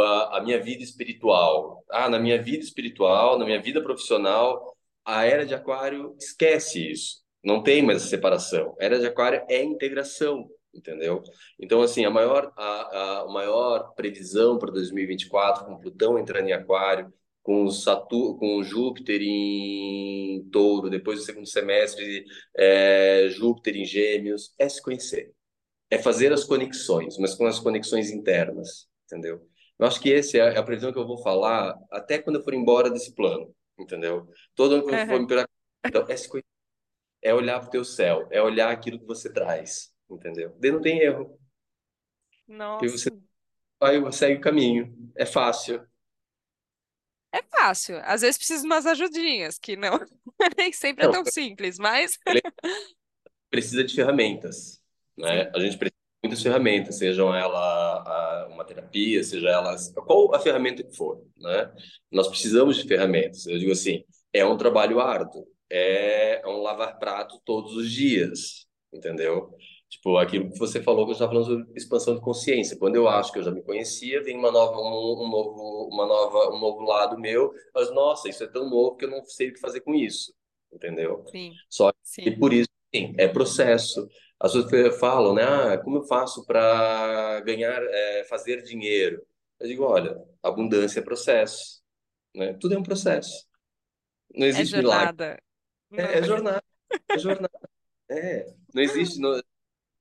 a, 0.00 0.38
a 0.38 0.40
minha 0.44 0.62
vida 0.62 0.84
espiritual. 0.84 1.84
Ah, 1.90 2.08
na 2.08 2.20
minha 2.20 2.40
vida 2.40 2.62
espiritual, 2.62 3.36
na 3.36 3.44
minha 3.44 3.60
vida 3.60 3.82
profissional, 3.82 4.76
a 5.04 5.24
era 5.24 5.44
de 5.44 5.54
aquário 5.54 6.14
esquece 6.20 6.92
isso. 6.92 7.24
Não 7.42 7.60
tem 7.60 7.82
mais 7.82 7.98
essa 7.98 8.08
separação. 8.08 8.76
A 8.80 8.84
era 8.84 9.00
de 9.00 9.06
aquário 9.06 9.44
é 9.48 9.60
integração, 9.60 10.48
entendeu? 10.72 11.20
Então, 11.58 11.82
assim, 11.82 12.04
a 12.04 12.10
maior, 12.10 12.52
a, 12.56 13.22
a 13.22 13.26
maior 13.28 13.92
previsão 13.94 14.56
para 14.56 14.70
2024, 14.70 15.66
com 15.66 15.80
Plutão 15.80 16.16
entrando 16.16 16.48
em 16.48 16.52
aquário, 16.52 17.12
com, 17.44 17.70
Saturno, 17.70 18.38
com 18.38 18.64
Júpiter 18.64 19.20
em 19.20 20.48
touro, 20.50 20.88
depois 20.88 21.20
do 21.20 21.24
segundo 21.26 21.46
semestre, 21.46 22.24
é, 22.56 23.28
Júpiter 23.28 23.76
em 23.76 23.84
gêmeos, 23.84 24.54
é 24.58 24.66
se 24.66 24.82
conhecer. 24.82 25.32
É 25.90 25.98
fazer 25.98 26.32
as 26.32 26.42
conexões, 26.42 27.18
mas 27.18 27.34
com 27.34 27.46
as 27.46 27.60
conexões 27.60 28.10
internas, 28.10 28.88
entendeu? 29.04 29.46
Eu 29.78 29.86
acho 29.86 30.00
que 30.00 30.08
esse 30.08 30.38
é 30.38 30.56
a 30.56 30.62
previsão 30.62 30.90
que 30.90 30.98
eu 30.98 31.06
vou 31.06 31.18
falar 31.18 31.78
até 31.90 32.18
quando 32.18 32.36
eu 32.36 32.42
for 32.42 32.54
embora 32.54 32.90
desse 32.90 33.14
plano, 33.14 33.54
entendeu? 33.78 34.26
Todo 34.54 34.76
ano 34.76 34.86
que 34.86 34.94
eu 34.94 35.06
for 35.06 35.20
me 35.20 35.26
pegar, 35.26 35.46
então, 35.84 36.06
é, 36.08 36.14
é 37.28 37.34
olhar 37.34 37.60
para 37.60 37.68
o 37.68 37.70
teu 37.70 37.84
céu, 37.84 38.26
é 38.30 38.40
olhar 38.40 38.70
aquilo 38.70 38.98
que 38.98 39.04
você 39.04 39.30
traz, 39.30 39.92
entendeu? 40.10 40.56
Daí 40.58 40.72
não 40.72 40.80
tem 40.80 40.98
erro. 41.00 41.38
Nossa. 42.48 42.86
E 42.86 42.88
você 42.88 43.10
vai, 43.78 44.12
segue 44.12 44.38
o 44.38 44.40
caminho. 44.40 45.12
É 45.14 45.26
fácil. 45.26 45.86
É 47.34 47.42
fácil. 47.50 47.96
Às 48.04 48.20
vezes 48.20 48.36
precisa 48.36 48.60
de 48.60 48.66
umas 48.66 48.86
ajudinhas, 48.86 49.58
que 49.58 49.74
não 49.74 49.98
nem 50.56 50.72
sempre 50.72 51.04
é 51.04 51.10
tão 51.10 51.24
simples, 51.24 51.78
mas 51.78 52.16
precisa 53.50 53.82
de 53.82 53.92
ferramentas, 53.92 54.80
né? 55.18 55.50
A 55.52 55.58
gente 55.58 55.76
precisa 55.76 55.98
muitas 56.22 56.42
ferramentas, 56.42 56.96
sejam 56.96 57.34
ela 57.34 58.46
uma 58.48 58.64
terapia, 58.64 59.22
seja 59.24 59.48
elas 59.48 59.92
qual 59.92 60.32
a 60.32 60.38
ferramenta 60.38 60.84
que 60.84 60.96
for, 60.96 61.26
né? 61.36 61.72
Nós 62.10 62.28
precisamos 62.28 62.76
de 62.76 62.86
ferramentas. 62.86 63.46
Eu 63.46 63.58
digo 63.58 63.72
assim, 63.72 64.04
é 64.32 64.44
um 64.44 64.56
trabalho 64.56 65.00
árduo, 65.00 65.44
é, 65.68 66.40
um 66.46 66.62
lavar 66.62 67.00
prato 67.00 67.40
todos 67.44 67.74
os 67.76 67.90
dias, 67.90 68.66
entendeu? 68.92 69.56
Tipo, 69.94 70.16
aquilo 70.16 70.50
que 70.50 70.58
você 70.58 70.82
falou 70.82 71.04
que 71.04 71.10
eu 71.10 71.12
estava 71.12 71.30
falando 71.30 71.46
sobre 71.46 71.78
expansão 71.78 72.16
de 72.16 72.20
consciência. 72.20 72.76
Quando 72.76 72.96
eu 72.96 73.06
acho 73.06 73.32
que 73.32 73.38
eu 73.38 73.44
já 73.44 73.52
me 73.52 73.62
conhecia, 73.62 74.20
vem 74.24 74.36
uma 74.36 74.50
nova, 74.50 74.76
um, 74.76 75.24
um, 75.24 75.28
novo, 75.28 75.88
uma 75.88 76.04
nova, 76.04 76.52
um 76.52 76.58
novo 76.58 76.80
lado 76.82 77.16
meu, 77.16 77.52
mas 77.72 77.94
nossa, 77.94 78.28
isso 78.28 78.42
é 78.42 78.48
tão 78.48 78.68
novo 78.68 78.96
que 78.96 79.04
eu 79.04 79.10
não 79.10 79.24
sei 79.24 79.50
o 79.50 79.54
que 79.54 79.60
fazer 79.60 79.80
com 79.82 79.94
isso, 79.94 80.34
entendeu? 80.72 81.24
Sim. 81.30 81.52
Só 81.70 81.92
que 81.92 81.98
Sim. 82.02 82.38
por 82.40 82.52
isso, 82.52 82.68
sim, 82.92 83.14
é 83.16 83.28
processo. 83.28 84.08
As 84.40 84.52
pessoas 84.52 84.98
falam, 84.98 85.32
né? 85.32 85.44
Ah, 85.44 85.78
como 85.78 85.98
eu 85.98 86.02
faço 86.02 86.44
para 86.44 87.40
ganhar, 87.42 87.80
é, 87.80 88.24
fazer 88.24 88.62
dinheiro? 88.62 89.24
Eu 89.60 89.68
digo, 89.68 89.84
olha, 89.84 90.20
abundância 90.42 90.98
é 90.98 91.04
processo, 91.04 91.80
né? 92.34 92.52
Tudo 92.54 92.74
é 92.74 92.78
um 92.78 92.82
processo. 92.82 93.46
Não 94.34 94.44
é 94.44 94.48
existe 94.48 94.74
é 94.74 94.82
jornada. 94.82 95.38
milagre. 95.88 96.14
É, 96.14 96.18
é, 96.18 96.22
jornada. 96.24 96.64
É 97.08 97.18
jornada. 97.18 97.60
É, 98.06 98.54
não 98.74 98.82
existe 98.82 99.18
no, 99.18 99.42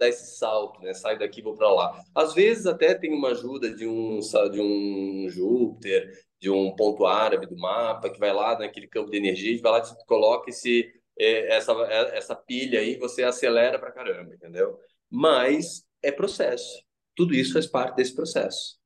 dar 0.03 0.09
esse 0.09 0.37
salto, 0.37 0.81
né? 0.81 0.93
Sai 0.93 1.17
daqui 1.17 1.41
vou 1.41 1.55
para 1.55 1.71
lá. 1.71 2.03
Às 2.13 2.33
vezes 2.33 2.65
até 2.65 2.93
tem 2.93 3.13
uma 3.13 3.29
ajuda 3.29 3.73
de 3.73 3.87
um 3.87 4.19
de 4.51 4.61
um 4.61 5.27
Júpiter, 5.29 6.11
de 6.39 6.49
um 6.49 6.75
ponto 6.75 7.05
árabe 7.05 7.47
do 7.47 7.57
mapa 7.57 8.09
que 8.09 8.19
vai 8.19 8.33
lá 8.33 8.57
naquele 8.57 8.87
campo 8.87 9.09
de 9.09 9.17
energia, 9.17 9.59
vai 9.61 9.73
lá 9.73 9.79
e 9.79 10.05
coloca 10.05 10.49
esse 10.49 10.91
é, 11.19 11.55
essa, 11.55 11.71
é, 11.71 12.17
essa 12.17 12.35
pilha 12.35 12.79
aí, 12.79 12.97
você 12.97 13.23
acelera 13.23 13.79
pra 13.79 13.91
caramba, 13.91 14.33
entendeu? 14.33 14.79
Mas 15.09 15.85
é 16.01 16.11
processo. 16.11 16.83
Tudo 17.15 17.33
isso 17.35 17.53
faz 17.53 17.67
parte 17.67 17.95
desse 17.95 18.15
processo. 18.15 18.77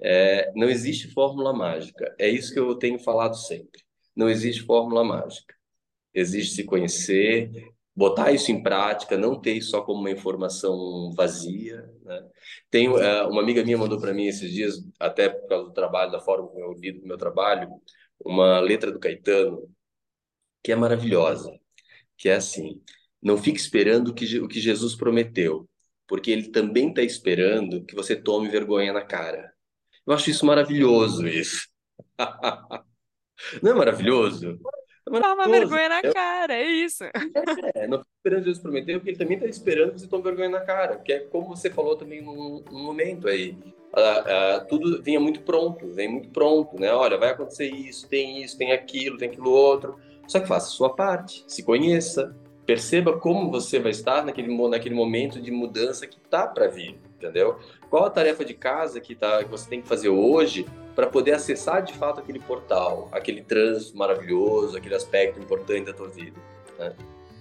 É, 0.00 0.52
não 0.54 0.68
existe 0.68 1.08
fórmula 1.12 1.52
mágica. 1.52 2.14
É 2.18 2.28
isso 2.28 2.52
que 2.52 2.58
eu 2.58 2.74
tenho 2.76 2.98
falado 2.98 3.34
sempre. 3.36 3.82
Não 4.14 4.28
existe 4.28 4.62
fórmula 4.62 5.02
mágica. 5.02 5.54
Existe 6.14 6.54
se 6.54 6.64
conhecer, 6.64 7.50
botar 7.96 8.30
isso 8.32 8.52
em 8.52 8.62
prática, 8.62 9.16
não 9.16 9.40
ter 9.40 9.54
isso 9.54 9.70
só 9.70 9.80
como 9.80 10.00
uma 10.00 10.10
informação 10.10 11.12
vazia. 11.16 11.90
Né? 12.04 12.28
Tem 12.70 12.88
uh, 12.88 13.28
uma 13.28 13.40
amiga 13.40 13.64
minha 13.64 13.78
mandou 13.78 13.98
para 13.98 14.12
mim 14.12 14.26
esses 14.26 14.52
dias, 14.52 14.74
até 15.00 15.30
por 15.30 15.48
causa 15.48 15.64
do 15.68 15.72
trabalho, 15.72 16.12
da 16.12 16.20
forma 16.20 16.46
como 16.48 16.64
eu 16.64 16.72
lido 16.74 17.00
do 17.00 17.06
meu 17.06 17.16
trabalho, 17.16 17.70
uma 18.24 18.60
letra 18.60 18.92
do 18.92 19.00
Caetano 19.00 19.68
que 20.62 20.72
é 20.72 20.76
maravilhosa, 20.76 21.50
que 22.18 22.28
é 22.28 22.34
assim: 22.34 22.82
não 23.22 23.38
fique 23.38 23.58
esperando 23.58 24.08
o 24.08 24.14
que, 24.14 24.40
o 24.40 24.48
que 24.48 24.60
Jesus 24.60 24.94
prometeu, 24.94 25.68
porque 26.06 26.30
ele 26.30 26.48
também 26.50 26.88
está 26.90 27.02
esperando 27.02 27.84
que 27.84 27.94
você 27.94 28.16
tome 28.16 28.48
vergonha 28.48 28.92
na 28.92 29.02
cara. 29.02 29.52
Eu 30.06 30.12
acho 30.12 30.30
isso 30.30 30.44
maravilhoso, 30.44 31.26
isso. 31.26 31.68
Não 33.62 33.72
é 33.72 33.74
maravilhoso? 33.74 34.58
É 35.08 35.20
Dá 35.20 35.34
uma 35.34 35.48
vergonha 35.48 35.88
na 35.88 36.02
cara, 36.02 36.54
é 36.54 36.66
isso. 36.66 37.04
É, 37.74 37.86
não 37.86 37.98
fica 37.98 38.10
esperando 38.16 38.44
Deus 38.44 38.58
prometer, 38.58 38.94
porque 38.94 39.10
ele 39.10 39.18
também 39.18 39.36
está 39.36 39.46
esperando 39.46 39.92
que 39.92 40.00
você 40.00 40.08
tome 40.08 40.24
vergonha 40.24 40.48
na 40.48 40.60
cara. 40.60 40.96
Que 40.96 41.12
é 41.12 41.18
como 41.20 41.54
você 41.54 41.70
falou 41.70 41.96
também 41.96 42.20
num, 42.20 42.62
num 42.70 42.82
momento 42.82 43.28
aí. 43.28 43.56
Ah, 43.94 44.24
ah, 44.56 44.60
tudo 44.68 45.02
vinha 45.02 45.20
muito 45.20 45.40
pronto, 45.40 45.86
vem 45.92 46.08
muito 46.08 46.28
pronto, 46.30 46.78
né? 46.78 46.92
Olha, 46.92 47.16
vai 47.16 47.30
acontecer 47.30 47.68
isso, 47.68 48.08
tem 48.08 48.42
isso, 48.42 48.58
tem 48.58 48.72
aquilo, 48.72 49.16
tem 49.16 49.28
aquilo 49.28 49.50
outro. 49.50 49.96
Só 50.26 50.40
que 50.40 50.48
faça 50.48 50.66
a 50.66 50.70
sua 50.70 50.90
parte, 50.90 51.44
se 51.46 51.62
conheça, 51.62 52.36
perceba 52.66 53.18
como 53.18 53.50
você 53.50 53.78
vai 53.78 53.92
estar 53.92 54.24
naquele, 54.24 54.48
naquele 54.68 54.94
momento 54.94 55.40
de 55.40 55.52
mudança 55.52 56.06
que 56.06 56.18
tá 56.18 56.46
para 56.48 56.66
vir, 56.66 56.98
entendeu? 57.16 57.58
Qual 57.90 58.04
a 58.04 58.10
tarefa 58.10 58.44
de 58.44 58.54
casa 58.54 59.00
que, 59.00 59.14
tá, 59.14 59.42
que 59.42 59.50
você 59.50 59.68
tem 59.68 59.80
que 59.80 59.88
fazer 59.88 60.08
hoje 60.08 60.66
para 60.94 61.06
poder 61.06 61.32
acessar 61.32 61.82
de 61.82 61.92
fato 61.92 62.20
aquele 62.20 62.40
portal, 62.40 63.08
aquele 63.12 63.42
trânsito 63.42 63.96
maravilhoso, 63.96 64.76
aquele 64.76 64.94
aspecto 64.94 65.40
importante 65.40 65.86
da 65.86 65.92
tua 65.92 66.08
vida, 66.08 66.40
né? 66.78 66.94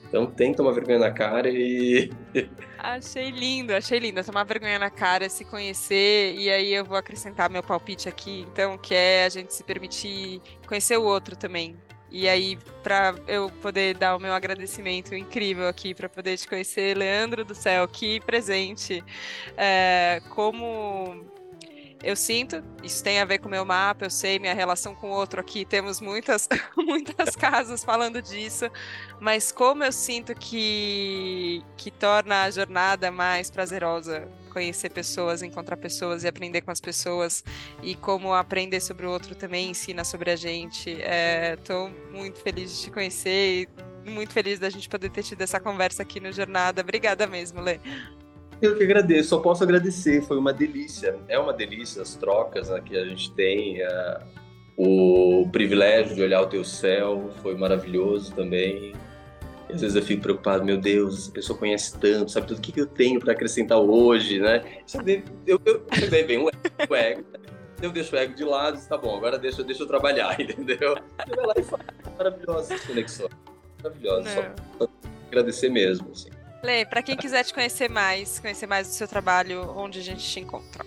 Então 0.07 0.25
tem 0.27 0.51
que 0.51 0.57
tomar 0.57 0.71
vergonha 0.71 0.99
na 0.99 1.11
cara 1.11 1.49
e. 1.49 2.11
achei 2.77 3.31
lindo, 3.31 3.73
achei 3.73 3.99
lindo. 3.99 4.23
Tomar 4.23 4.43
vergonha 4.43 4.79
na 4.79 4.89
cara, 4.89 5.27
se 5.29 5.43
conhecer, 5.43 6.35
e 6.35 6.49
aí 6.49 6.73
eu 6.73 6.85
vou 6.85 6.95
acrescentar 6.95 7.49
meu 7.49 7.63
palpite 7.63 8.07
aqui, 8.07 8.45
então, 8.49 8.77
que 8.77 8.93
é 8.93 9.25
a 9.25 9.29
gente 9.29 9.53
se 9.53 9.63
permitir 9.63 10.41
conhecer 10.67 10.97
o 10.97 11.03
outro 11.03 11.35
também. 11.35 11.75
E 12.17 12.29
aí, 12.29 12.57
para 12.81 13.13
eu 13.27 13.49
poder 13.61 13.93
dar 13.97 14.15
o 14.15 14.19
meu 14.21 14.33
agradecimento 14.33 15.13
incrível 15.13 15.67
aqui, 15.67 15.93
para 15.93 16.07
poder 16.07 16.37
te 16.37 16.47
conhecer, 16.47 16.95
Leandro 16.95 17.43
do 17.43 17.53
Céu, 17.53 17.83
aqui 17.83 18.21
presente, 18.21 19.03
é, 19.57 20.21
como 20.29 21.25
eu 22.01 22.15
sinto, 22.15 22.63
isso 22.81 23.03
tem 23.03 23.19
a 23.19 23.25
ver 23.25 23.39
com 23.39 23.49
o 23.49 23.51
meu 23.51 23.65
mapa, 23.65 24.05
eu 24.05 24.09
sei, 24.09 24.39
minha 24.39 24.53
relação 24.53 24.95
com 24.95 25.09
o 25.09 25.13
outro 25.13 25.41
aqui, 25.41 25.65
temos 25.65 25.99
muitas, 25.99 26.47
muitas 26.77 27.35
casas 27.35 27.83
falando 27.83 28.21
disso, 28.21 28.71
mas 29.19 29.51
como 29.51 29.83
eu 29.83 29.91
sinto 29.91 30.33
que, 30.33 31.61
que 31.75 31.91
torna 31.91 32.43
a 32.43 32.49
jornada 32.49 33.11
mais 33.11 33.51
prazerosa 33.51 34.25
conhecer 34.55 34.89
pessoas, 34.89 35.41
encontrar 35.41 35.75
pessoas 35.75 36.23
e 36.23 36.29
aprender 36.29 36.61
com 36.61 36.71
as 36.71 36.79
pessoas, 36.79 37.43
e 37.83 37.93
como 37.93 38.33
aprender 38.33 38.79
sobre 38.79 39.05
o 39.05 39.11
outro 39.11 39.35
também 39.35 39.71
ensina 39.71 40.05
sobre 40.05 40.31
a 40.31 40.35
gente. 40.37 40.97
Estou 41.59 41.89
é, 41.89 42.17
muito 42.17 42.39
feliz 42.39 42.71
de 42.71 42.83
te 42.85 42.91
conhecer 42.91 43.67
e 44.05 44.09
muito 44.09 44.31
feliz 44.31 44.57
da 44.57 44.69
gente 44.69 44.87
poder 44.87 45.09
ter 45.09 45.23
tido 45.23 45.41
essa 45.41 45.59
conversa 45.59 46.03
aqui 46.03 46.21
no 46.21 46.31
Jornada. 46.31 46.81
Obrigada 46.81 47.27
mesmo, 47.27 47.59
Lê. 47.59 47.81
Eu 48.61 48.77
que 48.77 48.83
agradeço, 48.85 49.29
só 49.29 49.39
posso 49.39 49.61
agradecer, 49.61 50.21
foi 50.21 50.37
uma 50.37 50.53
delícia, 50.53 51.19
é 51.27 51.37
uma 51.37 51.51
delícia 51.51 52.01
as 52.01 52.15
trocas 52.15 52.69
né, 52.69 52.81
que 52.83 52.95
a 52.95 53.03
gente 53.03 53.33
tem, 53.33 53.81
é, 53.81 54.19
o 54.77 55.49
privilégio 55.51 56.15
de 56.15 56.21
olhar 56.21 56.41
o 56.41 56.47
teu 56.47 56.63
céu 56.63 57.29
foi 57.41 57.55
maravilhoso 57.55 58.33
também. 58.33 58.93
Às 59.69 59.81
vezes 59.81 59.95
eu 59.95 60.01
fico 60.01 60.21
preocupado, 60.21 60.63
meu 60.63 60.77
Deus, 60.77 61.23
essa 61.23 61.31
pessoa 61.31 61.57
conhece 61.57 61.97
tanto, 61.97 62.31
sabe 62.31 62.47
tudo 62.47 62.59
o 62.59 62.61
que, 62.61 62.71
que 62.71 62.81
eu 62.81 62.85
tenho 62.85 63.19
para 63.19 63.33
acrescentar 63.33 63.79
hoje, 63.79 64.39
né? 64.39 64.63
Eu, 65.45 65.59
eu, 65.65 65.85
daí 66.09 66.23
vem 66.23 66.37
o 66.37 66.49
ego, 66.95 67.25
eu 67.81 67.91
deixo 67.91 68.15
o 68.15 68.19
ego 68.19 68.35
de 68.35 68.43
lado, 68.43 68.79
tá 68.87 68.97
bom, 68.97 69.17
agora 69.17 69.37
deixa, 69.37 69.63
deixa 69.63 69.83
eu 69.83 69.87
trabalhar, 69.87 70.39
entendeu? 70.39 70.95
Você 70.95 71.35
vai 71.35 71.45
lá 71.45 71.53
e 71.57 71.63
faz 71.63 71.83
maravilhosas 72.17 72.85
conexões, 72.85 73.31
maravilhosas, 73.83 74.33
só, 74.33 74.41
só 74.77 74.89
agradecer 75.27 75.69
mesmo, 75.69 76.11
assim. 76.11 76.29
Lê, 76.63 76.85
para 76.85 77.01
quem 77.03 77.17
quiser 77.17 77.43
te 77.43 77.53
conhecer 77.53 77.89
mais, 77.89 78.39
conhecer 78.39 78.67
mais 78.67 78.87
do 78.87 78.93
seu 78.93 79.07
trabalho, 79.07 79.71
onde 79.75 79.99
a 79.99 80.03
gente 80.03 80.23
te 80.23 80.39
encontra? 80.39 80.85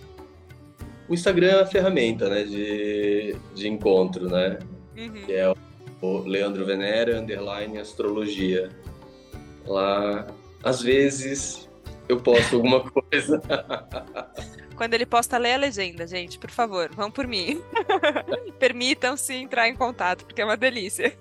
O 1.08 1.14
Instagram 1.14 1.48
é 1.48 1.56
uma 1.56 1.66
ferramenta, 1.66 2.28
né, 2.28 2.44
de, 2.44 3.36
de 3.54 3.68
encontro, 3.68 4.28
né? 4.28 4.58
Uhum. 4.96 5.24
Que 5.24 5.32
é 5.32 5.54
o 6.00 6.18
Leandro 6.18 6.64
Venera, 6.64 7.18
underline 7.18 7.78
astrologia. 7.78 8.70
Lá, 9.66 10.26
às 10.62 10.80
vezes, 10.80 11.68
eu 12.08 12.20
posto 12.20 12.56
alguma 12.56 12.80
coisa. 12.90 13.42
Quando 14.76 14.94
ele 14.94 15.06
posta, 15.06 15.38
lê 15.38 15.54
a 15.54 15.58
legenda, 15.58 16.06
gente, 16.06 16.38
por 16.38 16.50
favor, 16.50 16.88
vão 16.94 17.10
por 17.10 17.26
mim. 17.26 17.62
Permitam-se 18.58 19.34
entrar 19.34 19.68
em 19.68 19.74
contato, 19.74 20.24
porque 20.24 20.40
é 20.40 20.44
uma 20.44 20.56
delícia. 20.56 21.16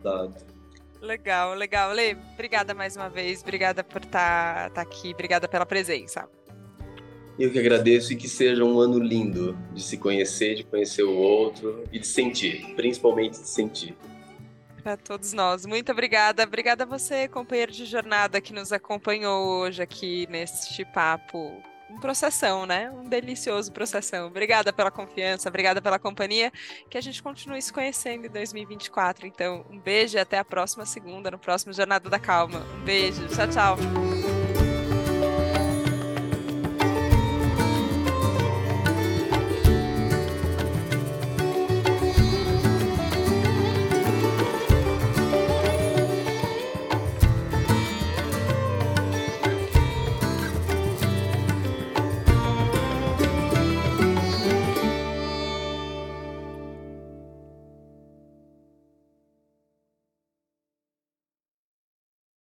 Exato. 0.00 0.52
Legal, 1.00 1.54
legal. 1.54 1.92
Lê, 1.92 2.16
obrigada 2.34 2.74
mais 2.74 2.94
uma 2.94 3.08
vez. 3.08 3.42
Obrigada 3.42 3.82
por 3.82 4.02
estar 4.02 4.68
tá, 4.68 4.70
tá 4.70 4.82
aqui. 4.82 5.12
Obrigada 5.12 5.48
pela 5.48 5.66
presença. 5.66 6.28
Eu 7.38 7.50
que 7.50 7.58
agradeço 7.58 8.12
e 8.12 8.16
que 8.16 8.28
seja 8.28 8.64
um 8.64 8.78
ano 8.78 8.98
lindo 8.98 9.56
de 9.72 9.82
se 9.82 9.96
conhecer, 9.96 10.54
de 10.54 10.64
conhecer 10.64 11.02
o 11.02 11.16
outro 11.16 11.84
e 11.90 11.98
de 11.98 12.06
sentir, 12.06 12.74
principalmente 12.74 13.40
de 13.40 13.48
sentir. 13.48 13.96
Para 14.82 14.96
todos 14.96 15.32
nós. 15.32 15.64
Muito 15.64 15.92
obrigada. 15.92 16.42
Obrigada 16.42 16.84
a 16.84 16.86
você, 16.86 17.28
companheiro 17.28 17.72
de 17.72 17.86
jornada, 17.86 18.40
que 18.40 18.52
nos 18.52 18.72
acompanhou 18.72 19.60
hoje 19.60 19.80
aqui 19.80 20.26
neste 20.28 20.84
papo 20.84 21.62
um 21.92 22.00
processão, 22.00 22.64
né? 22.66 22.90
Um 22.90 23.04
delicioso 23.04 23.70
processão. 23.70 24.26
Obrigada 24.26 24.72
pela 24.72 24.90
confiança, 24.90 25.48
obrigada 25.48 25.80
pela 25.80 25.98
companhia. 25.98 26.50
Que 26.88 26.96
a 26.96 27.00
gente 27.00 27.22
continue 27.22 27.60
se 27.60 27.72
conhecendo 27.72 28.26
em 28.26 28.30
2024. 28.30 29.26
Então, 29.26 29.64
um 29.70 29.78
beijo 29.78 30.16
e 30.16 30.20
até 30.20 30.38
a 30.38 30.44
próxima 30.44 30.86
segunda, 30.86 31.30
no 31.30 31.38
próximo 31.38 31.72
Jornada 31.72 32.08
da 32.08 32.18
Calma. 32.18 32.64
Um 32.76 32.84
beijo, 32.84 33.26
tchau, 33.28 33.48
tchau. 33.48 34.41